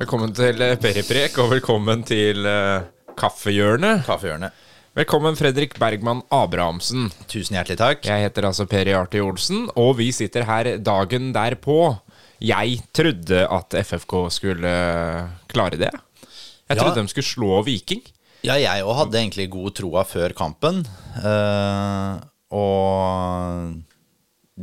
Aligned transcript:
Velkommen 0.00 0.32
til 0.36 0.62
eh, 0.64 0.76
Periprek, 0.80 1.36
og 1.42 1.50
velkommen 1.52 2.02
til 2.08 2.46
uh, 2.48 2.80
Kaffehjørnet. 3.20 4.04
Kaffehjørnet. 4.06 4.54
Velkommen, 4.96 5.36
Fredrik 5.38 5.76
Bergman 5.78 6.22
Abrahamsen. 6.34 7.10
Tusen 7.30 7.54
hjertelig 7.58 7.76
takk. 7.78 8.06
Jeg 8.08 8.24
heter 8.24 8.48
altså 8.48 8.64
Peri 8.70 8.94
Arti 8.96 9.20
Olsen, 9.22 9.66
og 9.78 9.92
vi 10.00 10.08
sitter 10.16 10.46
her 10.48 10.70
dagen 10.82 11.30
derpå. 11.36 11.76
Jeg 12.42 12.80
trodde 12.96 13.42
at 13.52 13.76
FFK 13.84 14.16
skulle 14.32 14.72
eh, 14.72 15.28
klare 15.52 15.78
det. 15.80 15.92
Jeg 15.92 16.78
Ja. 16.78 16.80
trodde 16.80 17.02
de 17.04 17.12
skulle 17.12 17.28
slå 17.28 17.60
Viking. 17.66 18.00
Ja, 18.46 18.56
jeg 18.56 18.82
òg 18.86 18.96
hadde 19.02 19.20
egentlig 19.20 19.50
god 19.52 19.74
troa 19.76 20.04
før 20.08 20.32
kampen. 20.32 20.80
Uh, 21.20 22.16
og 22.56 23.74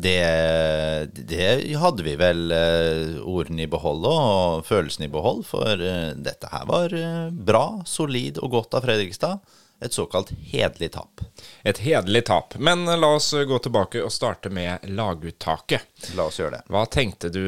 det, 0.02 1.10
det 1.14 1.76
hadde 1.82 2.04
vi 2.06 2.16
vel 2.20 2.52
uh, 2.52 3.22
ordene 3.26 3.66
i 3.66 3.70
behold 3.72 4.06
og 4.06 4.66
følelsen 4.68 5.08
i 5.08 5.12
behold, 5.12 5.46
for 5.48 5.82
eh, 5.82 6.12
dette 6.14 6.50
her 6.52 6.68
var 6.70 6.94
eh, 6.94 7.30
bra, 7.32 7.82
solid 7.86 8.38
og 8.44 8.54
godt 8.54 8.78
av 8.78 8.86
Fredrikstad. 8.86 9.40
Et 9.82 9.94
såkalt 9.94 10.32
hederlig 10.50 10.90
tap. 10.96 11.22
Et 11.62 11.80
hederlig 11.86 12.24
tap. 12.30 12.56
Men 12.58 12.88
eh, 12.88 12.98
la 12.98 13.14
oss 13.18 13.32
gå 13.34 13.60
tilbake 13.64 14.04
og 14.06 14.14
starte 14.14 14.52
med 14.54 14.86
laguttaket. 14.90 16.14
La 16.18 16.28
oss 16.30 16.38
gjøre 16.42 16.60
det. 16.60 16.64
Hva 16.74 16.86
tenkte 16.92 17.34
du 17.34 17.44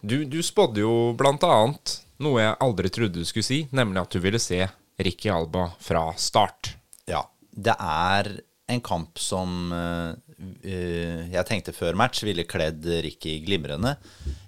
Du, 0.00 0.24
du 0.24 0.40
spådde 0.44 0.84
jo 0.84 0.94
annet 1.16 1.98
noe 2.24 2.40
jeg 2.40 2.56
aldri 2.62 2.90
trodde 2.92 3.20
du 3.20 3.28
skulle 3.28 3.46
si, 3.46 3.60
nemlig 3.74 4.04
at 4.04 4.14
du 4.14 4.22
ville 4.22 4.40
se 4.40 4.62
Ricky 4.96 5.28
Alba 5.32 5.70
fra 5.82 6.06
start. 6.16 6.76
Ja. 7.10 7.24
Det 7.50 7.74
er 7.78 8.36
en 8.66 8.80
kamp 8.80 9.18
som 9.18 9.72
eh, 9.72 9.78
eh, 9.78 10.14
jeg 10.64 11.46
tenkte 11.48 11.74
før 11.76 11.96
match 11.98 12.22
ville 12.26 12.46
kledd 12.48 12.86
Ricky 13.04 13.38
glimrende, 13.44 13.96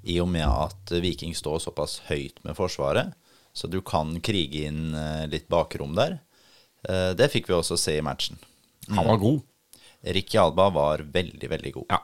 i 0.06 0.18
og 0.22 0.28
med 0.32 0.46
at 0.46 0.92
Viking 1.02 1.34
står 1.36 1.60
såpass 1.66 2.00
høyt 2.10 2.38
med 2.46 2.56
forsvaret, 2.58 3.14
så 3.56 3.68
du 3.72 3.80
kan 3.80 4.18
krige 4.20 4.66
inn 4.68 4.94
eh, 4.94 5.24
litt 5.32 5.48
bakrom 5.48 5.94
der. 5.96 6.18
Eh, 6.88 7.12
det 7.16 7.30
fikk 7.32 7.48
vi 7.48 7.56
også 7.56 7.78
se 7.80 7.96
i 7.96 8.04
matchen. 8.04 8.36
Han 8.92 9.08
var 9.08 9.22
god. 9.22 9.40
Ricky 10.06 10.38
Alba 10.38 10.68
var 10.70 11.02
veldig, 11.12 11.48
veldig 11.50 11.72
god. 11.74 11.86
Ja, 11.88 12.02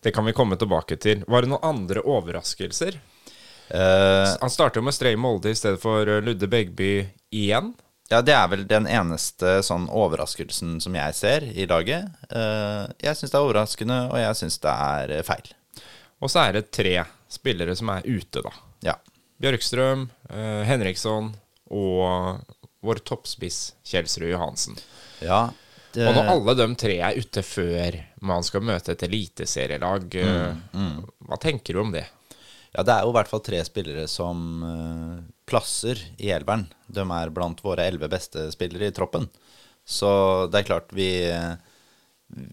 Det 0.00 0.12
kan 0.14 0.24
vi 0.24 0.32
komme 0.32 0.56
tilbake 0.56 0.96
til. 0.96 1.24
Var 1.28 1.42
det 1.42 1.50
noen 1.50 1.66
andre 1.66 2.00
overraskelser? 2.00 3.00
Uh, 3.74 4.36
Han 4.40 4.52
starter 4.52 4.80
jo 4.80 4.84
med 4.84 4.94
Stray 4.94 5.16
Molde 5.16 5.50
i 5.50 5.56
stedet 5.56 5.80
for 5.80 6.08
eh, 6.08 6.22
Ludde 6.24 6.48
Begby 6.48 7.08
igjen. 7.32 7.72
Ja, 8.12 8.20
det 8.20 8.34
er 8.36 8.48
vel 8.52 8.64
den 8.68 8.86
eneste 8.90 9.56
sånn 9.64 9.86
overraskelsen 9.88 10.76
som 10.84 10.96
jeg 10.98 11.16
ser 11.16 11.46
i 11.48 11.66
laget. 11.70 12.10
Eh, 12.28 12.84
jeg 13.06 13.16
syns 13.16 13.32
det 13.32 13.38
er 13.38 13.46
overraskende, 13.46 13.98
og 14.12 14.20
jeg 14.20 14.40
syns 14.42 14.58
det 14.62 14.74
er 14.74 15.14
eh, 15.18 15.24
feil. 15.26 15.52
Og 16.20 16.32
så 16.32 16.44
er 16.44 16.58
det 16.58 16.68
tre 16.74 16.98
spillere 17.32 17.74
som 17.76 17.90
er 17.94 18.04
ute, 18.06 18.44
da. 18.44 18.52
Ja. 18.84 18.98
Bjørkstrøm, 19.42 20.08
eh, 20.30 20.62
Henriksson 20.68 21.32
og 21.74 22.44
vår 22.84 23.00
toppspiss 23.08 23.72
Kjelsrud 23.88 24.28
Johansen. 24.28 24.76
ja 25.24 25.48
det, 25.94 26.08
Og 26.08 26.16
når 26.16 26.28
alle 26.32 26.54
de 26.58 26.66
tre 26.76 26.96
er 27.06 27.16
ute 27.16 27.42
før 27.46 27.96
man 28.26 28.44
skal 28.46 28.64
møte 28.66 28.92
et 28.92 29.04
eliteserielag, 29.06 30.16
eh, 30.18 30.80
hva 31.28 31.38
tenker 31.40 31.76
du 31.76 31.80
om 31.84 31.92
det? 31.94 32.04
Ja, 32.74 32.82
det 32.82 32.94
er 32.94 33.06
jo 33.06 33.12
i 33.12 33.14
hvert 33.14 33.30
fall 33.30 33.42
tre 33.46 33.60
spillere 33.66 34.08
som 34.10 34.38
uh, 34.66 35.18
plasser 35.46 36.00
i 36.18 36.32
elveren. 36.34 36.66
De 36.90 37.04
er 37.06 37.32
blant 37.34 37.60
våre 37.62 37.86
elleve 37.86 38.10
beste 38.10 38.48
spillere 38.54 38.90
i 38.90 38.94
troppen. 38.94 39.28
Så 39.86 40.10
det 40.50 40.62
er 40.62 40.66
klart 40.66 40.94
vi, 40.96 41.08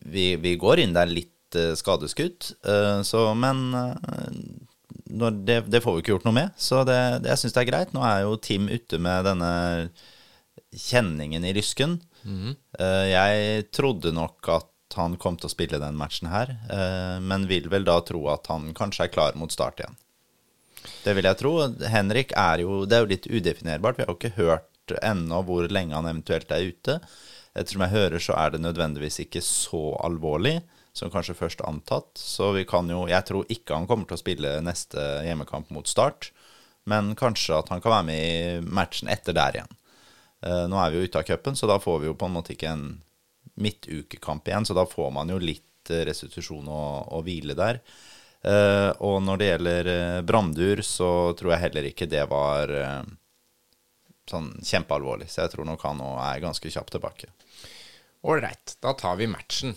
vi, 0.05 0.36
vi 0.38 0.58
går 0.61 0.83
inn 0.83 0.94
der 0.94 1.09
litt 1.09 1.58
uh, 1.58 1.73
skadeskutt. 1.80 2.52
Uh, 2.67 3.02
så, 3.08 3.31
men 3.33 3.73
når 5.09 5.42
det, 5.47 5.58
det 5.73 5.81
får 5.81 5.97
vi 5.97 6.03
ikke 6.03 6.14
gjort 6.14 6.27
noe 6.30 6.37
med, 6.37 6.54
så 6.60 6.83
det, 6.86 6.99
det, 7.23 7.33
jeg 7.33 7.42
syns 7.42 7.58
det 7.58 7.64
er 7.64 7.71
greit. 7.71 7.95
Nå 7.98 8.05
er 8.05 8.26
jo 8.27 8.37
Tim 8.37 8.70
ute 8.70 9.02
med 9.02 9.26
denne 9.26 9.52
kjenningen 10.77 11.48
i 11.48 11.55
lysken. 11.58 11.98
Eh, 12.80 13.05
jeg 13.10 13.65
trodde 13.73 14.14
nok 14.15 14.52
at 14.54 14.95
han 14.95 15.17
kom 15.20 15.39
til 15.39 15.48
å 15.48 15.52
spille 15.52 15.80
den 15.80 15.95
matchen 15.95 16.27
her, 16.27 16.49
men 17.23 17.45
vil 17.48 17.70
vel 17.71 17.86
da 17.87 18.02
tro 18.04 18.26
at 18.27 18.49
han 18.52 18.73
kanskje 18.76 19.05
er 19.05 19.14
klar 19.14 19.37
mot 19.39 19.54
start 19.54 19.80
igjen. 19.80 19.95
Det 21.03 21.15
vil 21.17 21.27
jeg 21.27 21.39
tro. 21.39 21.53
Henrik 21.92 22.36
er 22.37 22.64
jo 22.64 22.83
Det 22.86 22.97
er 22.97 23.05
jo 23.05 23.11
litt 23.11 23.30
udefinerbart. 23.30 23.97
Vi 23.97 24.05
har 24.05 24.14
jo 24.14 24.19
ikke 24.19 24.37
hørt 24.37 24.95
ennå 25.02 25.42
hvor 25.47 25.67
lenge 25.71 25.95
han 25.95 26.09
eventuelt 26.09 26.52
er 26.52 26.67
ute. 26.67 26.99
Ettersom 27.55 27.83
jeg 27.86 27.95
hører, 27.95 28.19
så 28.23 28.36
er 28.39 28.53
det 28.53 28.64
nødvendigvis 28.64 29.19
ikke 29.25 29.43
så 29.43 29.92
alvorlig 30.03 30.61
som 30.93 31.11
kanskje 31.11 31.37
først 31.37 31.64
antatt. 31.67 32.11
Så 32.19 32.52
vi 32.55 32.65
kan 32.67 32.89
jo 32.89 33.08
Jeg 33.08 33.25
tror 33.27 33.45
ikke 33.49 33.75
han 33.75 33.87
kommer 33.87 34.08
til 34.08 34.17
å 34.17 34.23
spille 34.23 34.59
neste 34.64 34.99
hjemmekamp 35.25 35.71
mot 35.71 35.87
Start, 35.87 36.31
men 36.86 37.15
kanskje 37.15 37.59
at 37.59 37.69
han 37.69 37.81
kan 37.81 37.92
være 37.92 38.08
med 38.08 38.19
i 38.19 38.59
matchen 38.65 39.11
etter 39.11 39.36
der 39.37 39.59
igjen. 39.59 39.75
Eh, 40.42 40.65
nå 40.67 40.80
er 40.81 40.92
vi 40.92 41.02
jo 41.02 41.09
ute 41.09 41.21
av 41.21 41.27
cupen, 41.27 41.55
så 41.55 41.69
da 41.69 41.77
får 41.80 41.99
vi 42.02 42.09
jo 42.09 42.17
på 42.17 42.27
en 42.27 42.36
måte 42.36 42.55
ikke 42.55 42.71
en 42.71 42.87
midtukekamp 43.61 44.48
igjen, 44.48 44.65
så 44.65 44.73
da 44.73 44.87
får 44.89 45.11
man 45.13 45.30
jo 45.30 45.37
litt 45.42 45.92
eh, 45.92 46.03
restitusjon 46.08 46.67
og, 46.67 47.11
og 47.13 47.27
hvile 47.27 47.55
der. 47.58 47.81
Eh, 48.42 48.90
og 49.06 49.20
når 49.22 49.38
det 49.38 49.50
gjelder 49.52 49.90
uh, 49.92 50.22
Brandur, 50.26 50.82
så 50.86 51.10
tror 51.38 51.56
jeg 51.56 51.64
heller 51.68 51.90
ikke 51.92 52.10
det 52.10 52.24
var 52.32 52.74
eh, 52.74 53.02
sånn 54.30 54.52
kjempealvorlig. 54.66 55.30
Så 55.30 55.44
jeg 55.46 55.56
tror 55.56 55.68
nok 55.70 55.86
han 55.86 56.02
nå 56.02 56.12
er 56.26 56.44
ganske 56.44 56.74
kjapt 56.74 56.96
tilbake. 56.98 57.32
Ålreit, 58.22 58.78
da 58.82 58.94
tar 58.98 59.18
vi 59.18 59.30
matchen. 59.30 59.76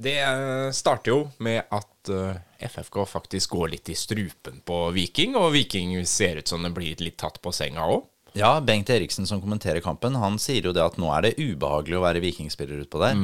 Det 0.00 0.20
eh, 0.22 0.70
starter 0.72 1.12
jo 1.12 1.20
med 1.44 1.66
at 1.74 2.10
eh, 2.14 2.38
FFK 2.70 3.02
faktisk 3.10 3.56
går 3.56 3.72
litt 3.74 3.90
i 3.90 3.98
strupen 3.98 4.62
på 4.64 4.78
Viking, 4.94 5.34
og 5.36 5.52
Viking 5.56 5.92
ser 6.06 6.40
ut 6.40 6.48
som 6.48 6.62
det 6.64 6.72
blir 6.76 7.02
litt 7.02 7.18
tatt 7.20 7.40
på 7.42 7.52
senga 7.52 7.88
òg. 7.90 8.06
Ja, 8.38 8.60
Bengt 8.62 8.90
Eriksen 8.94 9.26
som 9.26 9.42
kommenterer 9.42 9.82
kampen, 9.82 10.14
han 10.14 10.38
sier 10.38 10.68
jo 10.68 10.74
det 10.74 10.84
at 10.84 11.00
nå 11.02 11.10
er 11.16 11.26
det 11.26 11.38
ubehagelig 11.40 11.98
å 11.98 12.04
være 12.04 12.22
vikingspiller 12.22 12.84
utpå 12.84 13.02
der. 13.02 13.16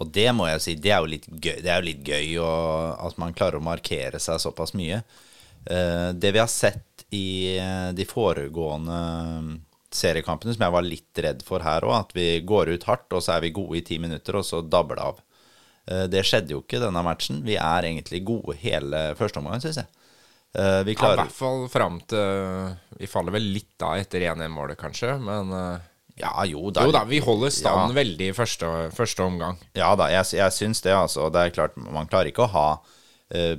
Og 0.00 0.08
det 0.14 0.28
må 0.32 0.46
jeg 0.48 0.62
si, 0.64 0.74
det 0.80 0.92
er 0.94 1.02
jo 1.04 1.10
litt 1.12 1.26
gøy, 1.28 1.58
det 1.60 1.68
er 1.70 1.82
jo 1.82 1.88
litt 1.90 2.06
gøy 2.06 2.38
og 2.40 3.02
at 3.08 3.18
man 3.20 3.34
klarer 3.36 3.60
å 3.60 3.64
markere 3.64 4.20
seg 4.22 4.40
såpass 4.40 4.72
mye. 4.78 5.02
Eh, 5.68 6.10
det 6.16 6.32
vi 6.32 6.40
har 6.40 6.48
sett 6.48 7.04
i 7.12 7.58
eh, 7.60 7.90
de 7.92 8.06
foregående 8.08 9.00
seriekampene, 9.92 10.54
som 10.54 10.64
jeg 10.64 10.74
var 10.76 10.86
litt 10.86 11.20
redd 11.24 11.42
for 11.44 11.64
her 11.66 11.84
òg, 11.84 11.96
at 11.98 12.12
vi 12.16 12.28
går 12.46 12.70
ut 12.76 12.86
hardt, 12.88 13.10
og 13.12 13.24
så 13.24 13.34
er 13.36 13.44
vi 13.44 13.54
gode 13.56 13.80
i 13.80 13.84
ti 13.86 13.98
minutter, 14.02 14.38
og 14.38 14.46
så 14.46 14.62
dabber 14.62 15.00
det 15.00 15.06
av. 15.10 15.20
Eh, 15.90 16.04
Det 16.12 16.24
skjedde 16.26 16.54
jo 16.54 16.62
ikke 16.62 16.80
denne 16.82 17.02
matchen. 17.04 17.42
Vi 17.44 17.58
er 17.58 17.88
egentlig 17.90 18.22
gode 18.24 18.56
hele 18.62 19.10
første 19.18 19.42
omgang, 19.42 19.60
syns 19.62 19.82
jeg. 19.82 19.90
Eh, 20.54 20.82
Vi 20.86 20.94
Ja, 20.94 21.12
I 21.12 21.16
hvert 21.24 21.34
fall 21.34 21.68
fram 21.68 22.00
til 22.10 22.76
Vi 22.98 23.06
faller 23.06 23.32
vel 23.36 23.52
litt 23.52 23.74
da 23.78 23.92
etter 23.98 24.20
1-1-målet, 24.32 24.78
kanskje, 24.78 25.18
men 25.20 25.52
eh, 25.52 25.89
Ja, 26.20 26.32
jo 26.48 26.70
da. 26.74 26.84
Jo 26.86 26.92
da, 26.94 27.02
vi 27.08 27.18
holder 27.24 27.50
stand 27.54 27.90
Ja. 27.94 27.96
veldig 28.02 28.28
i 28.30 28.36
første, 28.36 28.68
første 28.96 29.24
omgang. 29.24 29.58
Ja 29.78 29.94
da, 29.96 30.10
jeg, 30.12 30.26
jeg 30.36 30.52
syns 30.56 30.82
det, 30.84 30.92
altså. 30.96 31.30
Det 31.32 31.40
er 31.46 31.54
klart, 31.56 31.76
man 31.80 32.08
klarer 32.10 32.28
ikke 32.32 32.44
å 32.44 32.52
ha 32.54 32.68
eh, 33.32 33.56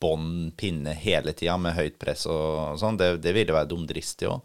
bånd, 0.00 0.54
pinne 0.60 0.94
hele 0.96 1.32
tida 1.36 1.58
med 1.60 1.76
høyt 1.76 1.98
press 2.00 2.26
og, 2.30 2.78
sånn. 2.80 2.96
Det, 3.00 3.14
det 3.24 3.34
ville 3.36 3.52
være 3.56 3.68
dumdristig 3.72 4.30
òg. 4.30 4.40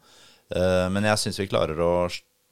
Eh, 0.55 0.87
men 0.93 1.07
jeg 1.07 1.21
syns 1.23 1.39
vi 1.41 1.47
klarer 1.51 1.79
å 1.81 1.91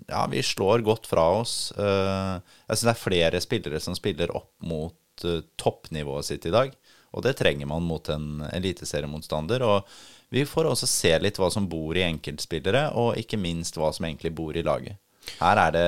Ja, 0.09 0.25
vi 0.27 0.41
slår 0.43 0.81
godt 0.83 1.05
fra 1.07 1.27
oss. 1.41 1.71
Eh, 1.77 2.33
jeg 2.67 2.75
syns 2.79 2.87
det 2.87 2.93
er 2.95 3.03
flere 3.03 3.39
spillere 3.43 3.79
som 3.83 3.95
spiller 3.95 4.31
opp 4.35 4.51
mot 4.65 5.23
eh, 5.27 5.43
toppnivået 5.61 6.25
sitt 6.31 6.47
i 6.49 6.51
dag. 6.55 6.73
Og 7.13 7.21
det 7.23 7.35
trenger 7.37 7.69
man 7.69 7.85
mot 7.85 8.07
en 8.09 8.41
eliteseriemotstander. 8.49 9.61
Og 9.61 9.85
vi 10.33 10.45
får 10.49 10.65
også 10.65 10.89
se 10.89 11.13
litt 11.21 11.37
hva 11.37 11.51
som 11.53 11.67
bor 11.69 11.97
i 11.97 12.05
enkeltspillere, 12.07 12.87
og 12.97 13.19
ikke 13.21 13.37
minst 13.37 13.77
hva 13.77 13.91
som 13.93 14.07
egentlig 14.07 14.33
bor 14.33 14.57
i 14.57 14.65
laget. 14.65 14.97
Her 15.37 15.59
er 15.67 15.75
det 15.75 15.85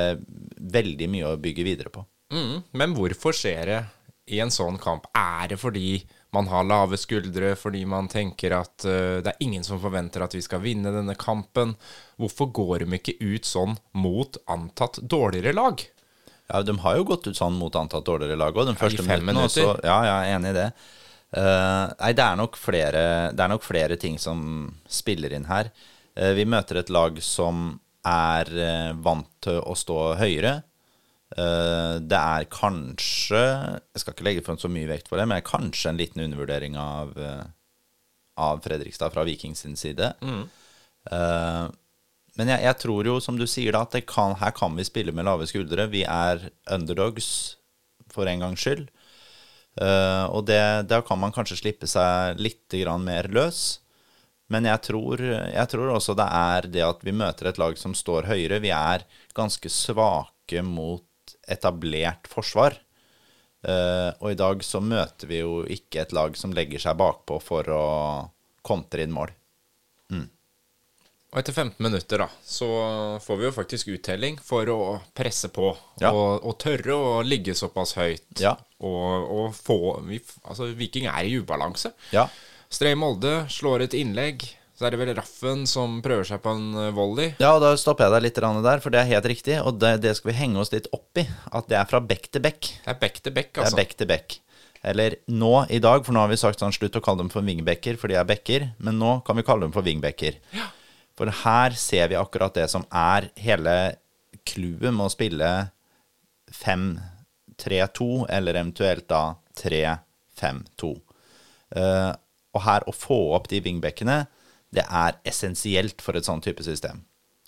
veldig 0.75 1.07
mye 1.11 1.31
å 1.31 1.39
bygge 1.41 1.65
videre 1.65 1.91
på. 1.93 2.05
Mm, 2.33 2.59
men 2.77 2.93
hvorfor 2.97 3.35
skjer 3.35 3.71
det 3.71 3.79
i 4.35 4.39
en 4.43 4.53
sånn 4.53 4.77
kamp? 4.81 5.07
Er 5.17 5.49
det 5.51 5.57
fordi 5.61 6.03
man 6.35 6.49
har 6.51 6.67
lave 6.67 6.97
skuldre, 6.99 7.53
fordi 7.57 7.83
man 7.89 8.09
tenker 8.11 8.53
at 8.57 8.85
uh, 8.85 9.21
det 9.23 9.33
er 9.33 9.43
ingen 9.45 9.65
som 9.65 9.79
forventer 9.81 10.23
at 10.25 10.35
vi 10.35 10.43
skal 10.45 10.61
vinne 10.63 10.93
denne 10.93 11.15
kampen? 11.19 11.73
Hvorfor 12.21 12.51
går 12.53 12.85
de 12.85 12.99
ikke 12.99 13.17
ut 13.23 13.49
sånn 13.49 13.77
mot 13.97 14.37
antatt 14.51 14.99
dårligere 15.01 15.55
lag? 15.55 15.81
Ja, 16.51 16.61
de 16.61 16.77
har 16.83 16.99
jo 16.99 17.07
gått 17.09 17.25
ut 17.25 17.37
sånn 17.37 17.57
mot 17.57 17.73
antatt 17.79 18.05
dårligere 18.05 18.37
lag 18.37 18.53
òg. 18.53 18.69
Den 18.69 18.77
i 18.77 18.83
første 18.83 19.05
fem 19.07 19.33
også. 19.33 19.71
Ja, 19.81 19.97
jeg 20.05 20.15
er 20.15 20.35
enig 20.35 20.53
i 20.53 20.57
det. 20.59 20.69
Eh, 21.35 21.87
nei, 21.99 22.11
det 22.15 22.23
er, 22.23 22.37
nok 22.39 22.59
flere, 22.59 23.03
det 23.35 23.43
er 23.43 23.51
nok 23.51 23.65
flere 23.65 23.97
ting 23.99 24.19
som 24.21 24.69
spiller 24.87 25.35
inn 25.35 25.49
her. 25.49 25.71
Uh, 26.15 26.31
vi 26.31 26.45
møter 26.47 26.79
et 26.79 26.91
lag 26.95 27.17
som 27.19 27.73
er 28.07 28.47
uh, 28.55 28.91
vant 29.03 29.27
til 29.43 29.59
å 29.59 29.75
stå 29.75 29.99
høyere. 30.21 30.61
Det 31.35 32.15
er 32.15 32.45
kanskje 32.53 33.39
Jeg 33.41 33.99
skal 33.99 34.13
ikke 34.13 34.23
legge 34.23 34.43
frem 34.45 34.59
så 34.61 34.69
mye 34.71 34.87
vekt 34.87 35.09
på 35.09 35.17
det, 35.17 35.25
men 35.25 35.33
det 35.35 35.41
er 35.41 35.47
kanskje 35.49 35.89
en 35.89 35.97
liten 35.99 36.21
undervurdering 36.23 36.77
av, 36.79 37.17
av 38.39 38.61
Fredrikstad 38.63 39.11
fra 39.11 39.25
Vikings 39.27 39.65
sin 39.65 39.75
side. 39.75 40.13
Eh, 41.11 41.65
men 42.35 42.51
jeg, 42.51 42.63
jeg 42.67 42.79
tror 42.81 43.07
jo, 43.07 43.17
som 43.23 43.37
du 43.39 43.45
sier, 43.47 43.73
da, 43.75 43.85
at 43.85 43.95
det 43.95 44.05
kan, 44.09 44.35
her 44.41 44.53
kan 44.55 44.75
vi 44.77 44.87
spille 44.87 45.13
med 45.15 45.27
lave 45.27 45.47
skuldre. 45.49 45.87
Vi 45.91 46.03
er 46.03 46.49
underdogs 46.71 47.29
for 48.11 48.27
en 48.29 48.43
gangs 48.43 48.63
skyld. 48.63 48.89
Eh, 49.81 50.25
og 50.31 50.45
det, 50.47 50.61
da 50.87 51.01
kan 51.03 51.19
man 51.19 51.33
kanskje 51.35 51.59
slippe 51.59 51.89
seg 51.89 52.39
litt 52.39 52.75
mer 53.01 53.27
løs. 53.27 53.81
Men 54.47 54.67
jeg 54.69 54.81
tror, 54.85 55.21
jeg 55.21 55.67
tror 55.71 55.95
også 55.95 56.13
det 56.13 56.27
er 56.29 56.67
det 56.69 56.83
at 56.85 57.01
vi 57.03 57.11
møter 57.11 57.49
et 57.49 57.57
lag 57.57 57.77
som 57.81 57.95
står 57.97 58.29
høyere. 58.29 58.61
Vi 58.61 58.69
er 58.69 59.05
ganske 59.33 59.69
svake 59.69 60.61
mot 60.61 61.35
etablert 61.49 62.29
forsvar. 62.29 62.77
Uh, 63.65 64.13
og 64.21 64.29
i 64.29 64.37
dag 64.37 64.61
så 64.61 64.77
møter 64.77 65.25
vi 65.25 65.39
jo 65.39 65.63
ikke 65.65 66.03
et 66.03 66.13
lag 66.13 66.35
som 66.37 66.53
legger 66.53 66.83
seg 66.83 66.99
bakpå 66.99 67.39
for 67.41 67.71
å 67.73 67.85
kontre 68.61 69.01
inn 69.01 69.15
mål. 69.15 69.33
Og 71.35 71.41
etter 71.41 71.51
15 71.51 71.83
minutter 71.83 72.21
da, 72.23 72.29
så 72.47 72.67
får 73.19 73.39
vi 73.41 73.43
jo 73.43 73.51
faktisk 73.51 73.89
uttelling 73.91 74.37
for 74.39 74.69
å 74.71 74.77
presse 75.11 75.49
på. 75.51 75.73
Ja. 75.99 76.13
Og, 76.15 76.45
og 76.47 76.55
tørre 76.63 76.95
å 76.95 77.09
ligge 77.27 77.51
såpass 77.59 77.91
høyt. 77.99 78.39
Ja. 78.39 78.53
Og, 78.79 79.25
og 79.35 79.57
få 79.57 79.97
vi, 80.07 80.21
Altså, 80.47 80.69
Viking 80.79 81.09
er 81.11 81.27
i 81.27 81.33
ubalanse. 81.35 81.91
Ja. 82.15 82.29
Stray 82.71 82.95
Molde 82.95 83.41
slår 83.51 83.83
et 83.89 83.97
innlegg. 83.99 84.47
Så 84.75 84.87
er 84.87 84.95
det 84.95 85.01
vel 85.01 85.11
Raffen 85.15 85.67
som 85.67 85.99
prøver 86.03 86.27
seg 86.27 86.39
på 86.43 86.55
en 86.55 86.79
eh, 86.79 86.93
volley. 86.95 87.33
Ja, 87.43 87.53
og 87.55 87.61
da 87.63 87.73
stopper 87.79 88.07
jeg 88.07 88.15
deg 88.15 88.25
litt 88.29 88.39
der, 88.39 88.81
for 88.83 88.95
det 88.95 89.01
er 89.03 89.11
helt 89.11 89.27
riktig. 89.31 89.59
Og 89.59 89.75
det, 89.79 89.91
det 90.07 90.15
skal 90.15 90.31
vi 90.31 90.37
henge 90.39 90.63
oss 90.63 90.71
litt 90.71 90.87
opp 90.95 91.19
i. 91.19 91.27
At 91.51 91.67
det 91.71 91.79
er 91.81 91.91
fra 91.91 91.99
bekk 92.03 92.31
til 92.31 92.43
bekk. 92.47 92.71
Det 92.79 92.95
er 92.95 92.99
bekk 93.03 93.21
til 93.27 93.35
bekk, 93.35 93.51
altså. 93.59 93.75
Det 93.75 93.75
er 93.75 93.81
bekk 93.83 93.99
til 93.99 94.11
bekk. 94.11 94.39
Eller 94.85 95.19
nå 95.31 95.53
i 95.73 95.79
dag, 95.83 96.03
for 96.05 96.15
nå 96.15 96.23
har 96.23 96.31
vi 96.31 96.39
sagt 96.39 96.63
sånn 96.63 96.75
slutt 96.75 96.95
å 96.95 97.03
kalle 97.03 97.23
dem 97.23 97.31
for 97.33 97.43
vingbekker, 97.43 97.99
for 97.99 98.11
de 98.11 98.19
er 98.19 98.27
bekker. 98.27 98.67
Men 98.83 98.99
nå 99.03 99.17
kan 99.27 99.35
vi 99.35 99.47
kalle 99.47 99.67
dem 99.67 99.75
for 99.75 99.83
wingbacker. 99.83 100.39
For 101.15 101.31
her 101.43 101.75
ser 101.79 102.09
vi 102.11 102.19
akkurat 102.19 102.55
det 102.57 102.67
som 102.71 102.83
er 102.91 103.29
hele 103.39 103.75
clouet 104.47 104.91
med 104.91 105.05
å 105.07 105.13
spille 105.13 105.49
5-3-2, 106.51 108.27
eller 108.35 108.59
eventuelt 108.59 109.07
da 109.09 109.23
3-5-2. 109.61 110.91
Uh, 111.75 112.11
og 112.55 112.63
her 112.67 112.85
å 112.87 112.95
få 112.95 113.17
opp 113.35 113.49
de 113.51 113.61
wingbackene, 113.63 114.25
det 114.75 114.83
er 114.85 115.19
essensielt 115.27 116.03
for 116.03 116.17
et 116.17 116.27
sånn 116.27 116.43
type 116.43 116.63
system. 116.67 117.03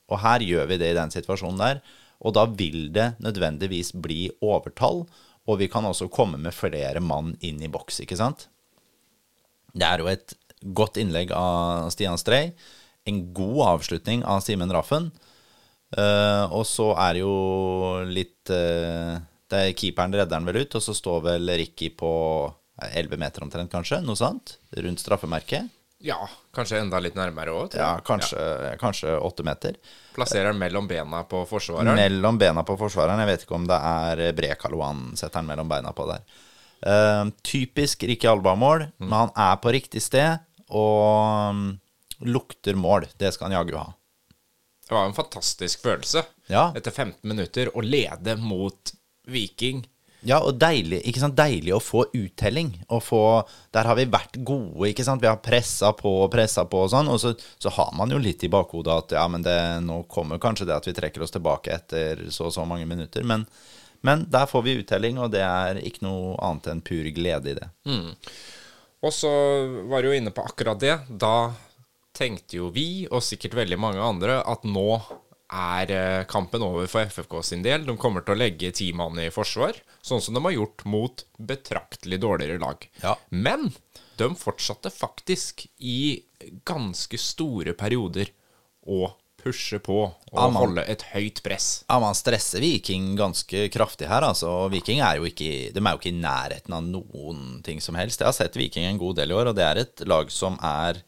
Og 0.08 0.22
her 0.24 0.44
gjør 0.44 0.70
vi 0.72 0.80
det 0.80 0.94
i 0.94 0.98
den 0.98 1.12
situasjonen 1.12 1.60
der, 1.60 1.82
og 2.24 2.34
da 2.34 2.48
vil 2.50 2.88
det 2.96 3.12
nødvendigvis 3.24 3.92
bli 4.00 4.28
overtall, 4.42 5.04
og 5.48 5.60
vi 5.62 5.70
kan 5.72 5.86
også 5.88 6.10
komme 6.12 6.40
med 6.42 6.56
flere 6.56 7.04
mann 7.04 7.36
inn 7.46 7.60
i 7.64 7.72
boks, 7.72 8.02
ikke 8.04 8.18
sant? 8.20 8.48
Det 9.76 9.86
er 9.88 10.02
jo 10.02 10.10
et 10.12 10.34
godt 10.76 10.98
innlegg 11.00 11.32
av 11.36 11.92
Stian 11.94 12.20
Strei, 12.20 12.50
en 13.08 13.24
god 13.36 13.64
avslutning 13.74 14.26
av 14.28 14.44
Simen 14.46 14.74
Raffen, 14.74 15.12
Uh, 15.96 16.44
og 16.52 16.66
så 16.68 16.90
er 17.00 17.16
det 17.16 17.22
jo 17.22 17.36
litt 18.12 18.50
uh, 18.52 19.16
Det 19.48 19.60
er 19.70 19.78
keeperen 19.80 20.12
redder 20.12 20.34
den 20.34 20.48
vel 20.50 20.66
ut, 20.66 20.76
og 20.76 20.84
så 20.84 20.92
står 20.92 21.22
vel 21.30 21.52
Ricky 21.62 21.94
på 21.96 22.12
11 22.84 23.16
meter 23.22 23.46
omtrent, 23.46 23.72
kanskje, 23.72 24.02
noe 24.04 24.20
sånt, 24.20 24.58
rundt 24.76 25.00
straffemerket. 25.02 25.72
Ja, 26.04 26.20
kanskje 26.54 26.82
enda 26.84 27.00
litt 27.02 27.16
nærmere 27.18 27.56
òg. 27.56 27.78
Ja, 27.80 27.96
kanskje, 28.06 28.38
kanskje 28.82 29.16
8 29.16 29.46
meter. 29.48 29.80
Plasserer 30.14 30.52
den 30.52 30.60
mellom 30.60 30.86
bena 30.92 31.24
på 31.26 31.42
forsvareren. 31.50 31.98
Mellom 31.98 32.38
bena 32.38 32.62
på 32.68 32.76
forsvareren. 32.78 33.24
Jeg 33.24 33.32
vet 33.32 33.48
ikke 33.48 33.58
om 33.58 33.66
det 33.72 33.80
er 33.80 34.22
Brekalo 34.38 34.84
han 34.84 35.02
setter 35.16 35.40
den 35.40 35.50
mellom 35.50 35.72
beina 35.72 35.96
på 35.98 36.06
der. 36.12 36.28
Uh, 36.84 37.32
typisk 37.48 38.04
Ricky 38.06 38.30
Alba-mål, 38.30 38.90
men 39.00 39.18
han 39.24 39.34
er 39.34 39.56
på 39.64 39.74
riktig 39.74 40.04
sted 40.06 40.44
og 40.68 41.56
mm, 41.56 41.68
lukter 42.26 42.76
mål. 42.80 43.06
Det 43.18 43.34
skal 43.34 43.50
han 43.52 43.58
jaggu 43.60 43.76
ha. 43.78 43.92
Det 44.88 44.96
var 44.96 45.06
en 45.10 45.14
fantastisk 45.18 45.82
følelse 45.84 46.24
Ja. 46.48 46.70
etter 46.76 46.92
15 46.92 47.20
minutter 47.28 47.70
å 47.76 47.82
lede 47.84 48.38
mot 48.40 48.94
Viking. 49.28 49.82
Ja, 50.26 50.40
og 50.42 50.56
deilig, 50.60 51.02
ikke 51.06 51.20
sant? 51.22 51.36
deilig 51.38 51.74
å 51.76 51.82
få 51.84 52.06
uttelling. 52.16 52.72
Å 52.90 52.98
få, 53.04 53.20
der 53.76 53.86
har 53.86 53.96
vi 54.00 54.06
vært 54.10 54.40
gode, 54.48 54.88
ikke 54.90 55.04
sant. 55.06 55.22
Vi 55.22 55.28
har 55.30 55.38
pressa 55.44 55.92
på 55.94 56.10
og 56.24 56.32
pressa 56.34 56.64
på 56.66 56.80
og 56.86 56.90
sånn. 56.92 57.08
Og 57.12 57.20
så, 57.22 57.34
så 57.62 57.70
har 57.76 57.92
man 57.96 58.10
jo 58.12 58.18
litt 58.18 58.44
i 58.44 58.50
bakhodet 58.52 58.96
at 58.96 59.12
ja, 59.20 59.28
men 59.28 59.44
det, 59.46 59.58
nå 59.86 60.02
kommer 60.10 60.40
kanskje 60.42 60.66
det 60.72 60.76
at 60.80 60.88
vi 60.90 60.96
trekker 60.98 61.22
oss 61.24 61.36
tilbake 61.36 61.76
etter 61.76 62.26
så 62.34 62.48
og 62.50 62.56
så 62.56 62.66
mange 62.66 62.88
minutter. 62.90 63.24
Men, 63.28 63.46
men 64.08 64.26
der 64.32 64.48
får 64.50 64.64
vi 64.66 64.78
uttelling, 64.82 65.20
og 65.22 65.32
det 65.36 65.44
er 65.46 65.80
ikke 65.84 66.08
noe 66.08 66.34
annet 66.44 66.72
enn 66.74 66.82
pur 66.82 67.12
glede 67.14 67.52
i 67.54 67.58
det. 67.60 67.70
Og 69.06 69.14
så 69.14 69.30
var 69.92 70.02
du 70.02 70.10
jo 70.10 70.18
inne 70.18 70.32
på 70.34 70.44
akkurat 70.48 70.80
det. 70.82 70.96
Da 71.10 71.52
tenkte 72.18 72.58
jo 72.60 72.72
vi, 72.74 73.06
og 73.12 73.22
sikkert 73.26 73.56
veldig 73.60 73.78
mange 73.80 74.02
andre, 74.04 74.40
at 74.42 74.66
nå 74.68 74.88
er 75.48 75.92
eh, 75.96 76.24
kampen 76.28 76.64
over 76.66 76.90
for 76.92 77.08
FFK 77.08 77.38
sin 77.46 77.62
del. 77.64 77.86
De 77.88 77.96
kommer 78.02 78.26
til 78.26 78.36
å 78.36 78.40
legge 78.42 78.74
ti 78.76 78.90
mann 78.98 79.20
i 79.24 79.30
forsvar, 79.32 79.78
sånn 80.04 80.20
som 80.24 80.36
de 80.36 80.42
har 80.44 80.56
gjort 80.58 80.84
mot 80.90 81.24
betraktelig 81.40 82.20
dårligere 82.26 82.60
lag. 82.60 82.84
Ja. 83.04 83.14
Men 83.30 83.70
de 84.20 84.32
fortsatte 84.36 84.92
faktisk 84.92 85.68
i 85.80 86.24
ganske 86.68 87.20
store 87.22 87.78
perioder 87.78 88.34
å 88.88 89.14
pushe 89.38 89.78
på 89.80 89.96
og 90.02 90.34
Ja, 90.34 90.48
man- 90.50 90.58
holde 90.60 90.84
et 90.90 91.04
høyt 91.14 91.40
press. 91.46 91.86
Ja, 91.88 92.00
man 92.04 92.16
stresser 92.18 92.60
Viking 92.60 93.16
ganske 93.16 93.70
kraftig 93.72 94.10
her, 94.10 94.26
altså. 94.28 94.68
Viking 94.74 95.00
er 95.00 95.22
jo 95.22 95.30
ikke, 95.30 95.72
de 95.72 95.80
er 95.80 95.94
jo 95.94 96.02
ikke 96.02 96.12
i 96.12 96.20
nærheten 96.20 96.74
av 96.74 96.84
noen 96.84 97.62
ting 97.64 97.80
som 97.80 97.96
helst. 97.96 98.20
Jeg 98.20 98.28
har 98.28 98.34
sett 98.36 98.58
Viking 98.58 98.84
en 98.90 98.98
god 99.00 99.16
del 99.22 99.32
i 99.32 99.38
år, 99.38 99.48
og 99.54 99.56
det 99.56 99.64
er 99.64 99.78
et 99.86 100.04
lag 100.10 100.30
som 100.34 100.58
er 100.62 101.00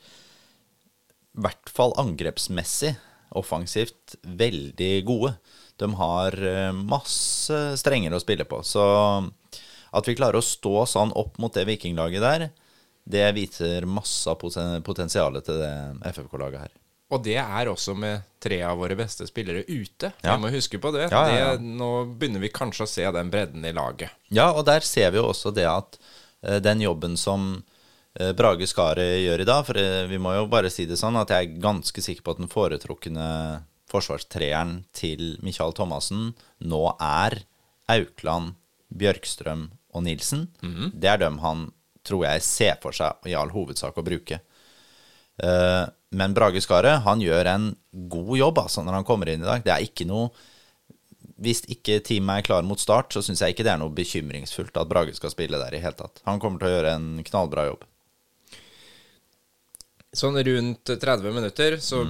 i 1.37 1.43
hvert 1.45 1.71
fall 1.71 1.93
angrepsmessig, 2.01 2.95
offensivt, 3.37 4.17
veldig 4.23 4.93
gode. 5.07 5.35
De 5.79 5.91
har 5.99 6.35
eh, 6.43 6.71
masse 6.73 7.59
strenger 7.79 8.15
å 8.15 8.21
spille 8.21 8.47
på. 8.49 8.63
Så 8.65 8.83
at 9.89 10.09
vi 10.09 10.17
klarer 10.17 10.39
å 10.39 10.45
stå 10.45 10.83
sånn 10.89 11.13
opp 11.17 11.39
mot 11.41 11.53
det 11.53 11.67
vikinglaget 11.69 12.25
der, 12.25 12.49
det 13.09 13.25
viser 13.33 13.87
masse 13.89 14.29
av 14.29 14.37
potensialet 14.85 15.45
til 15.47 15.61
det 15.63 15.73
FFK-laget 16.11 16.67
her. 16.67 16.75
Og 17.09 17.23
det 17.25 17.39
er 17.41 17.69
også 17.71 17.95
med 17.97 18.21
tre 18.41 18.59
av 18.61 18.77
våre 18.77 18.93
beste 18.97 19.25
spillere 19.25 19.63
ute. 19.65 20.11
Ja. 20.21 20.35
Vi 20.35 20.43
må 20.43 20.51
huske 20.53 20.77
på 20.81 20.91
det. 20.93 21.07
Ja, 21.09 21.23
ja, 21.33 21.47
det. 21.57 21.65
Nå 21.65 22.03
begynner 22.19 22.43
vi 22.43 22.51
kanskje 22.53 22.85
å 22.85 22.91
se 22.91 23.07
den 23.15 23.31
bredden 23.33 23.65
i 23.65 23.73
laget. 23.73 24.13
Ja, 24.29 24.51
og 24.53 24.67
der 24.69 24.85
ser 24.85 25.09
vi 25.15 25.17
jo 25.17 25.31
også 25.31 25.49
det 25.55 25.65
at 25.69 25.97
eh, 26.45 26.59
den 26.61 26.83
jobben 26.85 27.17
som 27.17 27.63
Brage 28.35 28.67
Skaret 28.67 29.21
gjør 29.23 29.41
i 29.43 29.47
dag, 29.47 29.65
for 29.67 29.79
eh, 29.79 30.05
vi 30.11 30.17
må 30.21 30.33
jo 30.35 30.47
bare 30.51 30.71
si 30.73 30.85
det 30.89 30.97
sånn 30.99 31.15
at 31.19 31.31
jeg 31.31 31.47
er 31.47 31.61
ganske 31.63 32.03
sikker 32.03 32.25
på 32.25 32.35
at 32.35 32.41
den 32.41 32.51
foretrukne 32.51 33.27
forsvarstreeren 33.89 34.83
til 34.93 35.37
Michael 35.41 35.73
Thomassen 35.77 36.33
nå 36.61 36.81
er 37.01 37.39
Aukland, 37.89 38.53
Bjørkstrøm 38.93 39.69
og 39.95 40.03
Nilsen. 40.05 40.47
Det 40.93 41.09
er 41.09 41.17
dem 41.23 41.39
han, 41.41 41.67
tror 42.05 42.25
jeg, 42.27 42.43
ser 42.45 42.77
for 42.83 42.93
seg 42.93 43.25
i 43.29 43.33
all 43.37 43.49
hovedsak 43.53 43.97
å 43.97 44.05
bruke. 44.05 44.41
Eh, 45.41 45.85
Men 46.11 46.33
Brage 46.33 46.61
Skaret, 46.65 47.03
han 47.05 47.21
gjør 47.21 47.45
en 47.51 47.65
god 48.09 48.31
jobb 48.37 48.57
altså, 48.63 48.81
når 48.83 48.95
han 48.99 49.05
kommer 49.05 49.29
inn 49.29 49.43
i 49.43 49.45
dag. 49.49 49.61
Det 49.65 49.73
er 49.73 49.83
ikke 49.85 50.07
noe 50.09 50.31
hvis 51.39 51.61
ikke 51.71 52.01
teamet 52.03 52.41
er 52.41 52.45
klar 52.49 52.65
mot 52.67 52.81
start, 52.81 53.13
så 53.15 53.21
syns 53.23 53.39
jeg 53.39 53.53
ikke 53.53 53.63
det 53.63 53.71
er 53.71 53.79
noe 53.79 53.93
bekymringsfullt 53.95 54.75
at 54.75 54.89
Brage 54.89 55.13
skal 55.15 55.31
spille 55.31 55.55
der 55.61 55.77
i 55.77 55.79
hele 55.79 55.95
tatt. 55.95 56.19
Han 56.25 56.41
kommer 56.41 56.59
til 56.59 56.67
å 56.67 56.73
gjøre 56.73 56.95
en 56.97 57.05
knallbra 57.23 57.63
jobb. 57.69 57.85
Sånn 60.15 60.39
rundt 60.41 60.89
30 60.89 61.33
minutter 61.35 61.77
så 61.83 62.01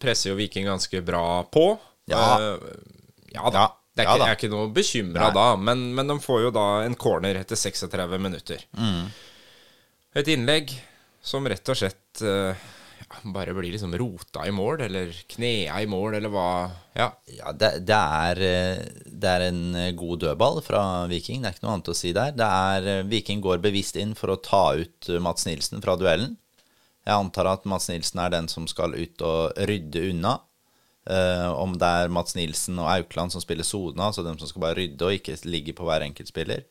presser 0.00 0.30
jo 0.30 0.38
Viking 0.38 0.70
ganske 0.70 1.02
bra 1.04 1.42
på. 1.52 1.66
Mm. 2.08 2.14
Ja. 2.14 2.26
uh, 2.40 3.00
ja 3.34 3.52
da. 3.52 3.66
Ja, 3.68 3.78
Det 3.92 4.02
er 4.02 4.08
ikke, 4.08 4.20
jeg 4.24 4.32
er 4.32 4.38
ikke 4.38 4.54
noe 4.54 4.68
bekymra 4.72 5.26
da, 5.36 5.48
men, 5.60 5.90
men 5.92 6.08
de 6.08 6.14
får 6.24 6.46
jo 6.46 6.52
da 6.56 6.68
en 6.86 6.96
corner 6.96 7.36
etter 7.42 7.60
36 7.60 8.16
minutter. 8.24 8.64
Mm. 8.72 9.10
Et 10.16 10.30
innlegg 10.32 10.72
som 11.22 11.44
rett 11.48 11.68
og 11.68 11.76
slett 11.76 12.22
uh, 12.24 12.56
ja, 13.02 13.20
bare 13.34 13.52
blir 13.52 13.74
liksom 13.74 13.92
rota 14.00 14.46
i 14.48 14.54
mål, 14.54 14.86
eller 14.88 15.12
knea 15.34 15.82
i 15.84 15.90
mål, 15.90 16.16
eller 16.16 16.32
hva 16.32 16.48
Ja. 16.96 17.10
Ja, 17.36 17.52
det, 17.52 17.84
det, 17.88 18.00
er, 18.00 18.40
eh, 18.48 18.80
det 19.04 19.28
er 19.28 19.46
en 19.50 19.62
god 19.96 20.24
dødball 20.24 20.62
fra 20.64 20.82
Viking, 21.12 21.42
det 21.42 21.50
er 21.50 21.56
ikke 21.56 21.66
noe 21.66 21.76
annet 21.76 21.92
å 21.92 21.96
si 21.96 22.14
der. 22.16 22.32
Det 22.36 22.48
er, 22.48 23.08
Viking 23.12 23.44
går 23.44 23.60
bevisst 23.64 24.00
inn 24.00 24.16
for 24.16 24.32
å 24.32 24.40
ta 24.40 24.70
ut 24.80 25.12
Mats 25.20 25.44
Nilsen 25.48 25.84
fra 25.84 26.00
duellen. 26.00 26.38
Jeg 27.02 27.18
antar 27.18 27.48
at 27.50 27.66
Mats 27.66 27.88
Nilsen 27.90 28.20
er 28.22 28.30
den 28.30 28.48
som 28.50 28.68
skal 28.70 28.94
ut 28.94 29.22
og 29.26 29.58
rydde 29.68 30.06
unna. 30.12 30.38
Uh, 31.02 31.50
om 31.58 31.74
det 31.74 31.88
er 31.88 32.12
Mats 32.14 32.36
Nilsen 32.38 32.78
og 32.78 32.86
Aukland 32.86 33.32
som 33.34 33.42
spiller 33.42 33.66
sona, 33.66 34.06
altså 34.06 34.22
dem 34.22 34.36
som 34.38 34.46
skal 34.46 34.62
bare 34.62 34.78
rydde 34.78 35.02
og 35.02 35.16
ikke 35.16 35.34
ligge 35.50 35.74
på 35.74 35.86
hver 35.88 36.04
enkelt 36.06 36.30
spiller. 36.30 36.62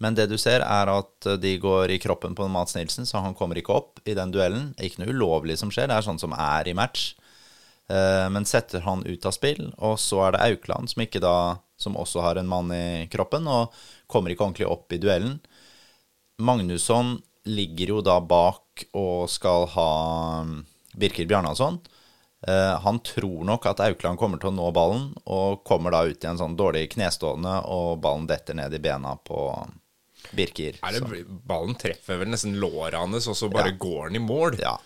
Men 0.00 0.16
det 0.16 0.26
du 0.30 0.36
ser, 0.40 0.64
er 0.64 0.90
at 0.90 1.26
eh, 1.28 1.36
de 1.36 1.58
går 1.60 1.92
i 1.92 1.98
kroppen 2.00 2.32
på 2.34 2.46
Mats 2.48 2.72
Nilsen, 2.74 3.04
så 3.06 3.20
han 3.20 3.34
kommer 3.36 3.58
ikke 3.60 3.74
opp 3.76 4.00
i 4.08 4.14
den 4.16 4.32
duellen. 4.32 4.70
Det 4.72 4.80
er 4.80 4.88
Ikke 4.88 5.02
noe 5.02 5.12
ulovlig 5.12 5.58
som 5.60 5.70
skjer, 5.70 5.90
det 5.90 5.98
er 5.98 6.06
sånn 6.06 6.20
som 6.22 6.32
er 6.32 6.70
i 6.70 6.74
match. 6.76 7.12
Uh, 7.90 8.30
Men 8.32 8.48
setter 8.48 8.80
han 8.86 9.04
ut 9.04 9.26
av 9.28 9.34
spill, 9.36 9.74
og 9.76 9.98
så 10.00 10.24
er 10.24 10.34
det 10.34 10.44
Aukland 10.46 10.92
som 10.92 11.02
ikke 11.02 11.22
da 11.22 11.58
Som 11.80 11.96
også 11.96 12.20
har 12.20 12.36
en 12.36 12.48
mann 12.48 12.68
i 12.76 13.08
kroppen, 13.08 13.46
og 13.48 13.72
kommer 14.06 14.30
ikke 14.32 14.44
ordentlig 14.44 14.66
opp 14.68 14.92
i 14.92 14.98
duellen. 15.00 15.38
Magnusson 16.36 17.14
ligger 17.48 17.94
jo 17.94 18.02
da 18.04 18.18
bak 18.20 18.69
og 18.96 19.28
skal 19.30 19.66
ha 19.74 19.88
mm, 20.46 20.58
Birker 21.00 21.26
Bjarnason. 21.30 21.80
Eh, 22.46 22.74
Han 22.84 23.00
tror 23.04 23.44
nok 23.44 23.66
at 23.70 23.82
Aukland 23.84 24.18
kommer 24.18 24.40
til 24.40 24.50
å 24.52 24.56
nå 24.56 24.70
ballen, 24.76 25.10
og 25.26 25.62
kommer 25.68 25.94
da 25.94 26.04
ut 26.08 26.24
i 26.24 26.30
en 26.30 26.40
sånn 26.40 26.56
dårlig 26.58 26.88
knestående, 26.94 27.58
og 27.68 28.00
ballen 28.04 28.28
detter 28.30 28.56
ned 28.58 28.74
i 28.74 28.82
bena 28.82 29.16
på 29.16 29.42
Birker. 30.36 30.78
Er 30.84 30.98
det, 30.98 31.24
ballen 31.48 31.76
treffer 31.80 32.20
vel 32.20 32.30
nesten 32.32 32.58
låret 32.60 32.98
hans, 32.98 33.26
og 33.28 33.36
så 33.36 33.48
bare 33.52 33.72
Ja. 33.72 33.76
går 33.80 34.08
den 34.10 34.22
i 34.22 34.26
mål. 34.26 34.58
ja. 34.60 34.78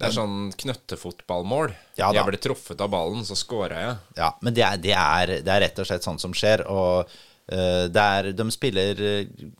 Det 0.00 0.06
er 0.08 0.14
sånn 0.16 0.52
knøttefotballmål. 0.56 1.74
Ja 1.98 2.06
jeg 2.16 2.24
ble 2.24 2.38
truffet 2.40 2.80
av 2.80 2.88
ballen, 2.88 3.20
så 3.28 3.36
scora 3.36 3.80
jeg. 3.82 3.96
Ja, 4.16 4.30
men 4.40 4.54
det 4.56 4.62
er, 4.64 4.78
det, 4.80 4.94
er, 4.96 5.32
det 5.44 5.52
er 5.52 5.60
rett 5.60 5.78
og 5.82 5.88
slett 5.90 6.06
sånt 6.06 6.22
som 6.22 6.32
skjer. 6.32 6.62
Og 6.72 7.04
uh, 7.04 7.84
er, 7.92 8.30
de 8.32 8.46
spiller, 8.50 8.94
de 8.96 9.50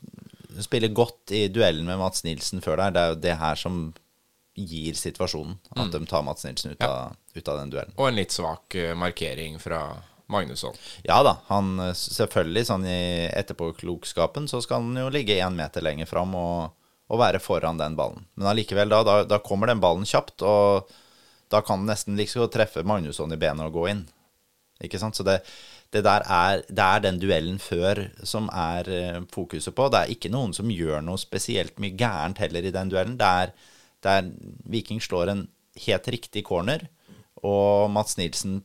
spiller 0.64 0.92
godt 0.95 1.33
i 1.37 1.47
duellen 1.52 1.87
med 1.87 2.00
Mats 2.00 2.25
Nilsen 2.26 2.62
før 2.64 2.80
der. 2.80 2.95
Det 2.95 3.02
er 3.02 3.12
jo 3.12 3.19
det 3.25 3.37
her 3.40 3.59
som 3.59 3.80
gir 4.59 4.97
situasjonen. 4.99 5.59
At 5.76 5.92
de 5.95 6.00
tar 6.09 6.25
Mats 6.26 6.45
Nilsen 6.45 6.75
ut, 6.75 6.85
av, 6.85 7.16
ut 7.35 7.49
av 7.49 7.61
den 7.62 7.73
duellen. 7.75 7.97
Og 7.97 8.11
en 8.11 8.19
litt 8.19 8.35
svak 8.35 8.76
eh, 8.78 8.95
markering 8.99 9.59
fra 9.62 9.85
Magnusson. 10.30 10.76
Ja 11.07 11.21
da, 11.26 11.37
han 11.50 11.78
eh, 11.83 11.95
selvfølgelig 11.97 12.66
sånn 12.69 12.87
i 12.88 13.00
etterpåklokskapen 13.35 14.49
så 14.50 14.62
skal 14.64 14.85
han 14.85 14.99
jo 15.04 15.11
ligge 15.12 15.38
én 15.38 15.57
meter 15.59 15.85
lenger 15.85 16.09
fram 16.11 16.35
og, 16.38 16.75
og 17.11 17.23
være 17.23 17.42
foran 17.42 17.80
den 17.80 17.99
ballen. 17.99 18.26
Men 18.38 18.52
allikevel, 18.52 18.92
da, 18.92 19.02
da, 19.07 19.21
da 19.28 19.40
kommer 19.45 19.71
den 19.71 19.83
ballen 19.83 20.07
kjapt, 20.09 20.42
og 20.47 20.90
da 21.50 21.62
kan 21.66 21.83
den 21.83 21.90
nesten 21.90 22.16
like 22.16 22.30
liksom 22.30 22.47
godt 22.47 22.57
treffe 22.59 22.87
Magnusson 22.87 23.35
i 23.35 23.40
benet 23.40 23.66
og 23.66 23.80
gå 23.80 23.88
inn. 23.90 24.04
Ikke 24.80 25.00
sant? 25.02 25.19
Så 25.19 25.26
det, 25.26 25.40
det 25.90 26.04
der 26.06 26.23
er, 26.30 26.62
det 26.68 26.85
er 26.85 27.02
den 27.02 27.18
duellen 27.18 27.59
før 27.59 28.04
som 28.26 28.49
er 28.54 28.90
eh, 28.94 29.20
fokuset 29.32 29.75
på. 29.75 29.88
Det 29.90 30.00
er 30.00 30.12
ikke 30.14 30.30
noen 30.30 30.54
som 30.54 30.70
gjør 30.70 31.02
noe 31.02 31.18
spesielt 31.18 31.80
mye 31.82 31.97
gærent 31.99 32.38
heller 32.42 32.66
i 32.66 32.75
den 32.75 32.92
duellen. 32.92 33.16
Det 33.18 33.30
er, 33.44 33.54
det 34.04 34.12
er 34.18 34.28
Viking 34.70 35.02
slår 35.02 35.32
en 35.32 35.49
helt 35.87 36.11
riktig 36.14 36.44
corner, 36.47 36.87
og 37.42 37.90
Mats 37.90 38.18
Nilsen 38.20 38.61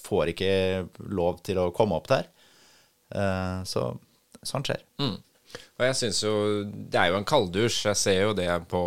får 0.00 0.32
ikke 0.32 0.54
lov 1.12 1.42
til 1.44 1.60
å 1.60 1.70
komme 1.76 1.98
opp 1.98 2.08
der. 2.12 2.30
Eh, 3.12 3.60
så 3.68 3.90
sånn 4.42 4.64
skjer. 4.66 4.80
Og 5.76 5.84
jeg 5.84 5.96
syns 5.98 6.22
jo 6.22 6.34
Det 6.64 6.96
er 6.98 7.10
jo 7.12 7.18
en 7.18 7.28
kalddusj. 7.28 7.82
Jeg 7.90 7.98
ser 8.00 8.20
jo 8.22 8.36
det 8.36 8.48
på 8.70 8.80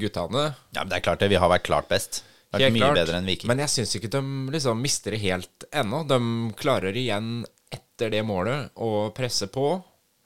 guttene. 0.00 0.48
Ja, 0.74 0.82
men 0.82 0.90
det 0.90 0.98
er 0.98 1.06
klart 1.06 1.22
det. 1.22 1.30
Vi 1.30 1.38
har 1.38 1.52
vært 1.52 1.68
klart 1.68 1.90
best. 1.90 2.24
Vært 2.60 2.74
mye 2.74 2.84
klart. 2.84 3.00
bedre 3.00 3.20
enn 3.20 3.28
Viking. 3.28 3.50
Men 3.50 3.62
jeg 3.64 3.72
syns 3.74 3.96
ikke 3.98 4.12
de 4.12 4.22
liksom 4.54 4.80
mister 4.82 5.14
det 5.16 5.22
helt 5.24 5.68
ennå. 5.72 6.02
De 6.08 6.20
klarer 6.58 6.96
igjen 6.96 7.44
etter 7.72 8.12
det 8.14 8.24
målet 8.26 8.72
å 8.76 9.10
presse 9.16 9.48
på. 9.52 9.76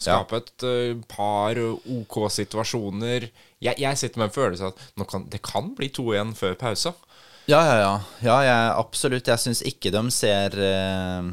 Skape 0.01 0.39
et 0.41 0.65
eh, 0.65 0.97
par 1.11 1.59
OK 1.61 2.23
situasjoner. 2.33 3.29
Jeg, 3.61 3.77
jeg 3.77 4.01
sitter 4.01 4.23
med 4.23 4.31
en 4.31 4.37
følelse 4.39 4.71
av 4.71 4.73
at 4.73 5.09
kan, 5.11 5.27
det 5.29 5.43
kan 5.45 5.75
bli 5.77 5.91
to 5.93 6.07
igjen 6.15 6.33
før 6.39 6.57
pausa. 6.61 6.95
Ja, 7.51 7.61
ja, 7.67 7.77
ja. 7.81 7.93
ja 8.25 8.39
jeg, 8.47 8.73
absolutt. 8.81 9.29
Jeg 9.29 9.43
syns 9.43 9.61
ikke 9.67 9.93
de 9.93 10.03
ser 10.15 10.57
eh, 10.65 11.31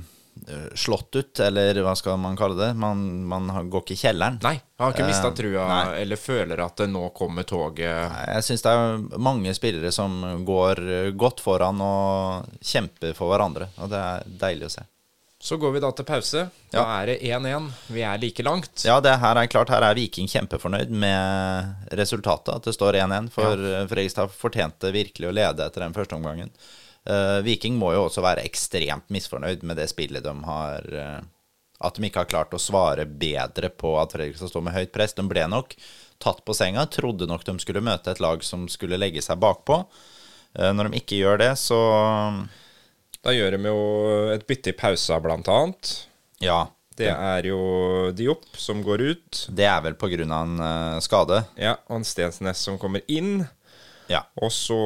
slått 0.78 1.16
ut, 1.16 1.40
eller 1.40 1.80
hva 1.84 1.94
skal 1.98 2.18
man 2.22 2.36
kalle 2.38 2.56
det. 2.60 2.70
Man, 2.80 3.24
man 3.28 3.48
går 3.70 3.84
ikke 3.86 3.96
i 3.96 4.02
kjelleren. 4.02 4.40
Nei, 4.44 4.56
har 4.80 4.94
ikke 4.94 5.08
mista 5.08 5.28
Eh, 5.32 5.38
trua 5.40 5.68
nei. 5.68 6.02
eller 6.02 6.16
føler 6.22 6.62
at 6.66 6.76
det 6.78 6.90
nå 6.92 7.10
kommer 7.18 7.44
toget. 7.44 8.12
Jeg 8.34 8.44
syns 8.48 8.62
det 8.66 8.74
er 8.76 9.02
mange 9.20 9.54
spillere 9.58 9.92
som 9.92 10.20
går 10.48 10.84
eh, 10.90 11.10
godt 11.18 11.42
foran 11.46 11.82
og 11.82 12.46
kjemper 12.62 13.16
for 13.18 13.34
hverandre. 13.34 13.70
Og 13.82 13.90
det 13.92 13.98
er 14.04 14.24
deilig 14.46 14.70
å 14.70 14.76
se. 14.78 14.86
Så 15.40 15.54
går 15.62 15.76
vi 15.76 15.80
da 15.84 15.92
til 15.94 16.06
pause. 16.08 16.48
Da 16.74 16.80
Ja. 16.82 16.86
er 17.02 17.06
det 17.12 17.20
1-1. 17.22 17.68
Vi 17.94 18.02
er 18.02 18.18
like 18.18 18.42
langt. 18.44 18.82
Ja, 18.88 18.96
det 19.00 19.20
her 19.22 19.36
er 19.38 19.46
klart. 19.46 19.70
Her 19.70 19.84
er 19.86 19.94
Viking 19.94 20.26
kjempefornøyd 20.28 20.90
med 20.90 21.92
resultatet. 21.94 22.56
At 22.56 22.64
det 22.66 22.74
står 22.74 22.98
1-1. 23.04 23.30
For 23.36 23.54
ja. 23.54 23.84
Fredrikstad 23.86 24.34
fortjente 24.34 24.90
virkelig 24.92 25.30
å 25.30 25.36
lede 25.38 25.68
etter 25.68 25.86
den 25.86 25.94
første 25.94 26.18
omgangen. 26.18 26.50
Eh, 27.08 27.40
Viking 27.46 27.78
må 27.80 27.94
jo 27.96 28.06
også 28.08 28.24
være 28.24 28.44
ekstremt 28.48 29.08
misfornøyd 29.14 29.64
med 29.68 29.80
det 29.80 29.88
spillet 29.94 30.26
de 30.26 30.34
har 30.44 30.88
eh, 30.92 31.22
At 31.88 31.96
de 31.96 32.08
ikke 32.08 32.26
har 32.26 32.32
klart 32.32 32.56
å 32.58 32.60
svare 32.60 33.06
bedre 33.08 33.70
på 33.70 33.94
at 34.02 34.16
Fredrikstad 34.16 34.52
står 34.52 34.66
med 34.66 34.76
høyt 34.76 34.92
press. 34.92 35.14
De 35.16 35.24
ble 35.30 35.46
nok 35.48 35.76
tatt 36.20 36.42
på 36.44 36.56
senga. 36.58 36.88
Trodde 36.90 37.30
nok 37.30 37.46
de 37.46 37.54
skulle 37.62 37.86
møte 37.86 38.12
et 38.12 38.24
lag 38.24 38.42
som 38.44 38.66
skulle 38.72 39.00
legge 39.00 39.22
seg 39.24 39.40
bakpå. 39.40 39.84
Eh, 40.58 40.72
når 40.74 40.90
de 40.90 41.04
ikke 41.04 41.22
gjør 41.22 41.44
det, 41.46 41.52
så 41.62 41.78
Da 43.24 43.34
gjør 43.34 43.56
de 43.56 43.70
jo 43.70 43.78
et 44.34 44.48
bytte 44.50 44.74
i 44.74 44.78
pausa, 44.78 45.20
blant 45.22 45.48
annet. 45.52 45.94
Ja. 46.44 46.66
Det 46.98 47.12
er 47.14 47.46
jo 47.46 48.10
Diop 48.18 48.48
som 48.58 48.82
går 48.82 49.02
ut. 49.06 49.42
Det 49.54 49.68
er 49.70 49.84
vel 49.86 49.94
av 49.94 50.32
en 50.34 51.02
skade. 51.06 51.44
Ja, 51.54 51.76
og 51.86 52.00
en 52.00 52.08
Stensnes 52.08 52.58
som 52.58 52.80
kommer 52.82 53.06
inn. 53.06 53.46
Ja. 54.08 54.24
Og 54.42 54.52
så 54.52 54.78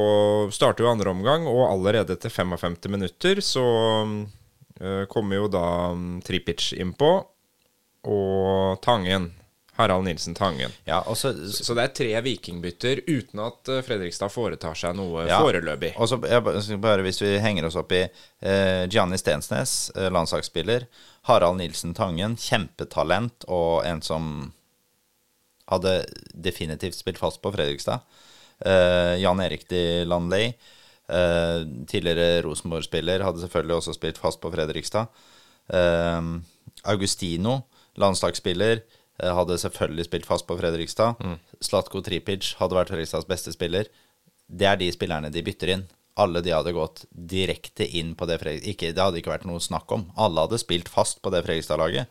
starter 0.53 0.83
jo 0.85 0.91
andre 0.91 1.09
omgang, 1.13 1.47
og 1.47 1.67
allerede 1.69 2.13
etter 2.17 2.29
55 2.33 2.87
minutter 2.89 3.41
så 3.45 3.65
uh, 4.05 5.03
kommer 5.11 5.35
jo 5.41 5.51
da 5.51 5.65
um, 5.93 6.21
Tripic 6.25 6.71
innpå, 6.73 7.11
og 8.09 8.81
Tangen. 8.81 9.31
Harald 9.81 10.03
Nilsen 10.03 10.33
Tangen. 10.35 10.71
ja 10.85 10.99
og 11.07 11.15
så 11.17 11.31
Så 11.47 11.73
det 11.73 11.83
er 11.83 11.93
tre 11.95 12.21
vikingbytter 12.21 12.99
uten 13.07 13.39
at 13.39 13.69
øh, 13.71 13.79
Fredrikstad 13.85 14.29
foretar 14.29 14.75
seg 14.77 14.95
noe 14.97 15.23
Ja. 15.29 15.39
foreløpig. 15.41 15.93
Og 15.97 16.09
så 16.09 16.17
bare 16.77 17.01
Hvis 17.01 17.21
vi 17.21 17.37
henger 17.39 17.65
oss 17.65 17.77
opp 17.79 17.91
i 17.91 18.03
eh, 18.03 18.87
Gianni 18.91 19.17
Stensnes, 19.17 19.91
eh, 19.95 20.09
landslagsspiller. 20.11 20.85
Harald 21.29 21.57
Nilsen 21.57 21.93
Tangen, 21.93 22.35
kjempetalent 22.35 23.45
og 23.47 23.85
en 23.85 24.01
som 24.01 24.53
hadde 25.71 26.05
definitivt 26.33 26.95
spilt 26.95 27.17
fast 27.21 27.41
på 27.41 27.51
Fredrikstad. 27.53 28.01
Eh, 28.65 29.15
Jan 29.21 29.41
Erik 29.43 29.67
de 29.69 30.05
Landley, 30.05 30.53
eh, 31.09 31.59
tidligere 31.87 32.41
Rosenborg-spiller, 32.45 33.23
hadde 33.25 33.43
selvfølgelig 33.43 33.75
også 33.75 33.95
spilt 33.97 34.17
fast 34.21 34.41
på 34.41 34.51
Fredrikstad. 34.53 35.07
Eh, 35.73 36.21
Augustino, 36.85 37.61
landslagsspiller, 37.97 38.83
hadde 39.21 39.57
selvfølgelig 39.61 40.05
spilt 40.07 40.25
fast 40.25 40.47
på 40.47 40.55
Fredrikstad. 40.57 41.19
Slatko 41.61 41.99
Tripic 42.01 42.55
hadde 42.57 42.73
vært 42.73 42.89
Fredrikstads 42.89 43.27
beste 43.29 43.51
spiller. 43.53 43.85
Det 44.49 44.65
er 44.65 44.79
de 44.79 44.87
spillerne 44.91 45.29
de 45.29 45.43
bytter 45.45 45.75
inn. 45.75 45.83
Alle 46.17 46.41
de 46.41 46.51
hadde 46.55 46.73
gått 46.73 47.05
direkte 47.13 47.85
inn 47.85 48.15
på 48.17 48.25
det 48.25 48.39
Fredrikstad 48.41 48.71
Ikke, 48.73 48.89
det 48.95 49.03
hadde 49.03 49.21
ikke 49.21 49.35
vært 49.35 49.45
noe 49.45 49.61
snakk 49.63 49.91
om. 49.93 50.07
Alle 50.17 50.47
hadde 50.47 50.59
spilt 50.59 50.89
fast 50.89 51.21
på 51.21 51.29
det 51.29 51.43
Fredrikstad-laget. 51.45 52.09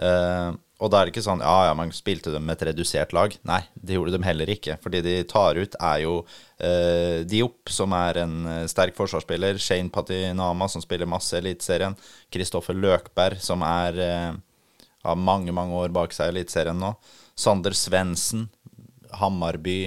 Eh, 0.00 0.50
og 0.80 0.88
da 0.88 1.00
er 1.00 1.08
det 1.08 1.12
ikke 1.12 1.24
sånn 1.26 1.42
ja, 1.44 1.56
ja, 1.68 1.72
man 1.76 1.92
spilte 1.92 2.32
dem 2.32 2.46
med 2.48 2.56
et 2.56 2.70
redusert 2.70 3.12
lag. 3.12 3.34
Nei, 3.48 3.60
det 3.76 3.98
gjorde 3.98 4.14
de 4.16 4.24
heller 4.24 4.52
ikke. 4.52 4.78
Fordi 4.80 5.02
de 5.04 5.16
tar 5.28 5.60
ut 5.60 5.74
er 5.76 5.98
jo 6.06 6.14
eh, 6.56 7.20
Diop, 7.28 7.68
som 7.68 7.92
er 7.96 8.22
en 8.22 8.36
eh, 8.48 8.62
sterk 8.70 8.96
forsvarsspiller. 8.96 9.60
Shane 9.60 9.92
Patinama, 9.92 10.70
som 10.72 10.80
spiller 10.80 11.10
masse 11.10 11.36
i 11.36 11.42
Eliteserien. 11.42 11.98
Kristoffer 12.32 12.78
Løkberg, 12.78 13.42
som 13.44 13.64
er 13.66 14.00
eh, 14.06 14.30
har 15.04 15.20
mange, 15.20 15.52
mange 15.56 15.76
år 15.76 15.92
bak 15.92 16.16
seg 16.16 16.30
i 16.30 16.36
Eliteserien 16.36 16.80
nå. 16.80 16.94
Sander 17.36 17.76
Svendsen, 17.76 18.48
Hammarby, 19.20 19.82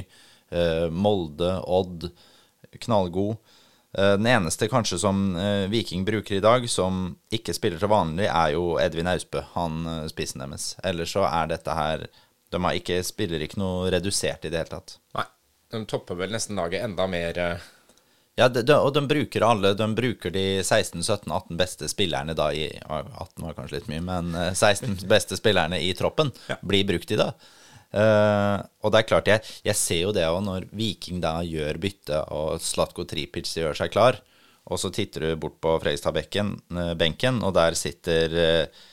eh, 0.54 0.88
Molde, 0.94 1.56
Odd. 1.66 2.12
Knallgod. 2.86 3.38
Eh, 3.98 4.12
Den 4.18 4.26
eneste 4.28 4.68
kanskje 4.68 4.98
som 5.00 5.36
eh, 5.38 5.68
Viking 5.70 6.06
bruker 6.06 6.36
i 6.36 6.44
dag, 6.44 6.70
som 6.70 7.16
ikke 7.34 7.54
spiller 7.54 7.80
til 7.82 7.92
vanlig, 7.92 8.26
er 8.30 8.56
jo 8.56 8.78
Edvin 8.82 9.10
Austbø, 9.12 9.44
han 9.54 9.86
eh, 9.86 10.08
spissen 10.10 10.42
deres. 10.42 10.74
Ellers 10.84 11.14
så 11.14 11.28
er 11.30 11.52
dette 11.54 11.78
her 11.78 12.08
De 12.54 12.62
har 12.62 12.78
ikke, 12.78 13.00
spiller 13.06 13.42
ikke 13.42 13.58
noe 13.62 13.92
redusert 13.94 14.46
i 14.46 14.52
det 14.54 14.60
hele 14.64 14.74
tatt. 14.76 14.98
Nei, 15.18 15.26
de 15.74 15.86
topper 15.90 16.18
vel 16.20 16.34
nesten 16.34 16.58
laget 16.60 16.86
enda 16.86 17.08
mer 17.10 17.40
Ja, 18.36 18.48
de, 18.50 18.62
de, 18.66 18.74
og 18.78 18.94
de 18.94 19.02
bruker 19.06 19.46
alle 19.46 19.76
De 19.78 19.88
bruker 19.94 20.34
de 20.34 20.62
16-17-18 20.62 21.58
beste 21.58 21.90
spillerne 21.90 22.34
da 22.38 22.52
i 22.54 22.68
18 22.90 23.46
var 23.46 23.58
kanskje 23.58 23.80
litt 23.80 23.90
mye, 23.94 24.02
men 24.06 24.34
eh, 24.34 24.54
16 24.54 25.06
beste 25.10 25.38
spillerne 25.38 25.82
i 25.82 25.94
troppen 25.98 26.34
blir 26.62 26.86
brukt 26.90 27.14
i 27.14 27.20
dag. 27.20 27.38
Eh, 27.94 28.60
og 28.82 28.94
det 28.94 29.00
er 29.00 29.06
klart, 29.06 29.30
jeg, 29.30 29.50
jeg 29.68 29.78
ser 29.78 30.00
jo 30.02 30.14
det 30.16 30.26
òg 30.26 30.40
når 30.42 30.66
Viking 30.74 31.20
da 31.22 31.38
gjør 31.46 31.78
bytte, 31.82 32.24
og 32.34 32.62
Slatko 32.64 33.06
Tripic 33.10 33.52
gjør 33.54 33.78
seg 33.78 33.94
klar, 33.94 34.18
og 34.66 34.80
så 34.82 34.90
titter 34.94 35.28
du 35.28 35.42
bort 35.44 35.60
på 35.62 35.76
Fredrikstad-benken, 35.84 36.56
eh, 37.38 37.44
og 37.46 37.52
der 37.54 37.78
sitter 37.78 38.34
uh, 38.34 38.88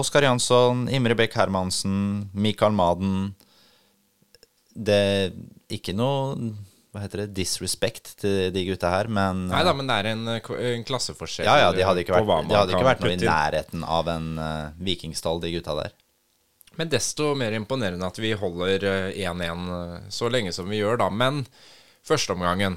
Oskar 0.00 0.24
Jansson, 0.24 0.86
Imre 0.88 1.16
Bech 1.18 1.36
Hermansen, 1.36 2.30
Mikael 2.32 2.74
Maden 2.74 3.34
Det 4.72 4.96
er 4.96 5.36
ikke 5.72 5.94
noe 5.96 6.54
hva 6.96 7.02
heter 7.02 7.26
det, 7.26 7.34
disrespect 7.36 8.14
til 8.22 8.48
de 8.54 8.62
gutta 8.70 8.88
her, 8.94 9.10
men 9.12 9.44
Nei 9.50 9.60
da, 9.66 9.74
men 9.76 9.90
det 9.90 9.98
er 10.00 10.10
en, 10.14 10.24
en 10.32 10.86
klasseforskjell 10.88 11.44
ja, 11.44 11.58
ja, 11.66 11.68
de 11.76 11.84
hadde 11.84 12.00
ikke 12.06 12.16
vært, 12.16 12.48
de 12.48 12.56
hadde 12.56 12.72
ikke 12.72 12.88
vært 12.88 13.04
noe 13.04 13.12
i 13.12 13.20
nærheten 13.20 13.84
av 13.84 14.08
en 14.14 14.30
uh, 14.40 14.76
vikingstall, 14.80 15.42
de 15.44 15.52
gutta 15.58 15.76
der. 15.82 15.92
Men 16.76 16.88
desto 16.92 17.34
mer 17.34 17.52
imponerende 17.56 18.06
at 18.06 18.18
vi 18.20 18.32
holder 18.36 18.84
eh, 18.84 19.22
1-1 19.24 19.70
eh, 19.76 20.10
så 20.12 20.28
lenge 20.32 20.52
som 20.52 20.68
vi 20.68 20.80
gjør, 20.82 20.98
da. 21.00 21.08
Men 21.10 21.44
førsteomgangen 22.06 22.76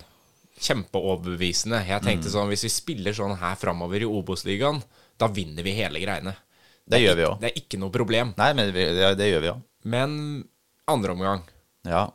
kjempeoverbevisende. 0.60 1.82
Jeg 1.88 2.02
tenkte 2.04 2.28
Mm. 2.30 2.34
sånn, 2.34 2.50
hvis 2.52 2.64
vi 2.64 2.70
spiller 2.70 3.14
sånn 3.16 3.38
her 3.40 3.56
framover 3.56 4.02
i 4.02 4.06
Obos-ligaen, 4.08 4.82
da 5.18 5.28
vinner 5.28 5.64
vi 5.64 5.72
hele 5.78 6.00
greiene. 6.00 6.36
Det 6.90 6.98
det 6.98 7.02
gjør 7.04 7.16
vi 7.16 7.24
òg. 7.28 7.40
Det 7.40 7.50
er 7.52 7.62
ikke 7.62 7.80
noe 7.80 7.90
problem. 7.94 8.34
Nei, 8.38 8.54
men 8.54 8.74
det, 8.74 9.16
det 9.18 9.28
gjør 9.30 9.42
vi 9.42 9.52
òg. 9.54 9.62
Men 9.86 10.18
andre 10.88 11.12
omgang, 11.14 11.44
Ja. 11.86 12.10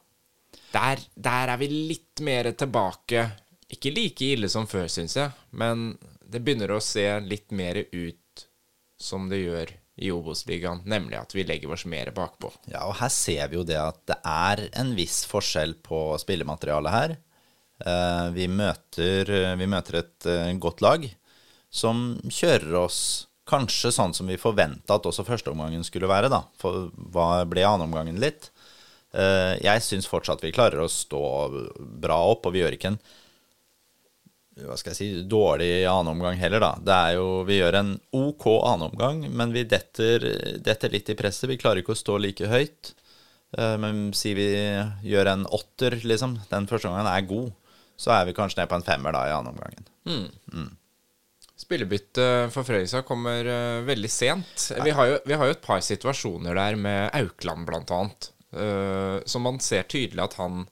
der, 0.72 0.98
der 1.16 1.48
er 1.48 1.56
vi 1.56 1.68
litt 1.68 2.20
mer 2.20 2.50
tilbake. 2.52 3.30
Ikke 3.70 3.94
like 3.94 4.20
ille 4.34 4.48
som 4.48 4.66
før, 4.66 4.88
syns 4.88 5.14
jeg, 5.16 5.30
men 5.52 5.96
det 6.28 6.42
begynner 6.44 6.68
å 6.74 6.82
se 6.82 7.20
litt 7.20 7.50
mer 7.52 7.76
ut 7.92 8.46
som 8.98 9.28
det 9.28 9.44
gjør 9.44 9.70
i 9.96 10.10
Obos-ligaen, 10.10 10.82
nemlig 10.90 11.18
at 11.20 11.34
vi 11.36 11.44
legger 11.46 11.74
oss 11.74 11.84
mer 11.86 12.10
bakpå. 12.14 12.50
ja, 12.72 12.82
og 12.88 12.96
her 12.98 13.12
ser 13.12 13.50
vi 13.50 13.60
jo 13.60 13.66
det 13.66 13.78
at 13.78 14.00
det 14.10 14.16
er 14.26 14.64
en 14.80 14.94
viss 14.98 15.22
forskjell 15.30 15.76
på 15.86 16.06
spillematerialet 16.22 16.94
her. 16.94 17.16
Eh, 17.84 18.26
vi, 18.34 18.48
møter, 18.50 19.30
vi 19.58 19.68
møter 19.70 20.00
et 20.00 20.28
eh, 20.30 20.50
godt 20.62 20.82
lag 20.82 21.06
som 21.74 22.14
kjører 22.30 22.74
oss 22.84 22.98
kanskje 23.48 23.92
sånn 23.92 24.14
som 24.16 24.30
vi 24.30 24.40
forventa 24.40 24.96
at 24.96 25.06
også 25.06 25.24
førsteomgangen 25.26 25.84
skulle 25.86 26.08
være, 26.10 26.30
da. 26.32 26.44
For 26.60 26.88
hva 27.12 27.44
ble 27.48 27.66
annenomgangen 27.66 28.20
litt? 28.22 28.50
Eh, 29.14 29.54
jeg 29.62 29.82
syns 29.84 30.08
fortsatt 30.10 30.42
vi 30.42 30.54
klarer 30.54 30.82
å 30.82 30.90
stå 30.90 31.24
bra 32.02 32.18
opp, 32.32 32.48
og 32.48 32.54
vi 32.54 32.64
gjør 32.64 32.78
ikke 32.78 32.94
en 32.94 33.02
hva 34.54 34.76
skal 34.78 34.92
jeg 34.92 34.98
si, 34.98 35.22
dårlig 35.26 35.82
annenomgang 35.90 36.36
heller, 36.38 36.62
da. 36.62 36.74
Det 36.78 36.94
er 36.94 37.16
jo, 37.16 37.26
Vi 37.48 37.58
gjør 37.58 37.80
en 37.80 37.94
OK 38.14 38.46
annenomgang, 38.60 39.24
men 39.34 39.54
vi 39.54 39.64
detter, 39.66 40.28
detter, 40.62 40.92
litt 40.94 41.10
i 41.10 41.16
presset. 41.18 41.48
Vi 41.50 41.58
klarer 41.58 41.82
ikke 41.82 41.96
å 41.96 41.98
stå 41.98 42.20
like 42.22 42.50
høyt. 42.50 42.94
Eh, 43.58 43.74
men 43.82 44.06
si 44.14 44.34
vi 44.38 44.46
gjør 45.02 45.32
en 45.32 45.44
åtter, 45.46 45.98
liksom. 46.06 46.38
Den 46.52 46.70
første 46.70 46.90
gangen 46.90 47.10
er 47.10 47.26
god. 47.26 47.50
Så 47.98 48.14
er 48.14 48.28
vi 48.28 48.36
kanskje 48.36 48.62
ned 48.62 48.70
på 48.70 48.78
en 48.78 48.86
femmer 48.86 49.14
da 49.14 49.26
i 49.26 49.34
annenomgangen. 49.34 49.90
Mm. 50.06 50.30
Mm. 50.54 50.70
Spillebyttet 51.64 52.52
for 52.54 52.66
Frøysa 52.66 53.04
kommer 53.06 53.46
uh, 53.46 53.84
veldig 53.86 54.10
sent. 54.10 54.70
Vi 54.82 54.94
har, 54.94 55.10
jo, 55.10 55.18
vi 55.24 55.36
har, 55.38 55.48
jo, 55.48 55.54
et 55.54 55.62
par 55.62 55.82
situasjoner 55.86 56.58
der 56.58 56.78
med 56.78 57.14
Aukland, 57.14 57.62
blant 57.68 57.92
annet. 57.94 58.30
Uh, 58.54 59.22
så 59.26 59.42
man 59.42 59.62
ser 59.62 59.86
tydelig 59.90 60.22
at 60.28 60.38
han 60.42 60.68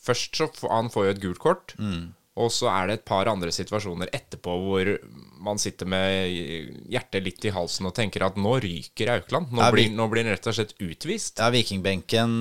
Først 0.00 0.38
så 0.38 0.46
han 0.62 0.86
får 0.88 1.04
jo 1.04 1.10
et 1.12 1.18
gult 1.20 1.40
kort. 1.42 1.72
Mm. 1.76 2.14
Og 2.40 2.52
så 2.54 2.70
er 2.72 2.88
det 2.88 2.98
et 2.98 3.08
par 3.08 3.28
andre 3.30 3.52
situasjoner 3.54 4.12
etterpå 4.16 4.54
hvor 4.64 4.92
man 5.40 5.60
sitter 5.60 5.88
med 5.88 6.86
hjertet 6.92 7.24
litt 7.24 7.44
i 7.48 7.52
halsen 7.54 7.88
og 7.88 7.94
tenker 7.96 8.24
at 8.26 8.38
nå 8.40 8.54
ryker 8.64 9.12
Aukland. 9.16 9.52
Nå, 9.52 9.62
ja, 9.64 9.72
blir, 9.74 9.90
nå 9.92 10.08
blir 10.12 10.26
han 10.26 10.34
rett 10.34 10.48
og 10.50 10.56
slett 10.56 10.76
utvist. 10.80 11.40
Ja, 11.40 11.50
Vikingbenken 11.52 12.40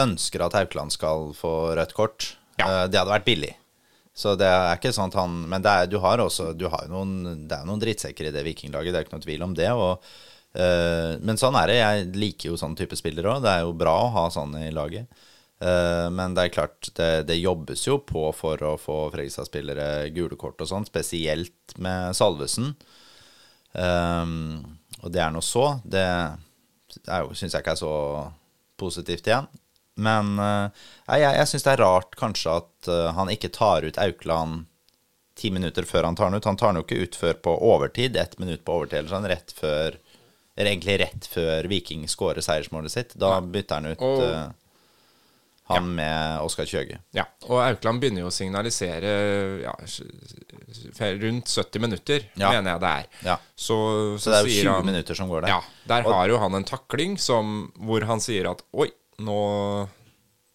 ønsker 0.00 0.44
at 0.44 0.56
Aukland 0.60 0.92
skal 0.94 1.32
få 1.36 1.54
rødt 1.78 1.96
kort. 1.96 2.34
Ja. 2.60 2.86
Det 2.88 3.00
hadde 3.00 3.12
vært 3.12 3.28
billig. 3.28 3.54
Så 4.16 4.34
det 4.36 4.48
er 4.48 4.74
ikke 4.76 4.92
sånn 4.92 5.12
at 5.12 5.16
han 5.20 5.36
Men 5.48 5.64
er, 5.64 5.86
du 5.88 5.96
har 6.02 6.20
også 6.20 6.50
du 6.58 6.66
har 6.68 6.88
noen, 6.90 7.46
det 7.48 7.56
er 7.56 7.68
noen 7.68 7.80
drittsekker 7.80 8.28
i 8.28 8.34
det 8.34 8.42
vikinglaget, 8.44 8.92
det 8.92 9.00
er 9.00 9.06
ikke 9.06 9.16
noe 9.16 9.24
tvil 9.24 9.46
om 9.46 9.56
det. 9.56 9.70
Og, 9.72 10.12
uh, 10.58 11.16
men 11.24 11.40
sånn 11.40 11.56
er 11.60 11.72
det. 11.72 11.80
Jeg 11.80 12.08
liker 12.18 12.52
jo 12.52 12.60
sånn 12.60 12.76
type 12.78 12.98
spillere 12.98 13.36
òg. 13.36 13.44
Det 13.44 13.54
er 13.54 13.64
jo 13.64 13.76
bra 13.80 13.96
å 14.04 14.14
ha 14.18 14.26
sånn 14.34 14.56
i 14.60 14.70
laget. 14.74 15.08
Uh, 15.60 16.08
men 16.14 16.32
det 16.36 16.46
er 16.46 16.54
klart, 16.54 16.88
det, 16.96 17.10
det, 17.28 17.36
jobbes 17.36 17.82
jo 17.84 17.98
på 18.00 18.30
for 18.32 18.62
å 18.64 18.76
få 18.80 19.02
Fredrikstad-spillere 19.12 20.08
gule 20.16 20.38
kort 20.40 20.62
og 20.64 20.70
sånn, 20.70 20.88
spesielt 20.88 21.74
med 21.76 22.16
Salvesen. 22.16 22.72
Um, 23.72 24.78
og 25.02 25.12
det 25.12 25.20
er 25.20 25.34
nå 25.34 25.42
så. 25.44 25.74
Det 25.84 26.06
syns 26.90 27.52
jeg 27.52 27.60
ikke 27.60 27.76
er 27.76 27.82
så 27.82 27.94
positivt 28.80 29.28
igjen. 29.28 29.50
Men 30.00 30.32
uh, 30.40 30.72
jeg, 31.12 31.26
jeg 31.26 31.50
syns 31.50 31.66
det 31.66 31.74
er 31.74 31.84
rart 31.84 32.16
kanskje 32.18 32.56
at 32.62 32.90
uh, 32.90 33.10
han 33.18 33.32
ikke 33.32 33.52
tar 33.52 33.84
ut 33.84 34.00
Aukland 34.00 34.64
ti 35.40 35.50
minutter 35.52 35.86
før 35.88 36.08
han 36.08 36.16
tar 36.16 36.30
den 36.30 36.40
ut. 36.40 36.48
Han 36.48 36.58
tar 36.60 36.72
den 36.72 36.80
jo 36.80 36.86
ikke 36.86 37.04
ut 37.04 37.20
før 37.20 37.36
på 37.44 37.56
overtid, 37.68 38.16
ett 38.16 38.38
minutt 38.40 38.64
på 38.64 38.80
overtid, 38.80 39.02
eller 39.02 39.12
sånn, 39.12 39.28
rett 39.28 39.52
før 39.56 40.00
egentlig 40.60 40.98
rett 41.00 41.28
før 41.30 41.68
Viking 41.70 42.08
skårer 42.10 42.44
seiersmålet 42.44 42.92
sitt. 42.92 43.14
Da 43.20 43.38
bytter 43.40 43.80
han 43.80 43.92
ut 43.94 44.02
uh, 44.02 44.50
han 45.70 45.86
ja. 45.86 45.94
med 46.00 46.46
Oskar 46.46 46.66
Kjøge. 46.68 46.98
Ja, 47.16 47.26
og 47.46 47.60
Aukland 47.62 48.02
begynner 48.02 48.24
jo 48.24 48.30
å 48.30 48.34
signalisere 48.34 49.12
ja, 49.62 49.74
rundt 51.22 51.52
70 51.52 51.84
minutter, 51.84 52.26
ja. 52.34 52.50
mener 52.50 52.74
jeg 52.74 52.82
det 52.82 52.90
er. 52.90 53.06
Ja. 53.30 53.38
Så, 53.54 53.78
så, 54.16 54.24
så, 54.24 54.32
det 54.32 54.40
er 54.40 54.48
jo 54.48 54.58
20 54.66 54.72
han, 54.74 54.90
minutter 54.90 55.18
som 55.18 55.30
går 55.30 55.46
der. 55.46 55.54
Ja, 55.54 55.62
Der 55.94 56.08
og, 56.08 56.16
har 56.18 56.34
jo 56.34 56.42
han 56.42 56.58
en 56.58 56.66
takling 56.68 57.16
som, 57.22 57.70
hvor 57.78 58.04
han 58.08 58.22
sier 58.22 58.50
at 58.50 58.64
oi, 58.74 58.90
nå, 59.22 59.38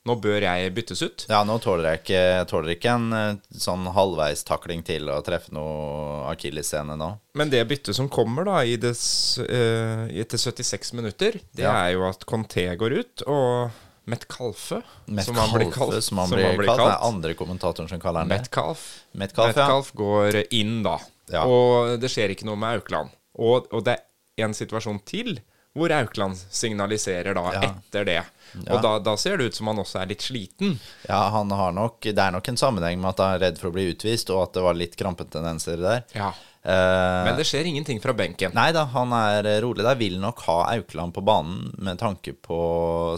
nå 0.05 0.17
bør 0.21 0.45
jeg 0.47 0.73
byttes 0.75 1.03
ut. 1.05 1.25
Ja, 1.31 1.43
nå 1.47 1.57
tåler 1.63 1.93
jeg 1.93 2.03
ikke, 2.03 2.23
tåler 2.51 2.75
ikke 2.75 2.97
en 2.97 3.07
eh, 3.15 3.39
sånn 3.61 3.87
halvveistakling 3.95 4.83
til 4.87 5.09
å 5.13 5.21
treffe 5.25 5.55
noe 5.55 6.25
akillessene 6.33 6.97
nå. 6.99 7.11
Men 7.39 7.53
det 7.53 7.63
byttet 7.69 7.97
som 7.97 8.11
kommer 8.11 8.47
da 8.47 8.59
i 8.67 8.75
des, 8.81 9.01
uh, 9.39 10.05
etter 10.11 10.41
76 10.41 10.95
minutter, 10.97 11.39
det 11.55 11.67
er 11.69 11.95
jo 11.95 12.05
at 12.09 12.27
Conté 12.27 12.67
går 12.79 12.99
ut, 13.01 13.25
og 13.29 13.83
Metcalfe, 14.05 14.81
Metcalfe 15.05 15.25
som 15.25 15.37
han 15.41 15.53
blir 15.55 15.71
kalt. 15.73 16.03
Som 16.03 16.21
han 16.21 16.29
blir, 16.29 16.65
kalt. 16.65 16.81
Det 16.81 16.91
er 16.91 17.07
andre 17.07 17.33
kommentatoren 17.37 17.89
som 17.89 18.01
kaller 18.01 18.25
han 18.25 18.29
det. 18.29 18.37
Metcalf. 18.43 18.85
Metcalf, 19.11 19.55
Metcalf 19.55 19.91
ja. 19.93 19.97
går 20.01 20.39
inn 20.53 20.77
da. 20.85 20.99
Ja. 21.33 21.45
Og 21.49 21.95
det 22.01 22.11
skjer 22.13 22.35
ikke 22.35 22.45
noe 22.45 22.59
med 22.61 22.81
Aukland. 22.81 23.13
Og, 23.41 23.67
og 23.73 23.85
det 23.87 23.97
er 23.97 24.45
en 24.45 24.53
situasjon 24.55 25.01
til 25.09 25.39
hvor 25.75 25.91
Aukland 25.91 26.37
signaliserer 26.55 27.35
da 27.35 27.49
ja. 27.51 27.61
etter 27.67 28.05
det. 28.07 28.21
Og 28.63 28.77
da, 28.79 28.93
da, 29.03 29.15
ser 29.19 29.37
det 29.37 29.49
ut 29.49 29.57
som 29.57 29.67
han 29.67 29.81
også 29.81 29.99
er 29.99 30.13
litt 30.13 30.23
sliten. 30.23 30.77
Ja, 31.09 31.25
han 31.33 31.51
har 31.51 31.73
nok, 31.75 31.99
det 32.05 32.21
er 32.21 32.31
nok 32.31 32.47
en 32.47 32.59
sammenheng 32.59 33.01
med 33.01 33.11
at 33.11 33.23
han 33.23 33.35
er 33.35 33.43
redd 33.43 33.59
for 33.59 33.73
å 33.73 33.75
bli 33.75 33.89
utvist, 33.91 34.31
og 34.31 34.45
at 34.45 34.55
det 34.55 34.63
var 34.63 34.77
litt 34.79 34.95
krampetendenser 34.95 35.81
der. 35.83 36.05
Ja. 36.15 36.31
Uh, 36.65 37.25
Men 37.27 37.35
det 37.37 37.45
skjer 37.45 37.67
ingenting 37.69 37.99
fra 38.01 38.13
benken. 38.17 38.53
Nei 38.57 38.71
da, 38.73 38.87
han 38.89 39.11
er 39.13 39.45
rolig 39.61 39.85
der. 39.85 39.99
Vil 39.99 40.17
nok 40.21 40.41
ha 40.47 40.57
Aukland 40.71 41.13
på 41.13 41.21
banen 41.25 41.69
med 41.77 41.99
tanke 42.01 42.33
på 42.33 42.59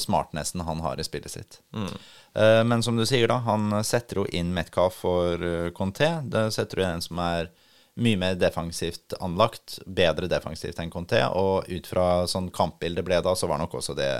smartnessen 0.04 0.66
han 0.68 0.84
har 0.84 1.00
i 1.00 1.06
spillet 1.08 1.32
sitt. 1.32 1.62
Mm. 1.72 1.94
Uh, 2.36 2.64
men 2.68 2.84
som 2.84 3.00
du 3.00 3.06
sier, 3.08 3.30
da, 3.32 3.40
han 3.48 3.72
setter 3.88 4.22
jo 4.22 4.28
inn 4.36 4.52
Metcalf 4.56 5.00
for 5.06 5.48
Conté. 5.78 6.18
Det 6.28 6.50
setter 6.58 6.82
du 6.82 6.86
en 6.90 7.06
som 7.06 7.24
er 7.24 7.54
mye 7.98 8.20
mer 8.20 8.36
defensivt 8.38 9.16
anlagt. 9.24 9.80
Bedre 9.86 10.30
defensivt 10.30 10.84
enn 10.84 10.92
Conté. 10.94 11.24
Og 11.32 11.72
ut 11.72 11.88
fra 11.88 12.28
sånn 12.30 12.52
kampbilde 12.54 13.06
ble 13.06 13.24
da, 13.24 13.34
så 13.36 13.50
var 13.50 13.64
nok 13.64 13.80
også 13.80 13.96
det 13.98 14.12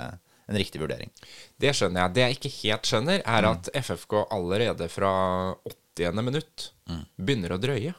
en 0.48 0.56
riktig 0.56 0.80
vurdering. 0.80 1.12
Det 1.60 1.74
skjønner 1.76 2.06
jeg. 2.06 2.14
Det 2.16 2.24
jeg 2.24 2.38
ikke 2.38 2.54
helt 2.62 2.88
skjønner, 2.88 3.20
er 3.20 3.44
mm. 3.44 3.50
at 3.52 3.70
FFK 3.84 4.22
allerede 4.24 4.88
fra 4.88 5.12
80. 5.68 6.22
minutt 6.24 6.70
mm. 6.88 7.02
begynner 7.20 7.54
å 7.54 7.60
drøye. 7.60 7.92